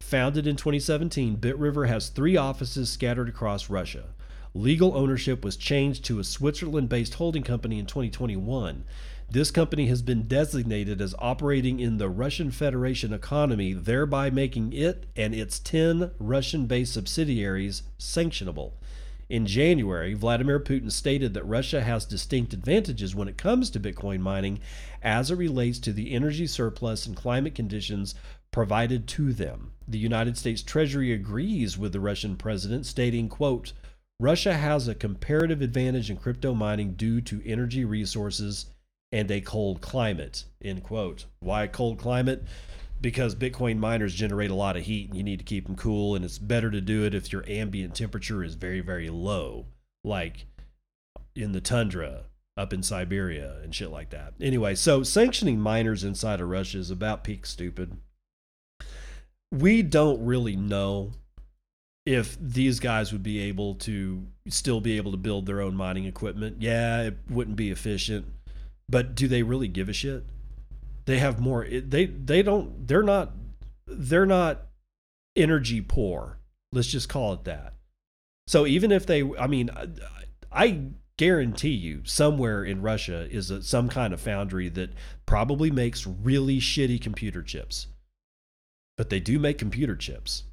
Founded 0.00 0.46
in 0.46 0.56
2017, 0.56 1.38
BitRiver 1.38 1.88
has 1.88 2.10
three 2.10 2.36
offices 2.36 2.90
scattered 2.90 3.28
across 3.28 3.70
Russia. 3.70 4.04
Legal 4.52 4.94
ownership 4.94 5.42
was 5.42 5.56
changed 5.56 6.04
to 6.04 6.18
a 6.18 6.24
Switzerland 6.24 6.88
based 6.90 7.14
holding 7.14 7.42
company 7.42 7.78
in 7.78 7.86
2021. 7.86 8.84
This 9.30 9.50
company 9.50 9.86
has 9.86 10.02
been 10.02 10.28
designated 10.28 11.00
as 11.00 11.14
operating 11.18 11.80
in 11.80 11.96
the 11.96 12.10
Russian 12.10 12.50
Federation 12.50 13.14
economy, 13.14 13.72
thereby 13.72 14.28
making 14.28 14.74
it 14.74 15.06
and 15.16 15.34
its 15.34 15.58
10 15.58 16.10
Russian 16.18 16.66
based 16.66 16.92
subsidiaries 16.92 17.82
sanctionable. 17.98 18.72
In 19.28 19.46
January, 19.46 20.14
Vladimir 20.14 20.60
Putin 20.60 20.92
stated 20.92 21.34
that 21.34 21.46
Russia 21.46 21.82
has 21.82 22.04
distinct 22.04 22.52
advantages 22.52 23.14
when 23.14 23.28
it 23.28 23.38
comes 23.38 23.70
to 23.70 23.80
Bitcoin 23.80 24.20
mining 24.20 24.60
as 25.02 25.30
it 25.30 25.36
relates 25.36 25.78
to 25.80 25.92
the 25.92 26.12
energy 26.12 26.46
surplus 26.46 27.06
and 27.06 27.16
climate 27.16 27.54
conditions 27.54 28.14
provided 28.50 29.08
to 29.08 29.32
them. 29.32 29.72
The 29.88 29.98
United 29.98 30.36
States 30.36 30.62
Treasury 30.62 31.12
agrees 31.12 31.78
with 31.78 31.92
the 31.92 32.00
Russian 32.00 32.36
president, 32.36 32.86
stating, 32.86 33.28
quote, 33.28 33.72
Russia 34.20 34.54
has 34.54 34.86
a 34.86 34.94
comparative 34.94 35.60
advantage 35.60 36.10
in 36.10 36.16
crypto 36.16 36.54
mining 36.54 36.94
due 36.94 37.20
to 37.22 37.42
energy 37.44 37.84
resources 37.84 38.66
and 39.10 39.30
a 39.30 39.40
cold 39.40 39.80
climate. 39.80 40.44
End 40.62 40.82
quote. 40.82 41.26
Why 41.40 41.66
cold 41.66 41.98
climate? 41.98 42.44
Because 43.04 43.34
Bitcoin 43.34 43.76
miners 43.76 44.14
generate 44.14 44.50
a 44.50 44.54
lot 44.54 44.78
of 44.78 44.84
heat 44.84 45.08
and 45.08 45.14
you 45.14 45.22
need 45.22 45.38
to 45.38 45.44
keep 45.44 45.66
them 45.66 45.76
cool. 45.76 46.14
And 46.14 46.24
it's 46.24 46.38
better 46.38 46.70
to 46.70 46.80
do 46.80 47.04
it 47.04 47.14
if 47.14 47.30
your 47.30 47.44
ambient 47.46 47.94
temperature 47.94 48.42
is 48.42 48.54
very, 48.54 48.80
very 48.80 49.10
low, 49.10 49.66
like 50.02 50.46
in 51.36 51.52
the 51.52 51.60
tundra 51.60 52.22
up 52.56 52.72
in 52.72 52.82
Siberia 52.82 53.58
and 53.62 53.74
shit 53.74 53.90
like 53.90 54.08
that. 54.08 54.32
Anyway, 54.40 54.74
so 54.74 55.02
sanctioning 55.02 55.60
miners 55.60 56.02
inside 56.02 56.40
of 56.40 56.48
Russia 56.48 56.78
is 56.78 56.90
about 56.90 57.24
peak 57.24 57.44
stupid. 57.44 57.98
We 59.52 59.82
don't 59.82 60.24
really 60.24 60.56
know 60.56 61.12
if 62.06 62.38
these 62.40 62.80
guys 62.80 63.12
would 63.12 63.22
be 63.22 63.38
able 63.40 63.74
to 63.74 64.26
still 64.48 64.80
be 64.80 64.96
able 64.96 65.10
to 65.10 65.18
build 65.18 65.44
their 65.44 65.60
own 65.60 65.76
mining 65.76 66.06
equipment. 66.06 66.62
Yeah, 66.62 67.02
it 67.02 67.18
wouldn't 67.28 67.58
be 67.58 67.70
efficient, 67.70 68.24
but 68.88 69.14
do 69.14 69.28
they 69.28 69.42
really 69.42 69.68
give 69.68 69.90
a 69.90 69.92
shit? 69.92 70.24
They 71.06 71.18
have 71.18 71.40
more 71.40 71.66
they 71.68 72.06
they 72.06 72.42
don't 72.42 72.86
they're 72.86 73.02
not 73.02 73.32
they're 73.86 74.26
not 74.26 74.66
energy 75.36 75.80
poor. 75.80 76.38
Let's 76.72 76.88
just 76.88 77.08
call 77.08 77.32
it 77.34 77.44
that. 77.44 77.74
So 78.46 78.66
even 78.66 78.92
if 78.92 79.06
they 79.06 79.22
i 79.38 79.46
mean 79.46 79.70
i 80.52 80.82
guarantee 81.16 81.70
you 81.70 82.02
somewhere 82.04 82.64
in 82.64 82.82
russia 82.82 83.28
is 83.30 83.50
a, 83.50 83.62
some 83.62 83.88
kind 83.88 84.12
of 84.12 84.20
foundry 84.20 84.68
that 84.68 84.90
probably 85.26 85.70
makes 85.70 86.06
really 86.06 86.58
shitty 86.58 87.00
computer 87.00 87.42
chips. 87.42 87.86
But 88.96 89.10
they 89.10 89.20
do 89.20 89.38
make 89.38 89.58
computer 89.58 89.96
chips. 89.96 90.44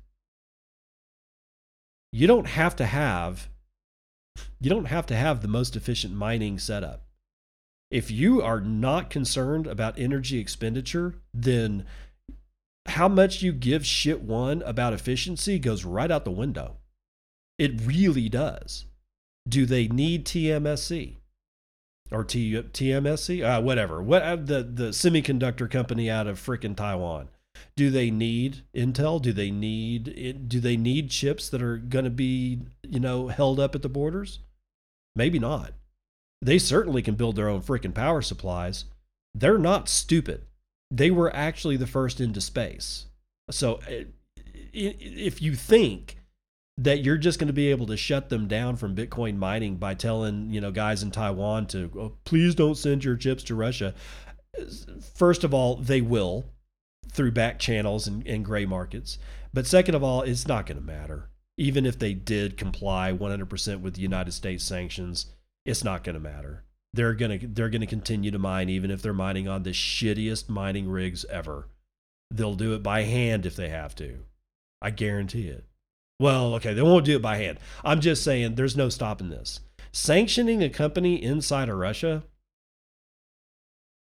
You 2.12 2.28
don't 2.28 2.48
have 2.48 2.76
to 2.78 2.86
have 2.86 3.50
you 4.60 4.70
don't 4.70 4.86
have 4.86 5.06
to 5.08 5.16
have 5.16 5.42
the 5.42 5.48
most 5.48 5.76
efficient 5.76 6.14
mining 6.14 6.60
setup 6.60 7.04
If 7.92 8.10
you 8.10 8.42
are 8.42 8.62
not 8.62 9.10
concerned 9.10 9.68
about 9.68 10.00
energy 10.00 10.40
expenditure, 10.40 11.16
then 11.34 11.86
how 12.88 13.10
much 13.10 13.42
you 13.42 13.52
give 13.52 13.86
shit 13.86 14.22
one 14.22 14.62
about 14.64 14.94
efficiency 14.94 15.60
goes 15.60 15.84
right 15.84 16.10
out 16.10 16.24
the 16.24 16.32
window. 16.32 16.78
It 17.60 17.82
really 17.82 18.30
does. 18.30 18.86
Do 19.48 19.66
they 19.66 19.88
need 19.88 20.26
TMSC 20.26 21.18
or 22.12 22.24
T, 22.24 22.54
TMSC? 22.54 23.44
Uh, 23.44 23.62
whatever. 23.62 24.02
What 24.02 24.24
uh, 24.24 24.36
the 24.38 24.64
the 24.64 24.90
semiconductor 24.90 25.70
company 25.70 26.10
out 26.10 26.28
of 26.28 26.40
freaking 26.40 26.76
Taiwan? 26.76 27.28
Do 27.76 27.90
they 27.90 28.10
need 28.10 28.64
Intel? 28.74 29.22
Do 29.22 29.34
they 29.34 29.52
need 29.52 30.48
do 30.48 30.60
they 30.60 30.78
need 30.78 31.10
chips 31.10 31.50
that 31.50 31.62
are 31.62 31.78
going 31.78 32.06
to 32.06 32.12
be 32.12 32.62
you 32.88 33.00
know 33.00 33.28
held 33.28 33.60
up 33.60 33.76
at 33.76 33.82
the 33.82 33.90
borders? 33.90 34.40
Maybe 35.16 35.40
not. 35.40 35.74
They 36.42 36.58
certainly 36.58 37.02
can 37.02 37.16
build 37.16 37.36
their 37.36 37.50
own 37.50 37.62
freaking 37.62 37.94
power 37.94 38.22
supplies. 38.22 38.86
They're 39.36 39.58
not 39.58 39.88
stupid. 39.88 40.46
They 40.90 41.12
were 41.12 41.34
actually 41.36 41.78
the 41.78 41.88
first 41.88 42.20
into 42.20 42.42
space. 42.42 43.06
So 43.50 43.80
uh, 43.88 44.06
if 44.74 45.42
you 45.42 45.56
think 45.56 46.18
that 46.78 47.04
you're 47.04 47.18
just 47.18 47.38
going 47.38 47.48
to 47.48 47.54
be 47.54 47.70
able 47.70 47.86
to 47.88 47.98
shut 47.98 48.30
them 48.30 48.48
down 48.48 48.76
from 48.76 48.96
Bitcoin 48.96 49.38
mining 49.38 49.76
by 49.76 49.94
telling 49.94 50.50
you 50.52 50.60
know 50.60 50.72
guys 50.72 51.04
in 51.04 51.12
Taiwan 51.12 51.68
to 51.68 51.92
oh, 51.98 52.14
please 52.26 52.56
don't 52.56 52.78
send 52.78 53.04
your 53.04 53.16
chips 53.16 53.44
to 53.44 53.56
Russia. 53.56 53.94
First 55.16 55.44
of 55.44 55.54
all, 55.54 55.76
they 55.76 56.02
will 56.02 56.46
through 57.12 57.32
back 57.32 57.60
channels 57.60 58.08
and, 58.08 58.26
and 58.26 58.44
gray 58.44 58.66
markets. 58.66 59.18
But 59.54 59.68
second 59.68 59.96
of 59.96 60.04
all, 60.04 60.22
it's 60.22 60.48
not 60.48 60.66
going 60.66 60.78
to 60.78 60.84
matter. 60.84 61.30
Even 61.58 61.86
if 61.86 62.00
they 62.00 62.14
did 62.14 62.58
comply 62.58 63.12
100% 63.12 63.82
with 63.82 63.96
the 63.96 64.02
United 64.02 64.32
States 64.32 64.64
sanctions, 64.64 65.28
it's 65.66 65.84
not 65.84 66.04
going 66.04 66.16
to 66.16 66.20
matter. 66.20 66.64
They're 66.94 67.14
going 67.14 67.40
to 67.40 67.48
they're 67.48 67.70
going 67.70 67.82
to 67.82 67.88
continue 67.88 68.32
to 68.32 68.40
mine 68.40 68.70
even 68.70 68.92
if 68.92 69.02
they're 69.02 69.14
mining 69.14 69.48
on 69.48 69.64
the 69.64 69.72
shittiest 69.72 70.50
mining 70.50 70.90
rigs 70.90 71.24
ever. 71.26 71.68
They'll 72.30 72.56
do 72.56 72.74
it 72.74 72.84
by 72.84 73.04
hand 73.04 73.46
if 73.46 73.56
they 73.56 73.70
have 73.70 73.96
to. 73.96 74.20
I 74.82 74.90
guarantee 74.90 75.48
it. 75.48 75.66
Well, 76.20 76.56
okay, 76.56 76.74
they 76.74 76.82
won't 76.82 77.06
do 77.06 77.16
it 77.16 77.22
by 77.22 77.38
hand. 77.38 77.60
I'm 77.84 78.02
just 78.02 78.24
saying 78.24 78.56
there's 78.56 78.78
no 78.78 78.90
stopping 78.90 79.30
this. 79.30 79.60
Sanctioning 79.92 80.64
a 80.64 80.70
company 80.70 81.22
inside 81.22 81.70
of 81.70 81.78
Russia 81.78 82.24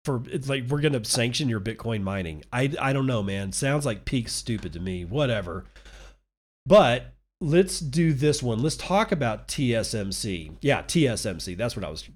for 0.04 0.24
it's 0.32 0.50
like 0.50 0.68
we're 0.68 0.82
gonna 0.82 1.04
sanction 1.06 1.50
your 1.50 1.60
Bitcoin 1.60 2.02
mining. 2.02 2.44
I 2.52 2.74
I 2.80 2.94
don't 2.94 3.06
know, 3.06 3.22
man. 3.22 3.52
Sounds 3.52 3.86
like 3.86 4.06
peak 4.06 4.30
stupid 4.30 4.74
to 4.74 4.80
me. 4.80 5.06
Whatever. 5.06 5.66
But 6.66 7.14
let's 7.42 7.80
do 7.80 8.14
this 8.14 8.42
one. 8.42 8.62
Let's 8.62 8.78
talk 8.78 9.12
about 9.12 9.48
TSMC. 9.50 10.56
Yeah, 10.62 10.84
TSMC. 10.84 11.58
That's 11.58 11.76
what 11.76 11.84
I 11.84 11.90
was 11.90 12.08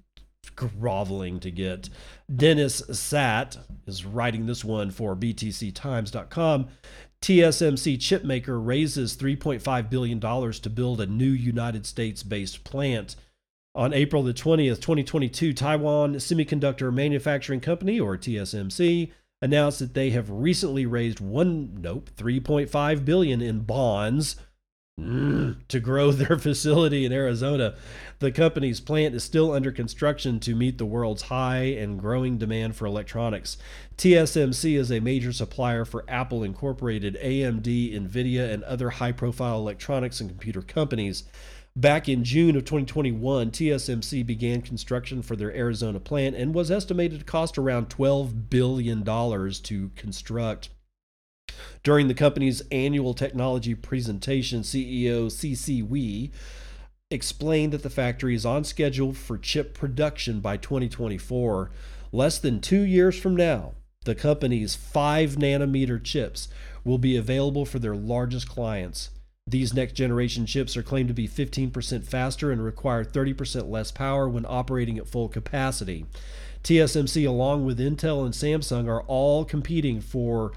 groveling 0.54 1.40
to 1.40 1.50
get. 1.50 1.90
Dennis 2.34 2.80
Satt 2.82 3.58
is 3.86 4.06
writing 4.06 4.46
this 4.46 4.64
one 4.64 4.90
for 4.90 5.14
BTCTimes.com. 5.14 6.68
TSMC 7.20 7.98
chipmaker 7.98 8.64
raises 8.64 9.16
$3.5 9.16 9.90
billion 9.90 10.20
to 10.20 10.70
build 10.70 11.00
a 11.00 11.06
new 11.06 11.24
United 11.24 11.84
States 11.84 12.22
based 12.22 12.64
plant. 12.64 13.16
On 13.74 13.92
April 13.92 14.22
the 14.22 14.32
20th, 14.32 14.80
2022, 14.80 15.52
Taiwan 15.52 16.14
Semiconductor 16.14 16.94
Manufacturing 16.94 17.60
Company, 17.60 18.00
or 18.00 18.16
TSMC, 18.16 19.12
announced 19.42 19.80
that 19.80 19.92
they 19.92 20.10
have 20.10 20.30
recently 20.30 20.86
raised 20.86 21.20
one, 21.20 21.76
nope, 21.78 22.08
3.5 22.16 23.04
billion 23.04 23.42
in 23.42 23.60
bonds 23.60 24.36
to 25.68 25.80
grow 25.80 26.10
their 26.10 26.38
facility 26.38 27.04
in 27.04 27.12
Arizona. 27.12 27.74
The 28.18 28.32
company's 28.32 28.80
plant 28.80 29.14
is 29.14 29.22
still 29.22 29.52
under 29.52 29.70
construction 29.70 30.40
to 30.40 30.54
meet 30.54 30.78
the 30.78 30.86
world's 30.86 31.22
high 31.22 31.64
and 31.64 31.98
growing 31.98 32.38
demand 32.38 32.76
for 32.76 32.86
electronics. 32.86 33.58
TSMC 33.98 34.74
is 34.74 34.90
a 34.90 35.00
major 35.00 35.34
supplier 35.34 35.84
for 35.84 36.06
Apple 36.08 36.42
Incorporated, 36.42 37.18
AMD, 37.22 37.94
Nvidia, 37.94 38.50
and 38.50 38.64
other 38.64 38.88
high-profile 38.88 39.58
electronics 39.58 40.20
and 40.20 40.30
computer 40.30 40.62
companies. 40.62 41.24
Back 41.76 42.08
in 42.08 42.24
June 42.24 42.56
of 42.56 42.64
2021, 42.64 43.50
TSMC 43.50 44.24
began 44.24 44.62
construction 44.62 45.20
for 45.20 45.36
their 45.36 45.54
Arizona 45.54 46.00
plant 46.00 46.36
and 46.36 46.54
was 46.54 46.70
estimated 46.70 47.18
to 47.18 47.26
cost 47.26 47.58
around 47.58 47.90
$12 47.90 48.48
billion 48.48 49.04
to 49.04 49.90
construct. 49.94 50.70
During 51.82 52.08
the 52.08 52.14
company's 52.14 52.62
annual 52.70 53.14
technology 53.14 53.74
presentation, 53.74 54.62
CEO 54.62 55.30
C.C. 55.30 55.82
Wei 55.82 56.30
explained 57.10 57.72
that 57.72 57.82
the 57.82 57.90
factory 57.90 58.34
is 58.34 58.44
on 58.44 58.64
schedule 58.64 59.12
for 59.12 59.38
chip 59.38 59.74
production 59.74 60.40
by 60.40 60.56
2024. 60.56 61.70
Less 62.12 62.38
than 62.38 62.60
two 62.60 62.82
years 62.82 63.18
from 63.18 63.36
now, 63.36 63.74
the 64.04 64.14
company's 64.14 64.74
5 64.74 65.36
nanometer 65.36 66.02
chips 66.02 66.48
will 66.84 66.98
be 66.98 67.16
available 67.16 67.64
for 67.64 67.78
their 67.78 67.96
largest 67.96 68.48
clients. 68.48 69.10
These 69.48 69.74
next 69.74 69.92
generation 69.92 70.44
chips 70.46 70.76
are 70.76 70.82
claimed 70.82 71.08
to 71.08 71.14
be 71.14 71.28
15% 71.28 72.04
faster 72.04 72.50
and 72.50 72.64
require 72.64 73.04
30% 73.04 73.68
less 73.68 73.92
power 73.92 74.28
when 74.28 74.44
operating 74.44 74.98
at 74.98 75.06
full 75.06 75.28
capacity. 75.28 76.06
TSMC, 76.64 77.28
along 77.28 77.64
with 77.64 77.78
Intel 77.78 78.24
and 78.24 78.34
Samsung, 78.34 78.88
are 78.88 79.02
all 79.02 79.44
competing 79.44 80.00
for 80.00 80.52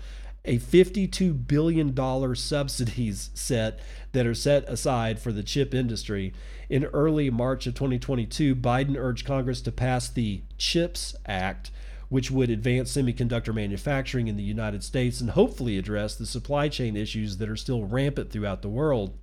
a 0.46 0.58
$52 0.58 1.48
billion 1.48 2.36
subsidies 2.36 3.30
set 3.34 3.80
that 4.12 4.26
are 4.26 4.34
set 4.34 4.68
aside 4.70 5.20
for 5.20 5.32
the 5.32 5.44
chip 5.44 5.74
industry. 5.74 6.34
In 6.70 6.86
early 6.86 7.30
March 7.30 7.68
of 7.68 7.76
2022, 7.76 8.56
Biden 8.56 8.96
urged 8.98 9.26
Congress 9.26 9.62
to 9.62 9.72
pass 9.72 10.10
the 10.10 10.42
CHIPS 10.58 11.16
Act, 11.26 11.72
which 12.10 12.32
would 12.32 12.50
advance 12.50 12.96
semiconductor 12.96 13.54
manufacturing 13.54 14.28
in 14.28 14.38
the 14.38 14.44
United 14.44 14.84
States 14.84 15.22
and 15.22 15.32
hopefully 15.32 15.78
address 15.78 16.16
the 16.16 16.26
supply 16.26 16.70
chain 16.70 16.96
issues 16.96 17.38
that 17.38 17.50
are 17.50 17.56
still 17.56 17.86
rampant 17.86 18.32
throughout 18.32 18.62
the 18.62 18.70
world. 18.70 19.18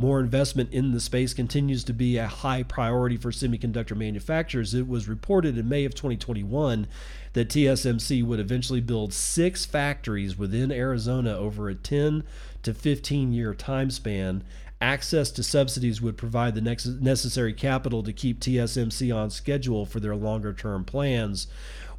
More 0.00 0.20
investment 0.20 0.72
in 0.72 0.92
the 0.92 0.98
space 0.98 1.34
continues 1.34 1.84
to 1.84 1.92
be 1.92 2.16
a 2.16 2.26
high 2.26 2.62
priority 2.62 3.18
for 3.18 3.30
semiconductor 3.30 3.94
manufacturers. 3.94 4.72
It 4.72 4.88
was 4.88 5.10
reported 5.10 5.58
in 5.58 5.68
May 5.68 5.84
of 5.84 5.94
2021 5.94 6.86
that 7.34 7.50
TSMC 7.50 8.24
would 8.24 8.40
eventually 8.40 8.80
build 8.80 9.12
six 9.12 9.66
factories 9.66 10.38
within 10.38 10.72
Arizona 10.72 11.36
over 11.36 11.68
a 11.68 11.74
10 11.74 12.24
to 12.62 12.72
15 12.72 13.34
year 13.34 13.52
time 13.52 13.90
span. 13.90 14.42
Access 14.80 15.30
to 15.32 15.42
subsidies 15.42 16.00
would 16.00 16.16
provide 16.16 16.54
the 16.54 16.62
necessary 16.62 17.52
capital 17.52 18.02
to 18.02 18.14
keep 18.14 18.40
TSMC 18.40 19.14
on 19.14 19.28
schedule 19.28 19.84
for 19.84 20.00
their 20.00 20.16
longer 20.16 20.54
term 20.54 20.82
plans. 20.82 21.46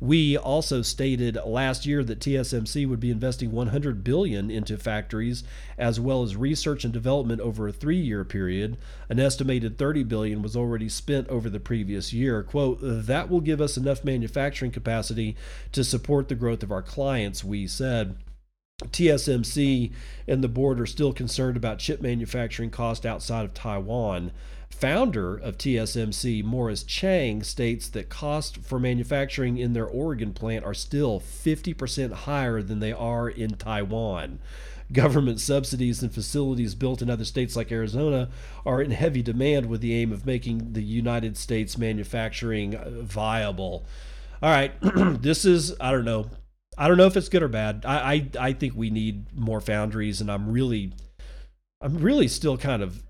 We 0.01 0.35
also 0.35 0.81
stated 0.81 1.37
last 1.45 1.85
year 1.85 2.03
that 2.03 2.19
TSMC 2.19 2.89
would 2.89 2.99
be 2.99 3.11
investing 3.11 3.51
100 3.51 4.03
billion 4.03 4.49
into 4.49 4.75
factories 4.75 5.43
as 5.77 5.99
well 5.99 6.23
as 6.23 6.35
research 6.35 6.83
and 6.83 6.91
development 6.91 7.39
over 7.39 7.67
a 7.67 7.71
3-year 7.71 8.25
period. 8.25 8.77
An 9.09 9.19
estimated 9.19 9.77
30 9.77 10.03
billion 10.05 10.41
was 10.41 10.55
already 10.55 10.89
spent 10.89 11.27
over 11.27 11.51
the 11.51 11.59
previous 11.59 12.13
year. 12.13 12.41
Quote, 12.41 12.79
"That 12.81 13.29
will 13.29 13.41
give 13.41 13.61
us 13.61 13.77
enough 13.77 14.03
manufacturing 14.03 14.71
capacity 14.71 15.35
to 15.71 15.83
support 15.83 16.29
the 16.29 16.35
growth 16.35 16.63
of 16.63 16.71
our 16.71 16.81
clients," 16.81 17.43
we 17.43 17.67
said. 17.67 18.15
TSMC 18.91 19.91
and 20.27 20.43
the 20.43 20.47
board 20.47 20.81
are 20.81 20.87
still 20.87 21.13
concerned 21.13 21.55
about 21.55 21.77
chip 21.77 22.01
manufacturing 22.01 22.71
cost 22.71 23.05
outside 23.05 23.45
of 23.45 23.53
Taiwan 23.53 24.31
founder 24.71 25.37
of 25.37 25.57
TSMC, 25.57 26.43
Morris 26.43 26.83
Chang, 26.83 27.43
states 27.43 27.87
that 27.89 28.09
costs 28.09 28.57
for 28.63 28.79
manufacturing 28.79 29.57
in 29.57 29.73
their 29.73 29.85
Oregon 29.85 30.33
plant 30.33 30.65
are 30.65 30.73
still 30.73 31.19
50% 31.19 32.11
higher 32.11 32.61
than 32.61 32.79
they 32.79 32.91
are 32.91 33.29
in 33.29 33.51
Taiwan. 33.51 34.39
Government 34.91 35.39
subsidies 35.39 36.01
and 36.01 36.13
facilities 36.13 36.75
built 36.75 37.01
in 37.01 37.09
other 37.09 37.23
states 37.23 37.55
like 37.55 37.71
Arizona 37.71 38.29
are 38.65 38.81
in 38.81 38.91
heavy 38.91 39.21
demand 39.21 39.67
with 39.67 39.81
the 39.81 39.93
aim 39.93 40.11
of 40.11 40.25
making 40.25 40.73
the 40.73 40.83
United 40.83 41.37
States 41.37 41.77
manufacturing 41.77 42.75
uh, 42.75 42.89
viable. 43.01 43.85
All 44.41 44.49
right, 44.49 44.73
this 44.81 45.45
is, 45.45 45.75
I 45.79 45.91
don't 45.91 46.05
know. 46.05 46.29
I 46.77 46.87
don't 46.87 46.97
know 46.97 47.05
if 47.05 47.15
it's 47.15 47.29
good 47.29 47.43
or 47.43 47.47
bad. 47.47 47.85
I, 47.85 48.13
I, 48.13 48.29
I 48.39 48.53
think 48.53 48.75
we 48.75 48.89
need 48.89 49.37
more 49.37 49.61
foundries, 49.61 50.19
and 50.19 50.31
I'm 50.31 50.51
really, 50.51 50.93
I'm 51.79 51.99
really 51.99 52.27
still 52.27 52.57
kind 52.57 52.81
of 52.81 53.03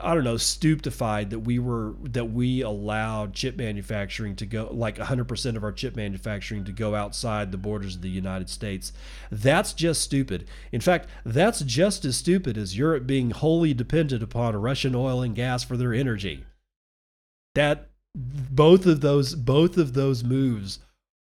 I 0.00 0.14
don't 0.14 0.24
know, 0.24 0.38
stupefied 0.38 1.30
that 1.30 1.40
we 1.40 1.58
were 1.58 1.94
that 2.04 2.26
we 2.26 2.62
allowed 2.62 3.34
chip 3.34 3.56
manufacturing 3.56 4.34
to 4.36 4.46
go 4.46 4.68
like 4.72 4.96
100% 4.96 5.56
of 5.56 5.64
our 5.64 5.72
chip 5.72 5.94
manufacturing 5.94 6.64
to 6.64 6.72
go 6.72 6.94
outside 6.94 7.52
the 7.52 7.58
borders 7.58 7.96
of 7.96 8.02
the 8.02 8.08
United 8.08 8.48
States. 8.48 8.92
That's 9.30 9.74
just 9.74 10.00
stupid. 10.00 10.46
In 10.72 10.80
fact, 10.80 11.10
that's 11.24 11.60
just 11.60 12.06
as 12.06 12.16
stupid 12.16 12.56
as 12.56 12.78
Europe 12.78 13.06
being 13.06 13.30
wholly 13.30 13.74
dependent 13.74 14.22
upon 14.22 14.56
Russian 14.56 14.94
oil 14.94 15.20
and 15.20 15.34
gas 15.34 15.62
for 15.62 15.76
their 15.76 15.92
energy. 15.92 16.44
That 17.54 17.90
both 18.14 18.86
of 18.86 19.02
those 19.02 19.34
both 19.34 19.76
of 19.76 19.92
those 19.92 20.24
moves 20.24 20.78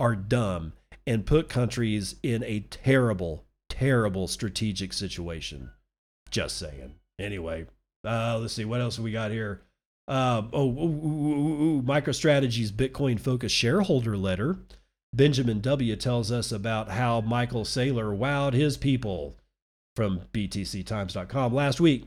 are 0.00 0.16
dumb 0.16 0.72
and 1.06 1.26
put 1.26 1.50
countries 1.50 2.14
in 2.22 2.42
a 2.44 2.60
terrible 2.60 3.44
terrible 3.68 4.26
strategic 4.26 4.92
situation. 4.92 5.70
Just 6.30 6.56
saying. 6.56 6.94
Anyway, 7.18 7.66
uh, 8.08 8.38
let's 8.40 8.54
see 8.54 8.64
what 8.64 8.80
else 8.80 8.98
we 8.98 9.12
got 9.12 9.30
here. 9.30 9.62
Uh, 10.06 10.42
oh, 10.54 10.70
ooh, 10.70 11.06
ooh, 11.06 11.62
ooh, 11.62 11.82
MicroStrategy's 11.82 12.72
Bitcoin 12.72 13.20
focused 13.20 13.54
shareholder 13.54 14.16
letter. 14.16 14.56
Benjamin 15.12 15.60
W. 15.60 15.96
tells 15.96 16.32
us 16.32 16.50
about 16.50 16.90
how 16.90 17.20
Michael 17.20 17.64
Saylor 17.64 18.16
wowed 18.16 18.54
his 18.54 18.76
people 18.76 19.36
from 19.94 20.22
BTCTimes.com 20.32 21.52
last 21.52 21.80
week. 21.80 22.04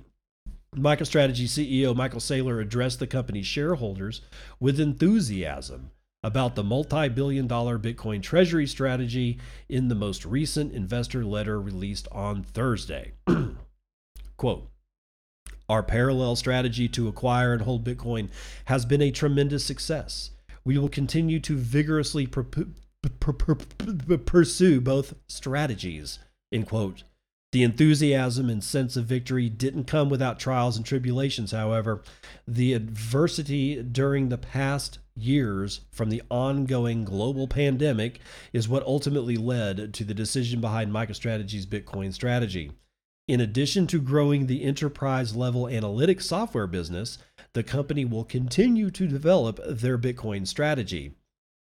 MicroStrategy 0.76 1.46
CEO 1.46 1.96
Michael 1.96 2.20
Saylor 2.20 2.62
addressed 2.62 3.00
the 3.00 3.08
company's 3.08 3.46
shareholders 3.46 4.22
with 4.60 4.80
enthusiasm 4.80 5.92
about 6.24 6.56
the 6.56 6.64
multi 6.64 7.10
billion 7.10 7.46
dollar 7.46 7.78
Bitcoin 7.78 8.22
treasury 8.22 8.66
strategy 8.66 9.38
in 9.68 9.90
the 9.90 9.96
most 9.96 10.26
recent 10.26 10.72
investor 10.74 11.26
letter 11.26 11.60
released 11.60 12.08
on 12.12 12.44
Thursday. 12.44 13.12
Quote, 14.38 14.70
our 15.72 15.82
parallel 15.82 16.36
strategy 16.36 16.88
to 16.90 17.08
acquire 17.08 17.54
and 17.54 17.62
hold 17.62 17.86
Bitcoin 17.86 18.30
has 18.66 18.86
been 18.86 19.02
a 19.02 19.10
tremendous 19.10 19.64
success. 19.64 20.32
We 20.66 20.78
will 20.78 20.90
continue 20.90 21.40
to 21.40 21.56
vigorously 21.56 22.28
pursue 24.26 24.82
both 24.82 25.14
strategies. 25.28 26.20
End 26.52 26.68
quote. 26.68 27.04
The 27.54 27.64
enthusiasm 27.64 28.50
and 28.50 28.64
sense 28.64 28.96
of 28.96 29.06
victory 29.06 29.50
didn't 29.50 29.84
come 29.84 30.08
without 30.10 30.40
trials 30.40 30.78
and 30.78 30.86
tribulations, 30.86 31.52
however. 31.52 32.02
The 32.48 32.74
adversity 32.74 33.82
during 33.82 34.30
the 34.30 34.38
past 34.38 35.00
years 35.16 35.82
from 35.92 36.10
the 36.10 36.22
ongoing 36.30 37.04
global 37.04 37.48
pandemic 37.48 38.22
is 38.54 38.70
what 38.70 38.86
ultimately 38.86 39.36
led 39.36 39.94
to 39.96 40.06
the 40.06 40.14
decision 40.14 40.62
behind 40.62 40.94
MicroStrategy's 40.94 41.66
Bitcoin 41.66 42.14
strategy. 42.14 42.72
In 43.32 43.40
addition 43.40 43.88
to 43.88 44.02
growing 44.02 44.48
the 44.48 44.62
enterprise 44.62 45.38
level 45.38 45.64
analytics 45.64 46.24
software 46.24 46.68
business, 46.68 47.18
the 47.54 47.64
company 47.64 48.04
will 48.04 48.26
continue 48.26 48.92
to 48.92 49.08
develop 49.08 49.58
their 49.66 49.98
Bitcoin 49.98 50.46
strategy. 50.46 51.14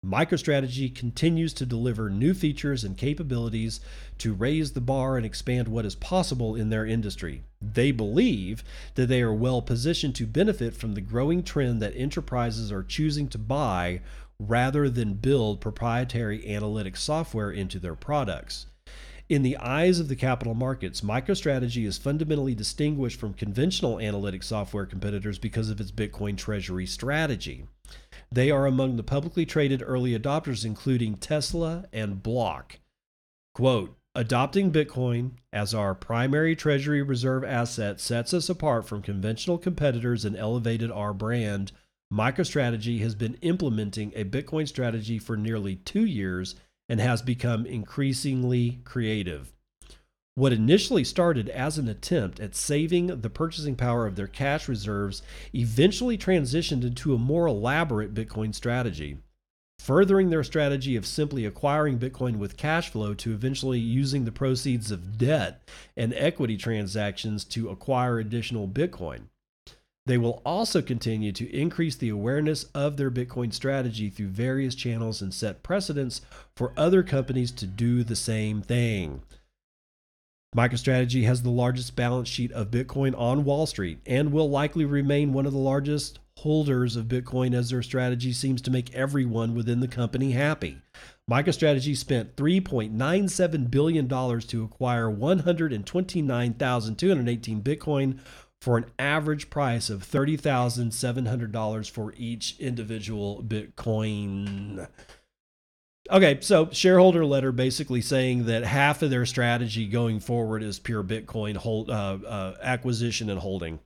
MicroStrategy 0.03 0.95
continues 0.95 1.53
to 1.53 1.67
deliver 1.67 2.09
new 2.09 2.33
features 2.33 2.83
and 2.83 2.97
capabilities 2.97 3.81
to 4.17 4.33
raise 4.33 4.71
the 4.71 4.81
bar 4.81 5.15
and 5.15 5.27
expand 5.27 5.67
what 5.67 5.85
is 5.85 5.93
possible 5.93 6.55
in 6.55 6.71
their 6.71 6.87
industry. 6.87 7.43
They 7.61 7.91
believe 7.91 8.63
that 8.95 9.05
they 9.05 9.21
are 9.21 9.31
well 9.31 9.61
positioned 9.61 10.15
to 10.15 10.25
benefit 10.25 10.73
from 10.73 10.95
the 10.95 11.01
growing 11.01 11.43
trend 11.43 11.83
that 11.83 11.95
enterprises 11.95 12.71
are 12.71 12.81
choosing 12.81 13.27
to 13.27 13.37
buy 13.37 14.01
rather 14.39 14.89
than 14.89 15.13
build 15.13 15.61
proprietary 15.61 16.39
analytics 16.39 16.97
software 16.97 17.51
into 17.51 17.77
their 17.77 17.93
products. 17.93 18.65
In 19.29 19.43
the 19.43 19.57
eyes 19.57 19.99
of 19.99 20.07
the 20.07 20.15
capital 20.15 20.55
markets, 20.55 21.01
MicroStrategy 21.01 21.85
is 21.85 21.99
fundamentally 21.99 22.55
distinguished 22.55 23.19
from 23.19 23.35
conventional 23.35 23.99
analytic 23.99 24.41
software 24.41 24.87
competitors 24.87 25.37
because 25.37 25.69
of 25.69 25.79
its 25.79 25.91
Bitcoin 25.91 26.35
treasury 26.35 26.87
strategy. 26.87 27.65
They 28.31 28.49
are 28.49 28.65
among 28.65 28.95
the 28.95 29.03
publicly 29.03 29.45
traded 29.45 29.83
early 29.85 30.17
adopters, 30.17 30.65
including 30.65 31.17
Tesla 31.17 31.85
and 31.93 32.23
Block. 32.23 32.79
Quote, 33.53 33.95
Adopting 34.15 34.71
Bitcoin 34.71 35.33
as 35.53 35.75
our 35.75 35.93
primary 35.93 36.55
treasury 36.55 37.03
reserve 37.03 37.43
asset 37.43 37.99
sets 37.99 38.33
us 38.33 38.49
apart 38.49 38.87
from 38.87 39.03
conventional 39.03 39.59
competitors 39.59 40.25
and 40.25 40.35
elevated 40.35 40.91
our 40.91 41.13
brand. 41.13 41.71
MicroStrategy 42.11 43.01
has 43.01 43.13
been 43.13 43.35
implementing 43.43 44.11
a 44.15 44.25
Bitcoin 44.25 44.67
strategy 44.67 45.19
for 45.19 45.37
nearly 45.37 45.75
two 45.75 46.03
years 46.03 46.55
and 46.89 46.99
has 46.99 47.21
become 47.21 47.65
increasingly 47.65 48.81
creative. 48.83 49.53
What 50.35 50.53
initially 50.53 51.03
started 51.03 51.49
as 51.49 51.77
an 51.77 51.87
attempt 51.87 52.39
at 52.39 52.55
saving 52.55 53.07
the 53.07 53.29
purchasing 53.29 53.75
power 53.75 54.07
of 54.07 54.15
their 54.15 54.27
cash 54.27 54.67
reserves 54.67 55.21
eventually 55.53 56.17
transitioned 56.17 56.83
into 56.83 57.13
a 57.13 57.19
more 57.19 57.45
elaborate 57.45 58.13
Bitcoin 58.13 58.55
strategy, 58.55 59.17
furthering 59.79 60.29
their 60.29 60.43
strategy 60.43 60.95
of 60.95 61.05
simply 61.05 61.45
acquiring 61.45 61.99
Bitcoin 61.99 62.37
with 62.37 62.57
cash 62.57 62.89
flow 62.89 63.13
to 63.15 63.33
eventually 63.33 63.79
using 63.79 64.25
the 64.25 64.31
proceeds 64.31 64.91
of 64.91 65.17
debt 65.17 65.69
and 65.97 66.13
equity 66.13 66.57
transactions 66.57 67.43
to 67.43 67.69
acquire 67.69 68.17
additional 68.17 68.67
Bitcoin. 68.67 69.23
They 70.09 70.17
will 70.17 70.41
also 70.43 70.81
continue 70.81 71.31
to 71.33 71.55
increase 71.55 71.95
the 71.95 72.09
awareness 72.09 72.63
of 72.73 72.97
their 72.97 73.11
Bitcoin 73.11 73.53
strategy 73.53 74.09
through 74.09 74.29
various 74.29 74.73
channels 74.73 75.21
and 75.21 75.31
set 75.31 75.61
precedents 75.61 76.21
for 76.55 76.73
other 76.75 77.03
companies 77.03 77.51
to 77.51 77.67
do 77.67 78.03
the 78.03 78.15
same 78.15 78.63
thing. 78.63 79.21
MicroStrategy 80.57 81.25
has 81.25 81.43
the 81.43 81.51
largest 81.51 81.95
balance 81.95 82.27
sheet 82.27 82.51
of 82.53 82.71
Bitcoin 82.71 83.15
on 83.15 83.45
Wall 83.45 83.67
Street 83.67 83.99
and 84.07 84.31
will 84.31 84.49
likely 84.49 84.83
remain 84.83 85.31
one 85.31 85.45
of 85.45 85.53
the 85.53 85.59
largest 85.59 86.17
holders 86.39 86.95
of 86.95 87.05
Bitcoin 87.05 87.53
as 87.53 87.69
their 87.69 87.83
strategy 87.83 88.33
seems 88.33 88.63
to 88.63 88.71
make 88.71 88.91
everyone 88.95 89.53
within 89.53 89.79
the 89.79 89.87
company 89.87 90.31
happy. 90.31 90.81
MicroStrategy 91.29 91.95
spent 91.95 92.35
$3.97 92.35 93.69
billion 93.69 94.07
to 94.07 94.63
acquire 94.63 95.07
129,218 95.07 97.61
Bitcoin 97.61 98.17
for 98.61 98.77
an 98.77 98.85
average 98.99 99.49
price 99.49 99.89
of 99.89 100.03
$30,700 100.03 101.89
for 101.89 102.13
each 102.17 102.55
individual 102.59 103.43
Bitcoin. 103.43 104.87
Okay, 106.11 106.39
so 106.41 106.69
shareholder 106.71 107.25
letter 107.25 107.51
basically 107.51 108.01
saying 108.01 108.45
that 108.45 108.63
half 108.63 109.01
of 109.01 109.09
their 109.09 109.25
strategy 109.25 109.85
going 109.85 110.19
forward 110.19 110.63
is 110.63 110.79
pure 110.79 111.03
Bitcoin 111.03 111.55
hold, 111.55 111.89
uh, 111.89 112.17
uh, 112.25 112.55
acquisition 112.61 113.29
and 113.29 113.39
holding. 113.39 113.79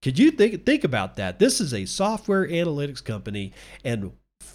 Could 0.00 0.18
you 0.18 0.30
think 0.30 0.64
think 0.64 0.84
about 0.84 1.16
that? 1.16 1.40
This 1.40 1.60
is 1.60 1.74
a 1.74 1.84
software 1.84 2.46
analytics 2.46 3.02
company, 3.02 3.52
and 3.84 4.12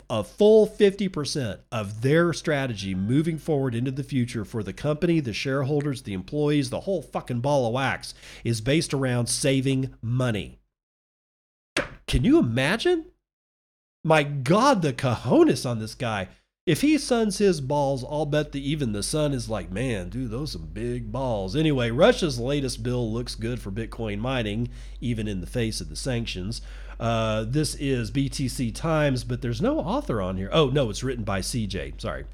a 0.10 0.24
full 0.24 0.68
50% 0.68 1.60
of 1.72 2.02
their 2.02 2.34
strategy 2.34 2.94
moving 2.94 3.38
forward 3.38 3.74
into 3.74 3.92
the 3.92 4.04
future 4.04 4.46
for 4.46 4.64
the 4.64 4.74
company, 4.74 5.20
the 5.20 5.34
shareholders, 5.34 6.04
the 6.04 6.14
employees, 6.14 6.70
the 6.70 6.82
whole 6.82 7.02
fucking 7.02 7.40
ball 7.40 7.68
of 7.68 7.74
wax 7.74 8.14
is 8.44 8.62
based 8.62 8.94
around 8.94 9.28
saving 9.28 9.94
money. 10.02 10.60
Can 12.08 12.24
you 12.24 12.38
imagine? 12.38 13.06
My 14.04 14.24
God, 14.24 14.82
the 14.82 14.94
cojones 14.94 15.66
on 15.68 15.80
this 15.80 15.96
guy. 15.96 16.28
If 16.66 16.80
he 16.80 16.98
suns 16.98 17.40
his 17.40 17.60
balls, 17.60 18.06
I'll 18.06 18.26
bet 18.26 18.54
that 18.54 18.60
even 18.60 18.94
the 18.94 19.04
sun 19.04 19.34
is 19.34 19.50
like, 19.50 19.70
man, 19.70 20.08
dude, 20.08 20.32
those 20.32 20.54
some 20.54 20.68
big 20.68 21.12
balls. 21.12 21.58
Anyway, 21.58 21.90
Russia's 21.92 22.40
latest 22.40 22.84
bill 22.84 23.12
looks 23.12 23.36
good 23.36 23.60
for 23.60 23.70
Bitcoin 23.70 24.20
mining, 24.20 24.70
even 25.02 25.28
in 25.28 25.42
the 25.42 25.48
face 25.48 25.82
of 25.82 25.90
the 25.90 25.98
sanctions. 25.98 26.62
Uh, 27.00 27.46
this 27.48 27.76
is 27.76 28.12
BTC 28.12 28.74
Times, 28.74 29.24
but 29.24 29.42
there's 29.42 29.62
no 29.62 29.80
author 29.80 30.22
on 30.22 30.38
here. 30.38 30.50
Oh, 30.52 30.70
no, 30.70 30.90
it's 30.90 31.04
written 31.04 31.24
by 31.24 31.42
CJ. 31.42 32.00
Sorry. 32.02 32.26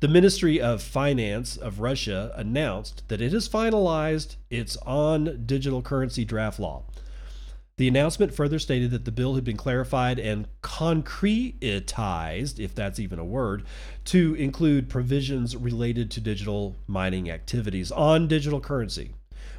The 0.00 0.08
Ministry 0.08 0.60
of 0.60 0.82
Finance 0.82 1.56
of 1.58 1.80
Russia 1.80 2.32
announced 2.34 3.06
that 3.08 3.20
it 3.20 3.32
has 3.32 3.48
finalized 3.48 4.36
its 4.48 4.78
on 4.78 5.44
digital 5.44 5.82
currency 5.82 6.24
draft 6.24 6.58
law. 6.58 6.84
The 7.76 7.88
announcement 7.88 8.34
further 8.34 8.58
stated 8.58 8.90
that 8.92 9.04
the 9.06 9.12
bill 9.12 9.34
had 9.34 9.44
been 9.44 9.56
clarified 9.56 10.18
and 10.18 10.48
concretized, 10.62 12.58
if 12.58 12.74
that's 12.74 12.98
even 12.98 13.18
a 13.18 13.24
word, 13.24 13.64
to 14.06 14.34
include 14.34 14.90
provisions 14.90 15.56
related 15.56 16.10
to 16.10 16.20
digital 16.20 16.76
mining 16.86 17.30
activities 17.30 17.90
on 17.90 18.28
digital 18.28 18.60
currency. 18.60 19.12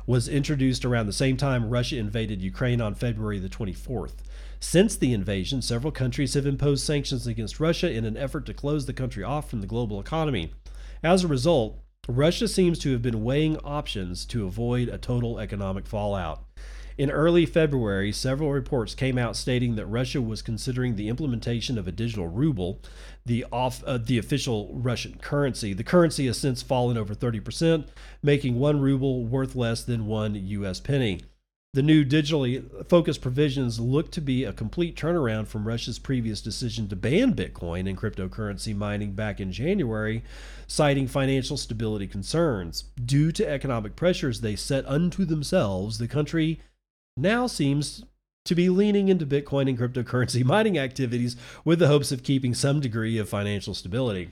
Was 0.08 0.28
introduced 0.28 0.84
around 0.84 1.06
the 1.06 1.14
same 1.14 1.38
time 1.38 1.70
Russia 1.70 1.98
invaded 1.98 2.42
Ukraine 2.42 2.82
on 2.82 2.96
February 2.96 3.40
the 3.40 3.50
24th. 3.50 4.16
Since 4.60 4.96
the 4.96 5.14
invasion, 5.14 5.62
several 5.62 5.92
countries 5.92 6.34
have 6.34 6.46
imposed 6.46 6.86
sanctions 6.86 7.28
against 7.28 7.60
Russia 7.60 7.92
in 7.92 8.06
an 8.06 8.18
effort 8.18 8.46
to 8.48 8.54
close 8.54 8.86
the 8.86 8.94
country 8.94 9.24
off 9.24 9.50
from 9.50 9.62
the 9.62 9.68
global 9.68 10.00
economy. 10.00 10.54
As 11.04 11.24
a 11.24 11.28
result, 11.28 11.80
Russia 12.08 12.48
seems 12.48 12.80
to 12.80 12.92
have 12.92 13.02
been 13.02 13.24
weighing 13.24 13.58
options 13.58 14.26
to 14.26 14.46
avoid 14.46 14.90
a 14.90 14.98
total 14.98 15.40
economic 15.40 15.86
fallout. 15.86 16.44
In 16.98 17.10
early 17.10 17.46
February, 17.46 18.12
several 18.12 18.52
reports 18.52 18.96
came 18.96 19.18
out 19.18 19.36
stating 19.36 19.76
that 19.76 19.86
Russia 19.86 20.22
was 20.22 20.42
considering 20.42 20.96
the 20.96 21.10
implementation 21.10 21.78
of 21.78 21.88
a 21.88 21.92
digital 21.92 22.28
ruble, 22.28 22.82
the 23.26 23.46
off 23.52 23.84
uh, 23.86 23.98
the 23.98 24.18
official 24.18 24.72
Russian 24.74 25.18
currency. 25.22 25.74
The 25.74 25.84
currency 25.84 26.28
has 26.28 26.38
since 26.38 26.62
fallen 26.62 26.98
over 26.98 27.16
30%, 27.16 27.88
making 28.22 28.60
1 28.60 28.82
ruble 28.82 29.26
worth 29.26 29.56
less 29.56 29.84
than 29.84 30.06
1 30.06 30.36
US 30.36 30.80
penny. 30.80 31.22
The 31.74 31.82
new 31.82 32.04
digitally 32.04 32.86
focused 32.90 33.22
provisions 33.22 33.80
look 33.80 34.12
to 34.12 34.20
be 34.20 34.44
a 34.44 34.52
complete 34.52 34.98
turnaround 34.98 35.48
from 35.48 35.66
Russia's 35.66 36.00
previous 36.00 36.42
decision 36.42 36.90
to 36.90 36.98
ban 36.98 37.34
Bitcoin 37.34 37.88
and 37.88 37.98
cryptocurrency 37.98 38.76
mining 38.76 39.14
back 39.14 39.40
in 39.40 39.54
January, 39.54 40.22
citing 40.68 41.08
financial 41.08 41.56
stability 41.56 42.08
concerns. 42.08 42.84
Due 43.06 43.32
to 43.32 43.48
economic 43.48 43.96
pressures 43.96 44.42
they 44.42 44.58
set 44.58 44.86
unto 44.86 45.24
themselves, 45.24 45.98
the 45.98 46.10
country 46.10 46.60
now 47.18 47.48
seems 47.48 48.04
to 48.46 48.56
be 48.56 48.70
leaning 48.70 49.08
into 49.08 49.26
Bitcoin 49.26 49.70
and 49.70 49.78
cryptocurrency 49.78 50.44
mining 50.46 50.78
activities 50.78 51.36
with 51.64 51.80
the 51.80 51.88
hopes 51.88 52.12
of 52.12 52.24
keeping 52.24 52.54
some 52.54 52.80
degree 52.80 53.18
of 53.18 53.30
financial 53.30 53.74
stability. 53.74 54.32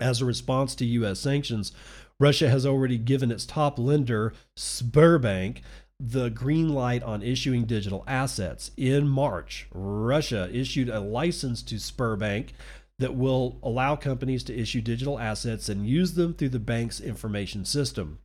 As 0.00 0.20
a 0.20 0.24
response 0.24 0.74
to 0.76 0.86
U.S. 0.86 1.20
sanctions, 1.20 1.72
Russia 2.18 2.48
has 2.48 2.64
already 2.64 2.98
given 2.98 3.30
its 3.30 3.44
top 3.44 3.78
lender, 3.78 4.32
Sberbank, 4.56 5.58
the 6.00 6.30
green 6.30 6.70
light 6.70 7.02
on 7.02 7.22
issuing 7.22 7.64
digital 7.64 8.02
assets. 8.06 8.70
In 8.76 9.06
March, 9.06 9.68
Russia 9.72 10.48
issued 10.52 10.88
a 10.88 11.00
license 11.00 11.62
to 11.62 11.76
Sberbank 11.76 12.50
that 12.98 13.14
will 13.14 13.58
allow 13.62 13.96
companies 13.96 14.42
to 14.44 14.56
issue 14.58 14.80
digital 14.80 15.18
assets 15.18 15.68
and 15.68 15.86
use 15.86 16.14
them 16.14 16.34
through 16.34 16.50
the 16.50 16.58
bank's 16.58 17.00
information 17.00 17.64
system. 17.64 18.18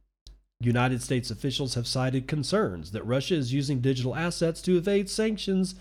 United 0.60 1.02
States 1.02 1.30
officials 1.30 1.76
have 1.76 1.88
cited 1.88 2.28
concerns 2.28 2.92
that 2.92 3.06
Russia 3.06 3.36
is 3.36 3.54
using 3.54 3.80
digital 3.80 4.16
assets 4.16 4.62
to 4.62 4.78
evade 4.78 5.10
sanctions, 5.10 5.76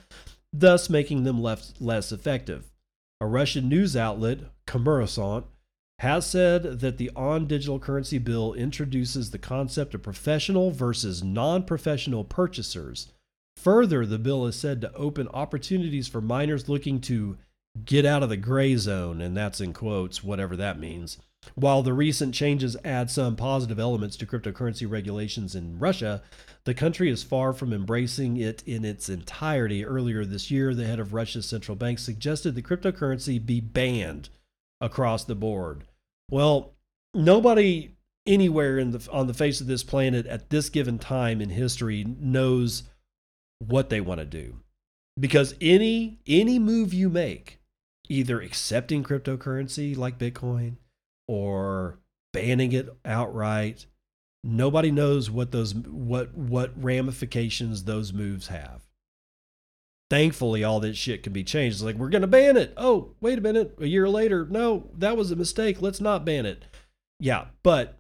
thus 0.53 0.91
making 0.91 1.25
them 1.25 1.41
less, 1.41 2.13
effective. 2.13 2.71
A 3.21 3.27
Russian 3.27 3.69
news 3.69 3.97
outlet, 3.97 4.41
Kommersant, 4.67 5.45
has 6.01 6.27
said 6.27 6.81
that 6.81 6.99
the 6.99 7.11
on 7.17 7.47
digital 7.47 7.79
currency 7.79 8.19
bill 8.19 8.53
introduces 8.53 9.31
the 9.31 9.39
concept 9.39 9.95
of 9.95 10.03
professional 10.03 10.71
versus 10.71 11.23
non 11.23 11.63
professional 11.63 12.23
purchasers. 12.23 13.13
Further, 13.57 14.05
the 14.05 14.19
bill 14.19 14.47
is 14.47 14.57
said 14.57 14.83
to 14.83 14.93
open 14.93 15.29
opportunities 15.29 16.07
for 16.07 16.21
miners 16.21 16.69
looking 16.69 17.01
to 17.03 17.39
get 17.85 18.05
out 18.05 18.23
of 18.23 18.29
the 18.29 18.37
gray 18.37 18.77
zone, 18.77 19.23
and 19.23 19.35
that's 19.35 19.61
in 19.61 19.73
quotes, 19.73 20.23
whatever 20.23 20.55
that 20.57 20.79
means. 20.79 21.19
While 21.57 21.83
the 21.83 21.95
recent 21.95 22.35
changes 22.35 22.77
add 22.85 23.11
some 23.11 23.35
positive 23.35 23.79
elements 23.79 24.17
to 24.19 24.27
cryptocurrency 24.27 24.89
regulations 24.89 25.55
in 25.55 25.79
Russia, 25.79 26.23
the 26.65 26.75
country 26.75 27.09
is 27.09 27.23
far 27.23 27.55
from 27.55 27.73
embracing 27.73 28.37
it 28.37 28.63
in 28.67 28.85
its 28.85 29.09
entirety. 29.09 29.83
Earlier 29.83 30.27
this 30.27 30.51
year, 30.51 30.75
the 30.75 30.87
head 30.87 31.01
of 31.01 31.15
Russia's 31.15 31.47
central 31.47 31.75
bank 31.75 31.99
suggested 31.99 32.55
the 32.55 32.63
cryptocurrency 32.63 33.45
be 33.45 33.61
banned 33.61 34.29
across 34.83 35.25
the 35.25 35.35
board. 35.35 35.85
Well, 36.31 36.75
nobody 37.15 37.93
anywhere 38.27 38.85
the 38.85 39.09
on 39.11 39.27
the 39.27 39.35
face 39.35 39.61
of 39.61 39.67
this 39.67 39.83
planet 39.85 40.27
at 40.27 40.51
this 40.51 40.69
given 40.69 40.99
time 40.99 41.41
in 41.41 41.49
history 41.49 42.05
knows 42.05 42.83
what 43.61 43.89
they 43.89 44.03
want 44.03 44.21
to 44.21 44.27
do. 44.27 44.61
Because 45.19 45.55
any 45.61 46.19
any 46.27 46.59
move 46.59 46.93
you 46.93 47.09
make, 47.09 47.61
either 48.11 48.43
accepting 48.43 49.03
cryptocurrency 49.03 49.97
like 49.97 50.19
Bitcoin 50.19 50.77
or 51.29 51.99
banning 52.33 52.73
it 52.73 52.89
outright, 53.05 53.87
nobody 54.45 54.91
knows 54.91 55.31
what 55.31 55.53
those 55.53 55.75
what 55.75 56.37
what 56.37 56.73
ramifications 56.83 57.85
those 57.85 58.13
moves 58.13 58.49
have 58.49 58.87
thankfully 60.11 60.63
all 60.65 60.81
this 60.81 60.97
shit 60.97 61.23
can 61.23 61.33
be 61.33 61.45
changed. 61.45 61.77
It's 61.77 61.83
like 61.83 61.97
we're 61.97 62.11
to 62.23 62.27
ban 62.27 62.57
it. 62.57 62.73
Oh, 62.77 63.15
wait 63.21 63.39
a 63.39 63.43
minute. 63.43 63.77
A 63.81 63.87
year 63.87 64.09
later, 64.09 64.47
no, 64.49 64.91
that 64.97 65.17
was 65.17 65.31
a 65.31 65.37
mistake. 65.37 65.83
Let's 65.83 66.01
not 66.01 66.25
ban 66.25 66.47
it. 66.47 66.65
Yeah, 67.19 67.47
but 67.63 67.99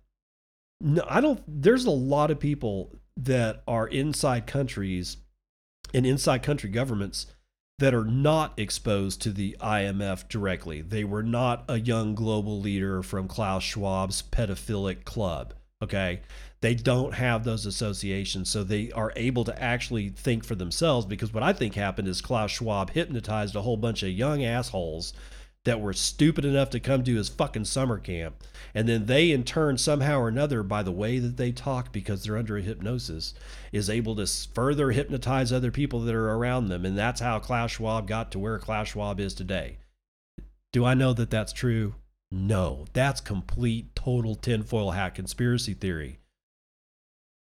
no, 0.80 1.04
I 1.08 1.20
don't. 1.20 1.42
There's 1.46 1.84
a 1.84 1.90
lot 1.90 2.30
of 2.30 2.38
people 2.38 2.92
that 3.16 3.62
are 3.66 3.88
inside 3.88 4.46
countries 4.46 5.18
and 5.94 6.06
inside 6.06 6.42
country 6.42 6.68
governments 6.68 7.26
that 7.78 7.94
are 7.94 8.04
not 8.04 8.58
exposed 8.58 9.20
to 9.22 9.30
the 9.30 9.56
IMF 9.60 10.28
directly. 10.28 10.80
They 10.80 11.04
were 11.04 11.22
not 11.22 11.64
a 11.68 11.78
young 11.78 12.14
global 12.14 12.60
leader 12.60 13.02
from 13.02 13.28
Klaus 13.28 13.62
Schwab's 13.62 14.22
pedophilic 14.22 15.04
club. 15.04 15.54
Okay 15.82 16.20
they 16.60 16.74
don't 16.74 17.14
have 17.14 17.44
those 17.44 17.66
associations 17.66 18.50
so 18.50 18.64
they 18.64 18.90
are 18.92 19.12
able 19.16 19.44
to 19.44 19.62
actually 19.62 20.08
think 20.08 20.44
for 20.44 20.54
themselves 20.54 21.06
because 21.06 21.32
what 21.32 21.42
i 21.42 21.52
think 21.52 21.74
happened 21.74 22.08
is 22.08 22.20
klaus 22.20 22.50
schwab 22.50 22.90
hypnotized 22.90 23.54
a 23.54 23.62
whole 23.62 23.76
bunch 23.76 24.02
of 24.02 24.10
young 24.10 24.44
assholes 24.44 25.12
that 25.66 25.80
were 25.80 25.92
stupid 25.92 26.44
enough 26.44 26.70
to 26.70 26.80
come 26.80 27.04
to 27.04 27.14
his 27.14 27.28
fucking 27.28 27.66
summer 27.66 27.98
camp 27.98 28.42
and 28.74 28.88
then 28.88 29.06
they 29.06 29.30
in 29.30 29.44
turn 29.44 29.76
somehow 29.76 30.18
or 30.18 30.28
another 30.28 30.62
by 30.62 30.82
the 30.82 30.90
way 30.90 31.18
that 31.18 31.36
they 31.36 31.52
talk 31.52 31.92
because 31.92 32.24
they're 32.24 32.38
under 32.38 32.56
a 32.56 32.62
hypnosis 32.62 33.34
is 33.70 33.90
able 33.90 34.16
to 34.16 34.26
further 34.26 34.90
hypnotize 34.90 35.52
other 35.52 35.70
people 35.70 36.00
that 36.00 36.14
are 36.14 36.32
around 36.32 36.68
them 36.68 36.84
and 36.84 36.96
that's 36.96 37.20
how 37.20 37.38
klaus 37.38 37.72
schwab 37.72 38.08
got 38.08 38.32
to 38.32 38.38
where 38.38 38.58
klaus 38.58 38.88
schwab 38.88 39.20
is 39.20 39.34
today 39.34 39.76
do 40.72 40.84
i 40.84 40.94
know 40.94 41.12
that 41.12 41.30
that's 41.30 41.52
true 41.52 41.94
no 42.32 42.86
that's 42.92 43.20
complete 43.20 43.94
total 43.94 44.34
tinfoil 44.34 44.92
hat 44.92 45.14
conspiracy 45.14 45.74
theory 45.74 46.18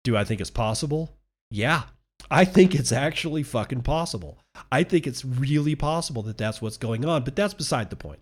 do 0.08 0.16
I 0.16 0.24
think 0.24 0.40
it's 0.40 0.48
possible? 0.48 1.18
Yeah. 1.50 1.82
I 2.30 2.46
think 2.46 2.74
it's 2.74 2.92
actually 2.92 3.42
fucking 3.42 3.82
possible. 3.82 4.38
I 4.70 4.82
think 4.82 5.06
it's 5.06 5.24
really 5.24 5.74
possible 5.74 6.22
that 6.24 6.38
that's 6.38 6.60
what's 6.62 6.76
going 6.76 7.04
on, 7.04 7.24
but 7.24 7.36
that's 7.36 7.54
beside 7.54 7.90
the 7.90 7.96
point. 7.96 8.20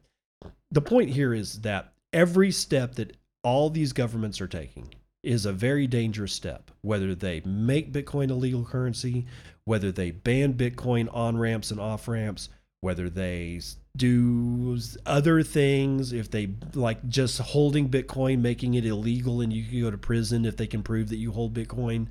The 0.70 0.82
point 0.82 1.11
here 1.11 1.32
is 1.32 1.61
that 1.62 1.93
every 2.12 2.51
step 2.51 2.97
that 2.97 3.16
all 3.43 3.70
these 3.70 3.93
governments 3.93 4.41
are 4.41 4.49
taking 4.49 4.95
is 5.22 5.47
a 5.47 5.53
very 5.53 5.87
dangerous 5.87 6.32
step. 6.32 6.70
Whether 6.82 7.14
they 7.14 7.43
make 7.45 7.93
Bitcoin 7.93 8.30
a 8.30 8.34
legal 8.34 8.64
currency, 8.64 9.26
whether 9.64 9.91
they 9.91 10.11
ban 10.12 10.55
Bitcoin 10.55 11.09
on 11.12 11.37
ramps 11.37 11.70
and 11.70 11.80
off 11.80 12.09
ramps, 12.09 12.49
whether 12.80 13.11
they 13.11 13.61
do 13.97 14.78
other 15.05 15.43
things, 15.43 16.12
if 16.12 16.30
they 16.30 16.51
like 16.74 17.09
just 17.09 17.39
holding 17.39 17.89
Bitcoin, 17.89 18.41
making 18.41 18.74
it 18.74 18.87
illegal 18.87 19.41
and 19.41 19.53
you 19.53 19.64
can 19.64 19.80
go 19.80 19.91
to 19.91 19.99
prison 19.99 20.45
if 20.45 20.57
they 20.57 20.66
can 20.66 20.82
prove 20.82 21.09
that 21.09 21.16
you 21.16 21.32
hold 21.32 21.55
Bitcoin. 21.55 22.07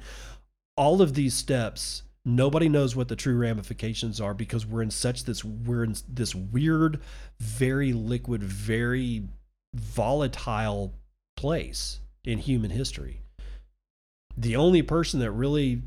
All 0.76 1.02
of 1.02 1.14
these 1.14 1.34
steps, 1.34 2.04
nobody 2.26 2.68
knows 2.68 2.96
what 2.96 3.08
the 3.08 3.16
true 3.16 3.38
ramifications 3.38 4.20
are 4.20 4.34
because 4.34 4.66
we're 4.66 4.82
in 4.82 4.92
such 4.92 5.24
this 5.24 5.46
we're 5.46 5.84
in 5.84 5.96
this 6.10 6.34
weird, 6.34 7.00
very 7.40 7.94
liquid, 7.94 8.44
very 8.44 9.24
volatile 9.74 10.94
place 11.38 12.00
in 12.24 12.40
human 12.40 12.72
history. 12.72 13.22
The 14.36 14.56
only 14.56 14.82
person 14.82 15.20
that 15.20 15.32
really 15.32 15.84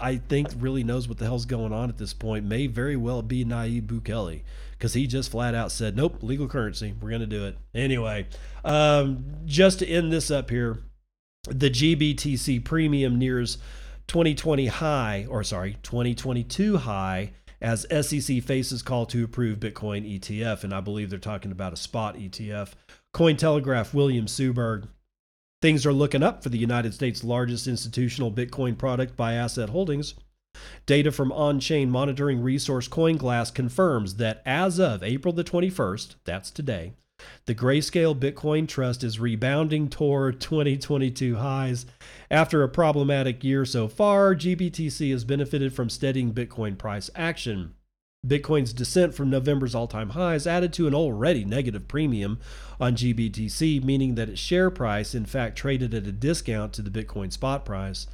I 0.00 0.16
think 0.16 0.48
really 0.58 0.84
knows 0.84 1.08
what 1.08 1.18
the 1.18 1.24
hell's 1.24 1.46
going 1.46 1.72
on 1.72 1.88
at 1.88 1.98
this 1.98 2.14
point 2.14 2.44
may 2.44 2.66
very 2.66 2.96
well 2.96 3.22
be 3.22 3.44
Nayib 3.44 3.86
Bukele 3.86 4.42
because 4.72 4.94
he 4.94 5.06
just 5.06 5.30
flat 5.30 5.54
out 5.54 5.72
said, 5.72 5.96
"Nope, 5.96 6.18
legal 6.22 6.46
currency. 6.46 6.94
We're 7.00 7.10
going 7.10 7.20
to 7.22 7.26
do 7.26 7.46
it 7.46 7.56
anyway." 7.74 8.26
Um, 8.64 9.24
just 9.46 9.80
to 9.80 9.86
end 9.86 10.12
this 10.12 10.30
up 10.30 10.50
here, 10.50 10.78
the 11.48 11.70
GBTC 11.70 12.64
premium 12.64 13.18
nears 13.18 13.58
2020 14.08 14.66
high, 14.66 15.26
or 15.28 15.44
sorry, 15.44 15.76
2022 15.82 16.78
high 16.78 17.32
as 17.60 17.86
SEC 17.90 18.42
faces 18.42 18.82
call 18.82 19.06
to 19.06 19.24
approve 19.24 19.58
Bitcoin 19.58 20.18
ETF, 20.18 20.64
and 20.64 20.72
I 20.72 20.80
believe 20.80 21.10
they're 21.10 21.18
talking 21.18 21.52
about 21.52 21.72
a 21.72 21.76
spot 21.76 22.16
ETF. 22.16 22.70
Cointelegraph 23.14 23.94
William 23.94 24.26
Suberg 24.26 24.88
Things 25.60 25.84
are 25.84 25.92
looking 25.92 26.22
up 26.22 26.42
for 26.42 26.50
the 26.50 26.58
United 26.58 26.94
States' 26.94 27.24
largest 27.24 27.66
institutional 27.66 28.30
Bitcoin 28.30 28.78
product 28.78 29.16
by 29.16 29.32
asset 29.32 29.70
holdings. 29.70 30.14
Data 30.86 31.10
from 31.10 31.32
on 31.32 31.58
chain 31.58 31.90
monitoring 31.90 32.40
resource 32.40 32.88
CoinGlass 32.88 33.52
confirms 33.52 34.16
that 34.16 34.40
as 34.46 34.78
of 34.78 35.02
April 35.02 35.34
the 35.34 35.42
21st, 35.42 36.14
that's 36.24 36.52
today, 36.52 36.92
the 37.46 37.54
Grayscale 37.54 38.14
Bitcoin 38.18 38.68
Trust 38.68 39.02
is 39.02 39.18
rebounding 39.18 39.88
toward 39.88 40.40
2022 40.40 41.36
highs. 41.36 41.86
After 42.30 42.62
a 42.62 42.68
problematic 42.68 43.42
year 43.42 43.64
so 43.64 43.88
far, 43.88 44.34
GBTC 44.34 45.10
has 45.12 45.24
benefited 45.24 45.72
from 45.72 45.88
steadying 45.88 46.34
Bitcoin 46.34 46.76
price 46.76 47.10
action. 47.14 47.74
Bitcoin's 48.26 48.72
descent 48.72 49.14
from 49.14 49.30
November's 49.30 49.74
all 49.74 49.86
time 49.86 50.10
highs 50.10 50.46
added 50.46 50.72
to 50.74 50.86
an 50.86 50.94
already 50.94 51.44
negative 51.44 51.88
premium 51.88 52.38
on 52.80 52.96
GBTC, 52.96 53.82
meaning 53.82 54.16
that 54.16 54.28
its 54.28 54.40
share 54.40 54.70
price, 54.70 55.14
in 55.14 55.24
fact, 55.24 55.56
traded 55.56 55.94
at 55.94 56.06
a 56.06 56.12
discount 56.12 56.72
to 56.74 56.82
the 56.82 56.90
Bitcoin 56.90 57.32
spot 57.32 57.64
price. 57.64 58.06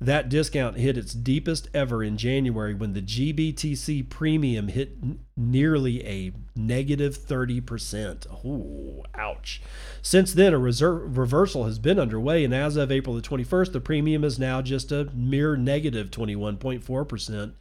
That 0.00 0.28
discount 0.28 0.76
hit 0.76 0.96
its 0.96 1.12
deepest 1.12 1.68
ever 1.74 2.04
in 2.04 2.16
January 2.16 2.72
when 2.72 2.92
the 2.92 3.02
GBTC 3.02 4.08
premium 4.08 4.68
hit 4.68 4.96
n- 5.02 5.20
nearly 5.36 6.06
a 6.06 6.32
negative 6.54 7.18
30%. 7.18 8.44
Ooh, 8.44 9.02
ouch. 9.14 9.60
Since 10.00 10.34
then, 10.34 10.54
a 10.54 10.58
reserve, 10.58 11.18
reversal 11.18 11.64
has 11.64 11.80
been 11.80 11.98
underway, 11.98 12.44
and 12.44 12.54
as 12.54 12.76
of 12.76 12.92
April 12.92 13.16
the 13.16 13.22
21st, 13.22 13.72
the 13.72 13.80
premium 13.80 14.22
is 14.22 14.38
now 14.38 14.62
just 14.62 14.92
a 14.92 15.10
mere 15.12 15.56
negative 15.56 16.12
21.4% 16.12 17.52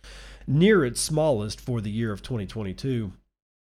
near 0.46 0.86
its 0.86 1.02
smallest 1.02 1.60
for 1.60 1.82
the 1.82 1.92
year 1.92 2.12
of 2.12 2.22
2022. 2.22 3.14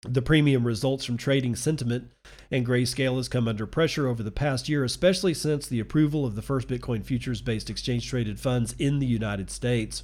The 0.03 0.21
premium 0.21 0.65
results 0.65 1.03
from 1.03 1.17
trading 1.17 1.57
sentiment, 1.57 2.11
and 2.49 2.65
Grayscale 2.65 3.17
has 3.17 3.27
come 3.27 3.49
under 3.49 3.65
pressure 3.65 4.07
over 4.07 4.23
the 4.23 4.31
past 4.31 4.69
year, 4.69 4.85
especially 4.85 5.33
since 5.33 5.67
the 5.67 5.81
approval 5.81 6.25
of 6.25 6.35
the 6.35 6.41
first 6.41 6.69
Bitcoin 6.69 7.03
futures 7.03 7.41
based 7.41 7.69
exchange 7.69 8.07
traded 8.07 8.39
funds 8.39 8.73
in 8.79 8.99
the 8.99 9.05
United 9.05 9.51
States. 9.51 10.03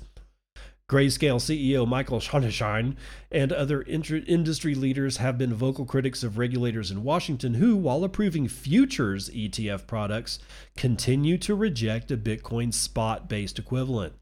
Grayscale 0.90 1.40
CEO 1.40 1.88
Michael 1.88 2.20
Sonnenshein 2.20 2.96
and 3.32 3.54
other 3.54 3.82
industry 3.84 4.76
leaders 4.76 5.18
have 5.18 5.38
been 5.38 5.54
vocal 5.54 5.86
critics 5.86 6.24
of 6.24 6.38
regulators 6.38 6.92
in 6.92 7.02
Washington 7.02 7.56
who, 7.56 7.78
while 7.78 8.04
approving 8.04 8.50
futures 8.50 9.30
ETF 9.30 9.88
products, 9.88 10.40
continue 10.76 11.38
to 11.38 11.56
reject 11.56 12.12
a 12.12 12.18
Bitcoin 12.18 12.74
spot 12.74 13.30
based 13.30 13.58
equivalent. 13.58 14.14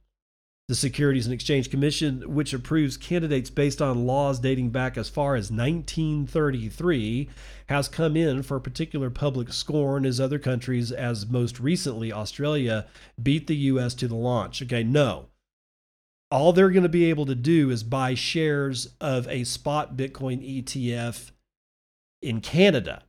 The 0.70 0.76
Securities 0.76 1.26
and 1.26 1.34
Exchange 1.34 1.70
Commission, 1.70 2.22
which 2.34 2.54
approves 2.54 2.96
candidates 2.96 3.50
based 3.50 3.82
on 3.82 4.06
laws 4.08 4.40
dating 4.40 4.70
back 4.70 4.98
as 4.98 5.10
far 5.10 5.36
as 5.36 5.52
1933, 5.52 7.30
has 7.68 7.90
come 7.90 8.16
in 8.16 8.44
for 8.44 8.60
particular 8.62 9.10
public 9.10 9.52
scorn 9.52 10.06
as 10.06 10.22
other 10.22 10.40
countries, 10.40 10.92
as 10.92 11.28
most 11.28 11.60
recently 11.60 12.14
Australia, 12.14 12.88
beat 13.22 13.48
the 13.48 13.58
U.S. 13.58 13.94
to 13.96 14.08
the 14.08 14.16
launch. 14.16 14.62
Okay, 14.62 14.84
no. 14.84 15.28
all 16.34 16.52
they're 16.52 16.72
going 16.72 16.82
to 16.82 16.90
be 16.90 17.06
able 17.06 17.28
to 17.28 17.36
do 17.36 17.70
is 17.70 17.84
buy 17.84 18.16
shares 18.16 18.96
of 19.00 19.28
a 19.28 19.44
spot 19.44 19.96
Bitcoin 19.96 20.42
ETF 20.64 21.30
in 22.24 22.42
Canada. 22.42 23.04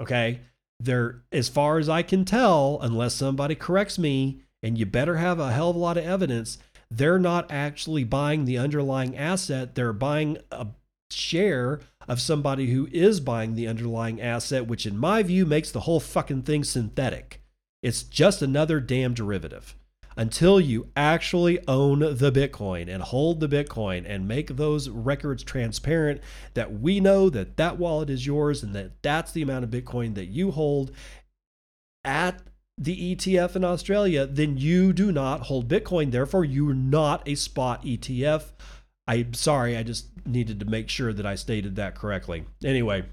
Okay. 0.00 0.40
They're, 0.80 1.22
as 1.30 1.48
far 1.48 1.78
as 1.78 1.88
I 1.88 2.02
can 2.02 2.24
tell, 2.24 2.78
unless 2.82 3.14
somebody 3.14 3.54
corrects 3.54 3.96
me, 3.96 4.42
and 4.62 4.78
you 4.78 4.86
better 4.86 5.16
have 5.16 5.38
a 5.38 5.52
hell 5.52 5.70
of 5.70 5.76
a 5.76 5.78
lot 5.78 5.96
of 5.96 6.04
evidence, 6.04 6.58
they're 6.90 7.18
not 7.18 7.50
actually 7.50 8.04
buying 8.04 8.44
the 8.44 8.58
underlying 8.58 9.16
asset. 9.16 9.74
They're 9.74 9.92
buying 9.92 10.38
a 10.50 10.68
share 11.10 11.80
of 12.08 12.20
somebody 12.20 12.70
who 12.70 12.88
is 12.92 13.20
buying 13.20 13.54
the 13.54 13.66
underlying 13.66 14.20
asset, 14.20 14.66
which 14.66 14.86
in 14.86 14.98
my 14.98 15.22
view 15.22 15.46
makes 15.46 15.70
the 15.70 15.80
whole 15.80 16.00
fucking 16.00 16.42
thing 16.42 16.64
synthetic. 16.64 17.40
It's 17.82 18.02
just 18.02 18.42
another 18.42 18.80
damn 18.80 19.14
derivative 19.14 19.74
until 20.16 20.60
you 20.60 20.88
actually 20.94 21.66
own 21.66 22.00
the 22.00 22.30
Bitcoin 22.30 22.88
and 22.88 23.02
hold 23.02 23.40
the 23.40 23.48
Bitcoin 23.48 24.04
and 24.06 24.28
make 24.28 24.56
those 24.56 24.88
records 24.88 25.42
transparent 25.42 26.20
that 26.54 26.80
we 26.80 27.00
know 27.00 27.30
that 27.30 27.56
that 27.56 27.78
wallet 27.78 28.10
is 28.10 28.26
yours 28.26 28.62
and 28.62 28.74
that 28.74 29.02
that's 29.02 29.32
the 29.32 29.42
amount 29.42 29.64
of 29.64 29.70
Bitcoin 29.70 30.14
that 30.14 30.26
you 30.26 30.50
hold 30.50 30.92
at 32.04 32.42
the 32.78 33.14
ETF 33.14 33.56
in 33.56 33.64
Australia, 33.64 34.26
then 34.26 34.56
you 34.56 34.92
do 34.92 35.12
not 35.12 35.42
hold 35.42 35.68
Bitcoin. 35.68 36.10
Therefore, 36.10 36.44
you're 36.44 36.74
not 36.74 37.26
a 37.28 37.34
spot 37.34 37.84
ETF. 37.84 38.52
I'm 39.06 39.34
sorry, 39.34 39.76
I 39.76 39.82
just 39.82 40.06
needed 40.26 40.60
to 40.60 40.66
make 40.66 40.88
sure 40.88 41.12
that 41.12 41.26
I 41.26 41.34
stated 41.34 41.76
that 41.76 41.94
correctly. 41.94 42.44
Anyway, 42.64 43.04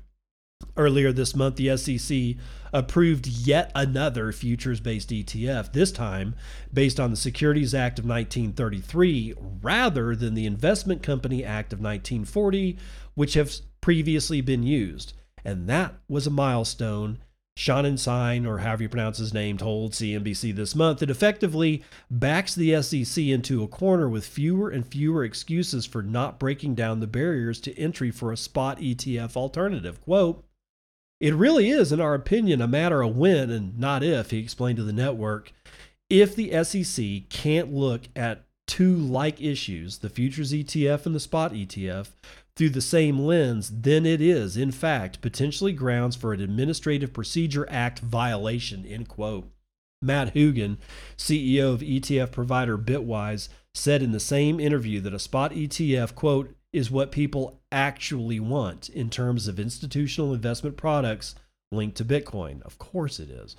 Earlier 0.76 1.12
this 1.12 1.36
month, 1.36 1.56
the 1.56 1.76
SEC 1.78 2.36
approved 2.74 3.28
yet 3.28 3.72
another 3.74 4.32
futures 4.32 4.80
based 4.80 5.10
ETF, 5.10 5.72
this 5.72 5.92
time 5.92 6.36
based 6.74 7.00
on 7.00 7.12
the 7.12 7.18
Securities 7.18 7.74
Act 7.74 7.98
of 8.00 8.06
1933 8.06 9.36
rather 9.62 10.16
than 10.16 10.36
the 10.36 10.46
Investment 10.46 11.02
Company 11.02 11.44
Act 11.44 11.74
of 11.74 11.80
1940, 11.80 12.78
which 13.16 13.34
have 13.36 13.54
previously 13.82 14.42
been 14.42 14.64
used. 14.64 15.14
And 15.46 15.68
that 15.70 15.96
was 16.08 16.28
a 16.28 16.32
milestone. 16.32 17.20
Sonnenshein, 17.60 18.48
or 18.48 18.60
however 18.60 18.84
you 18.84 18.90
pronounce 18.90 19.18
his 19.18 19.34
name, 19.34 19.58
told 19.58 19.92
CNBC 19.92 20.56
this 20.56 20.76
month 20.76 21.04
it 21.04 21.10
effectively 21.10 21.84
backs 22.10 22.56
the 22.56 22.82
SEC 22.82 23.22
into 23.26 23.62
a 23.62 23.68
corner 23.68 24.08
with 24.08 24.26
fewer 24.26 24.70
and 24.70 24.88
fewer 24.88 25.26
excuses 25.26 25.86
for 25.86 26.02
not 26.02 26.40
breaking 26.40 26.76
down 26.76 27.02
the 27.02 27.08
barriers 27.08 27.60
to 27.60 27.78
entry 27.78 28.12
for 28.12 28.32
a 28.32 28.38
spot 28.38 28.80
ETF 28.80 29.36
alternative. 29.36 30.00
Quote, 30.02 30.46
it 31.20 31.36
really 31.36 31.70
is, 31.70 31.92
in 31.92 32.00
our 32.00 32.14
opinion, 32.14 32.62
a 32.62 32.68
matter 32.68 33.02
of 33.02 33.18
when 33.18 33.50
and 33.50 33.78
not 33.78 34.04
if, 34.04 34.32
he 34.32 34.40
explained 34.40 34.78
to 34.78 34.84
the 34.84 34.94
network. 34.94 35.52
If 36.10 36.38
the 36.38 36.64
SEC 36.64 37.30
can't 37.30 37.74
look 37.74 38.04
at 38.16 38.46
two 38.68 38.96
like 38.96 39.42
issues, 39.42 39.98
the 39.98 40.10
futures 40.10 40.54
ETF 40.54 41.06
and 41.06 41.14
the 41.14 41.20
spot 41.20 41.52
ETF, 41.52 42.08
through 42.60 42.70
the 42.70 42.82
same 42.82 43.18
lens, 43.18 43.72
then 43.74 44.06
it 44.06 44.20
is, 44.20 44.58
in 44.58 44.70
fact, 44.70 45.22
potentially 45.22 45.72
grounds 45.72 46.18
for 46.18 46.34
an 46.34 46.42
Administrative 46.42 47.14
Procedure 47.14 47.66
Act 47.70 48.00
violation, 48.00 48.86
end 48.86 49.08
quote. 49.08 49.50
Matt 50.02 50.34
Hougan, 50.34 50.78
CEO 51.16 51.74
of 51.74 51.80
ETF 51.80 52.34
provider 52.34 52.78
Bitwise, 52.78 53.48
said 53.74 54.04
in 54.04 54.12
the 54.12 54.20
same 54.20 54.60
interview 54.60 55.00
that 55.00 55.14
a 55.14 55.20
spot 55.20 55.54
ETF, 55.54 56.16
quote, 56.16 56.54
is 56.74 56.92
what 56.92 57.14
people 57.14 57.62
actually 57.72 58.42
want 58.42 58.90
in 58.90 59.10
terms 59.10 59.48
of 59.48 59.58
institutional 59.58 60.34
investment 60.34 60.76
products 60.76 61.36
linked 61.72 61.96
to 61.96 62.04
Bitcoin. 62.04 62.62
Of 62.64 62.78
course 62.78 63.22
it 63.22 63.30
is. 63.30 63.56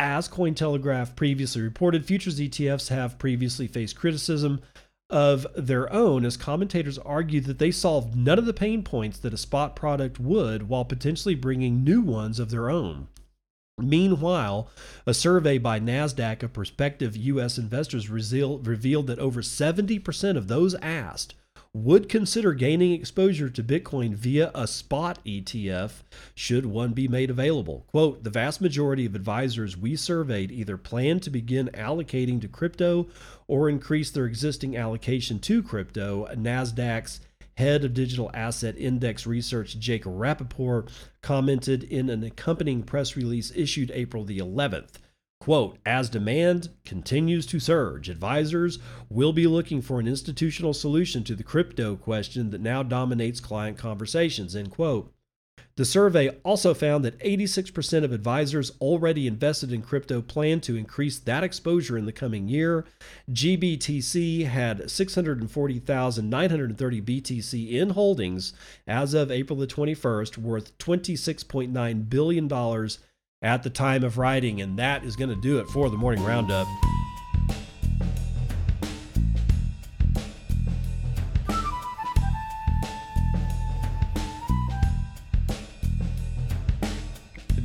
As 0.00 0.28
Cointelegraph 0.28 1.14
previously 1.14 1.62
reported, 1.62 2.04
futures 2.04 2.40
ETFs 2.40 2.88
have 2.88 3.16
previously 3.16 3.68
faced 3.68 3.96
criticism 3.96 4.60
of 5.08 5.46
their 5.54 5.92
own 5.92 6.24
as 6.24 6.36
commentators 6.36 6.98
argue 6.98 7.40
that 7.40 7.58
they 7.58 7.70
solved 7.70 8.16
none 8.16 8.38
of 8.38 8.46
the 8.46 8.52
pain 8.52 8.82
points 8.82 9.18
that 9.18 9.32
a 9.34 9.38
spot 9.38 9.76
product 9.76 10.18
would 10.18 10.68
while 10.68 10.84
potentially 10.84 11.34
bringing 11.34 11.84
new 11.84 12.00
ones 12.00 12.40
of 12.40 12.50
their 12.50 12.68
own. 12.68 13.08
Meanwhile, 13.78 14.70
a 15.06 15.12
survey 15.12 15.58
by 15.58 15.78
NASDAQ 15.78 16.42
of 16.42 16.52
prospective 16.52 17.16
U.S. 17.16 17.58
investors 17.58 18.08
revealed 18.08 19.06
that 19.06 19.18
over 19.18 19.42
70% 19.42 20.36
of 20.36 20.48
those 20.48 20.74
asked 20.76 21.34
would 21.84 22.08
consider 22.08 22.54
gaining 22.54 22.92
exposure 22.92 23.50
to 23.50 23.62
Bitcoin 23.62 24.14
via 24.14 24.50
a 24.54 24.66
spot 24.66 25.18
ETF 25.26 26.02
should 26.34 26.64
one 26.64 26.92
be 26.92 27.06
made 27.06 27.28
available. 27.28 27.84
Quote 27.88 28.24
The 28.24 28.30
vast 28.30 28.60
majority 28.60 29.04
of 29.04 29.14
advisors 29.14 29.76
we 29.76 29.94
surveyed 29.94 30.50
either 30.50 30.78
plan 30.78 31.20
to 31.20 31.30
begin 31.30 31.68
allocating 31.74 32.40
to 32.40 32.48
crypto 32.48 33.08
or 33.46 33.68
increase 33.68 34.10
their 34.10 34.24
existing 34.24 34.76
allocation 34.76 35.38
to 35.40 35.62
crypto. 35.62 36.26
NASDAQ's 36.34 37.20
head 37.58 37.84
of 37.84 37.94
digital 37.94 38.30
asset 38.32 38.76
index 38.78 39.26
research, 39.26 39.78
Jake 39.78 40.04
Rappaport, 40.04 40.88
commented 41.20 41.82
in 41.84 42.08
an 42.08 42.22
accompanying 42.22 42.82
press 42.82 43.16
release 43.16 43.52
issued 43.54 43.90
April 43.92 44.24
the 44.24 44.38
11th. 44.38 44.92
Quote, 45.46 45.78
as 45.86 46.10
demand 46.10 46.68
continues 46.84 47.46
to 47.46 47.60
surge, 47.60 48.08
advisors 48.08 48.80
will 49.08 49.32
be 49.32 49.46
looking 49.46 49.80
for 49.80 50.00
an 50.00 50.08
institutional 50.08 50.74
solution 50.74 51.22
to 51.22 51.36
the 51.36 51.44
crypto 51.44 51.94
question 51.94 52.50
that 52.50 52.60
now 52.60 52.82
dominates 52.82 53.38
client 53.38 53.78
conversations, 53.78 54.56
end 54.56 54.72
quote. 54.72 55.12
The 55.76 55.84
survey 55.84 56.30
also 56.42 56.74
found 56.74 57.04
that 57.04 57.16
86% 57.20 58.02
of 58.02 58.10
advisors 58.10 58.72
already 58.80 59.28
invested 59.28 59.72
in 59.72 59.82
crypto 59.82 60.20
plan 60.20 60.60
to 60.62 60.74
increase 60.74 61.20
that 61.20 61.44
exposure 61.44 61.96
in 61.96 62.06
the 62.06 62.12
coming 62.12 62.48
year. 62.48 62.84
GBTC 63.30 64.46
had 64.46 64.90
640,930 64.90 67.02
BTC 67.02 67.70
in 67.70 67.90
holdings 67.90 68.52
as 68.88 69.14
of 69.14 69.30
April 69.30 69.60
the 69.60 69.68
21st, 69.68 70.38
worth 70.38 70.76
$26.9 70.78 72.08
billion 72.08 72.48
at 73.46 73.62
the 73.62 73.70
time 73.70 74.02
of 74.02 74.18
writing. 74.18 74.60
And 74.60 74.76
that 74.76 75.04
is 75.04 75.14
going 75.14 75.30
to 75.30 75.40
do 75.40 75.60
it 75.60 75.68
for 75.68 75.88
the 75.88 75.96
morning 75.96 76.24
roundup. 76.24 76.66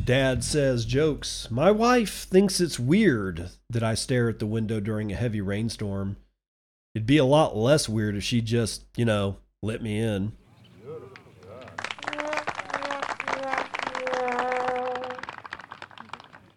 Dad 0.05 0.43
says 0.43 0.86
jokes. 0.86 1.47
My 1.49 1.71
wife 1.71 2.25
thinks 2.25 2.59
it's 2.59 2.77
weird 2.77 3.49
that 3.69 3.82
I 3.82 3.95
stare 3.95 4.29
at 4.29 4.39
the 4.39 4.45
window 4.45 4.79
during 4.79 5.11
a 5.11 5.15
heavy 5.15 5.41
rainstorm. 5.41 6.17
It'd 6.93 7.07
be 7.07 7.17
a 7.17 7.25
lot 7.25 7.55
less 7.55 7.88
weird 7.88 8.15
if 8.17 8.23
she 8.23 8.41
just, 8.41 8.84
you 8.97 9.05
know, 9.05 9.38
let 9.63 9.82
me 9.82 9.97
in. 9.97 10.34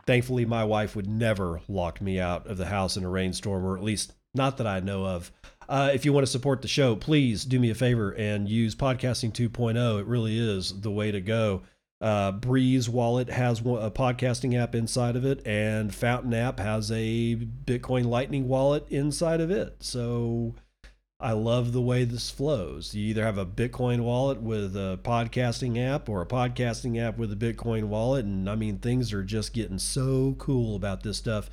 Thankfully, 0.07 0.45
my 0.45 0.65
wife 0.65 0.95
would 0.95 1.09
never 1.09 1.61
lock 1.69 2.01
me 2.01 2.21
out 2.21 2.47
of 2.47 2.59
the 2.59 2.67
house 2.67 2.97
in 2.97 3.05
a 3.05 3.09
rainstorm, 3.09 3.65
or 3.65 3.77
at 3.77 3.83
least 3.83 4.13
not 4.35 4.59
that 4.59 4.67
I 4.67 4.81
know 4.81 5.07
of. 5.07 5.33
Uh, 5.69 5.91
if 5.95 6.05
you 6.05 6.13
want 6.13 6.27
to 6.27 6.31
support 6.31 6.61
the 6.61 6.69
show, 6.69 6.95
please 6.95 7.45
do 7.45 7.59
me 7.59 7.71
a 7.71 7.75
favor 7.75 8.11
and 8.11 8.49
use 8.49 8.75
Podcasting 8.75 9.33
2.0. 9.33 10.01
It 10.01 10.07
really 10.07 10.39
is 10.39 10.81
the 10.81 10.91
way 10.91 11.11
to 11.11 11.21
go. 11.21 11.63
Uh, 12.01 12.33
Breez 12.33 12.89
Wallet 12.89 13.31
has 13.31 13.61
a 13.61 13.91
podcasting 13.91 14.61
app 14.61 14.75
inside 14.75 15.17
of 15.17 15.25
it, 15.25 15.47
and 15.47 15.95
Fountain 15.95 16.35
app 16.35 16.59
has 16.59 16.91
a 16.91 17.37
Bitcoin 17.37 18.05
Lightning 18.05 18.47
wallet 18.47 18.87
inside 18.91 19.41
of 19.41 19.51
it. 19.51 19.77
So 19.81 20.55
I 21.25 21.33
love 21.33 21.73
the 21.73 21.81
way 21.81 22.05
this 22.05 22.29
flows. 22.29 22.95
You 22.95 23.07
either 23.07 23.25
have 23.25 23.39
a 23.39 23.47
Bitcoin 23.47 24.01
wallet 24.01 24.43
with 24.43 24.77
a 24.77 25.01
podcasting 25.03 25.83
app 25.83 26.11
or 26.11 26.21
a 26.21 26.27
podcasting 26.27 27.01
app 27.01 27.17
with 27.17 27.33
a 27.33 27.35
Bitcoin 27.35 27.85
wallet. 27.85 28.27
And 28.27 28.49
I 28.49 28.57
mean, 28.57 28.77
things 28.77 29.11
are 29.15 29.23
just 29.23 29.55
getting 29.55 29.79
so 29.79 30.37
cool 30.37 30.77
about 30.77 31.03
this 31.03 31.17
stuff. 31.17 31.49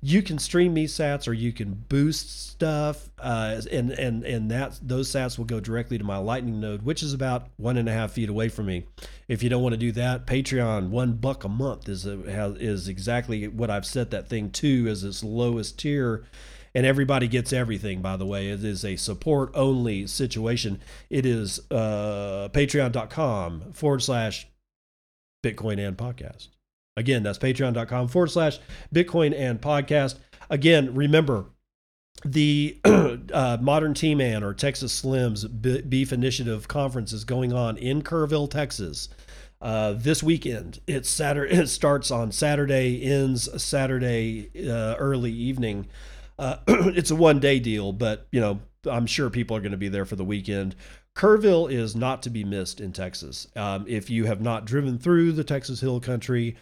You 0.00 0.22
can 0.22 0.40
stream 0.40 0.74
me 0.74 0.88
sats 0.88 1.28
or 1.28 1.34
you 1.34 1.52
can 1.52 1.84
boost 1.88 2.50
stuff. 2.50 3.10
Uh, 3.16 3.60
and, 3.70 3.92
and, 3.92 4.24
and 4.24 4.50
that, 4.50 4.80
those 4.82 5.08
sats 5.08 5.38
will 5.38 5.44
go 5.44 5.60
directly 5.60 5.98
to 5.98 6.04
my 6.04 6.16
lightning 6.16 6.58
node, 6.58 6.82
which 6.82 7.00
is 7.00 7.14
about 7.14 7.46
one 7.58 7.76
and 7.76 7.88
a 7.88 7.92
half 7.92 8.10
feet 8.10 8.28
away 8.28 8.48
from 8.48 8.66
me. 8.66 8.86
If 9.28 9.44
you 9.44 9.48
don't 9.48 9.62
want 9.62 9.74
to 9.74 9.78
do 9.78 9.92
that, 9.92 10.26
Patreon, 10.26 10.88
one 10.88 11.12
buck 11.12 11.44
a 11.44 11.48
month 11.48 11.88
is, 11.88 12.06
a, 12.06 12.56
is 12.58 12.88
exactly 12.88 13.46
what 13.46 13.70
I've 13.70 13.86
set 13.86 14.10
that 14.10 14.28
thing 14.28 14.50
to 14.50 14.88
as 14.88 15.04
its 15.04 15.22
lowest 15.22 15.78
tier 15.78 16.24
and 16.74 16.86
everybody 16.86 17.28
gets 17.28 17.52
everything 17.52 18.00
by 18.00 18.16
the 18.16 18.26
way 18.26 18.48
it 18.48 18.64
is 18.64 18.84
a 18.84 18.96
support 18.96 19.50
only 19.54 20.06
situation 20.06 20.80
it 21.10 21.26
is 21.26 21.60
uh, 21.70 22.48
patreon.com 22.52 23.72
forward 23.72 24.02
slash 24.02 24.46
bitcoin 25.44 25.84
and 25.84 25.96
podcast 25.96 26.48
again 26.96 27.22
that's 27.22 27.38
patreon.com 27.38 28.08
forward 28.08 28.30
slash 28.30 28.58
bitcoin 28.94 29.36
and 29.36 29.60
podcast 29.60 30.16
again 30.50 30.94
remember 30.94 31.46
the 32.24 32.78
uh, 32.84 33.56
modern 33.60 33.94
t-man 33.94 34.42
or 34.42 34.54
texas 34.54 35.02
slims 35.02 35.88
beef 35.88 36.12
initiative 36.12 36.68
conference 36.68 37.12
is 37.12 37.24
going 37.24 37.52
on 37.52 37.76
in 37.76 38.02
kerrville 38.02 38.50
texas 38.50 39.08
uh, 39.62 39.92
this 39.92 40.22
weekend. 40.22 40.80
It's 40.88 41.08
Saturday. 41.08 41.56
It 41.62 41.68
starts 41.68 42.10
on 42.10 42.32
Saturday, 42.32 43.04
ends 43.04 43.62
Saturday 43.62 44.50
uh, 44.68 44.96
early 44.96 45.30
evening. 45.30 45.86
Uh, 46.38 46.56
it's 46.68 47.10
a 47.10 47.16
one 47.16 47.40
day 47.40 47.58
deal, 47.58 47.92
but 47.92 48.26
you 48.32 48.40
know 48.40 48.60
I'm 48.90 49.06
sure 49.06 49.30
people 49.30 49.56
are 49.56 49.60
going 49.60 49.72
to 49.72 49.78
be 49.78 49.88
there 49.88 50.04
for 50.04 50.16
the 50.16 50.24
weekend. 50.24 50.74
Kerrville 51.14 51.70
is 51.70 51.94
not 51.94 52.22
to 52.22 52.30
be 52.30 52.42
missed 52.42 52.80
in 52.80 52.92
Texas. 52.92 53.46
Um, 53.54 53.84
if 53.86 54.08
you 54.08 54.24
have 54.24 54.40
not 54.40 54.64
driven 54.64 54.98
through 54.98 55.32
the 55.32 55.44
Texas 55.44 55.80
Hill 55.80 56.00
Country, 56.00 56.56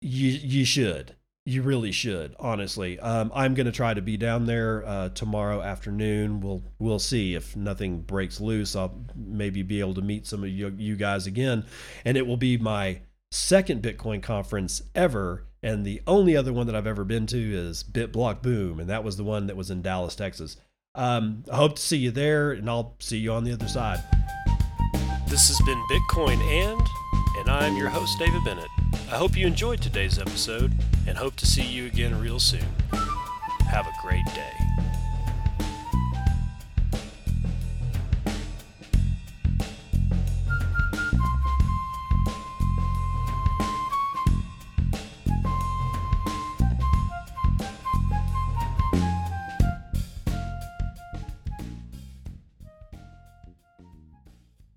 you 0.00 0.30
you 0.30 0.64
should. 0.64 1.14
You 1.48 1.62
really 1.62 1.92
should, 1.92 2.34
honestly. 2.40 2.98
Um, 2.98 3.30
I'm 3.32 3.54
going 3.54 3.66
to 3.66 3.72
try 3.72 3.94
to 3.94 4.02
be 4.02 4.16
down 4.16 4.46
there 4.46 4.84
uh, 4.84 5.10
tomorrow 5.10 5.62
afternoon. 5.62 6.40
We'll 6.40 6.62
we'll 6.78 6.98
see 6.98 7.34
if 7.34 7.54
nothing 7.54 8.00
breaks 8.00 8.40
loose. 8.40 8.74
I'll 8.74 9.04
maybe 9.14 9.62
be 9.62 9.78
able 9.78 9.94
to 9.94 10.02
meet 10.02 10.26
some 10.26 10.42
of 10.42 10.48
you, 10.48 10.74
you 10.76 10.96
guys 10.96 11.26
again, 11.26 11.64
and 12.04 12.16
it 12.16 12.26
will 12.26 12.36
be 12.36 12.58
my 12.58 13.00
second 13.30 13.82
Bitcoin 13.82 14.22
conference 14.22 14.82
ever. 14.94 15.44
And 15.66 15.84
the 15.84 16.00
only 16.06 16.36
other 16.36 16.52
one 16.52 16.68
that 16.68 16.76
I've 16.76 16.86
ever 16.86 17.02
been 17.02 17.26
to 17.26 17.36
is 17.36 17.82
BitBlock 17.82 18.40
Boom, 18.40 18.78
and 18.78 18.88
that 18.88 19.02
was 19.02 19.16
the 19.16 19.24
one 19.24 19.48
that 19.48 19.56
was 19.56 19.68
in 19.68 19.82
Dallas, 19.82 20.14
Texas. 20.14 20.56
Um, 20.94 21.42
I 21.52 21.56
hope 21.56 21.74
to 21.74 21.82
see 21.82 21.96
you 21.96 22.12
there, 22.12 22.52
and 22.52 22.70
I'll 22.70 22.94
see 23.00 23.18
you 23.18 23.32
on 23.32 23.42
the 23.42 23.52
other 23.52 23.66
side. 23.66 23.98
This 25.26 25.48
has 25.48 25.60
been 25.66 25.82
Bitcoin 25.90 26.40
and, 26.40 26.80
and 27.38 27.48
I'm 27.50 27.76
your 27.76 27.88
host, 27.88 28.16
David 28.16 28.44
Bennett. 28.44 28.68
I 29.10 29.16
hope 29.16 29.36
you 29.36 29.44
enjoyed 29.44 29.82
today's 29.82 30.20
episode 30.20 30.72
and 31.08 31.18
hope 31.18 31.34
to 31.34 31.46
see 31.46 31.64
you 31.64 31.86
again 31.86 32.16
real 32.20 32.38
soon. 32.38 32.64
Have 33.68 33.88
a 33.88 33.92
great 34.04 34.24
day. 34.36 34.65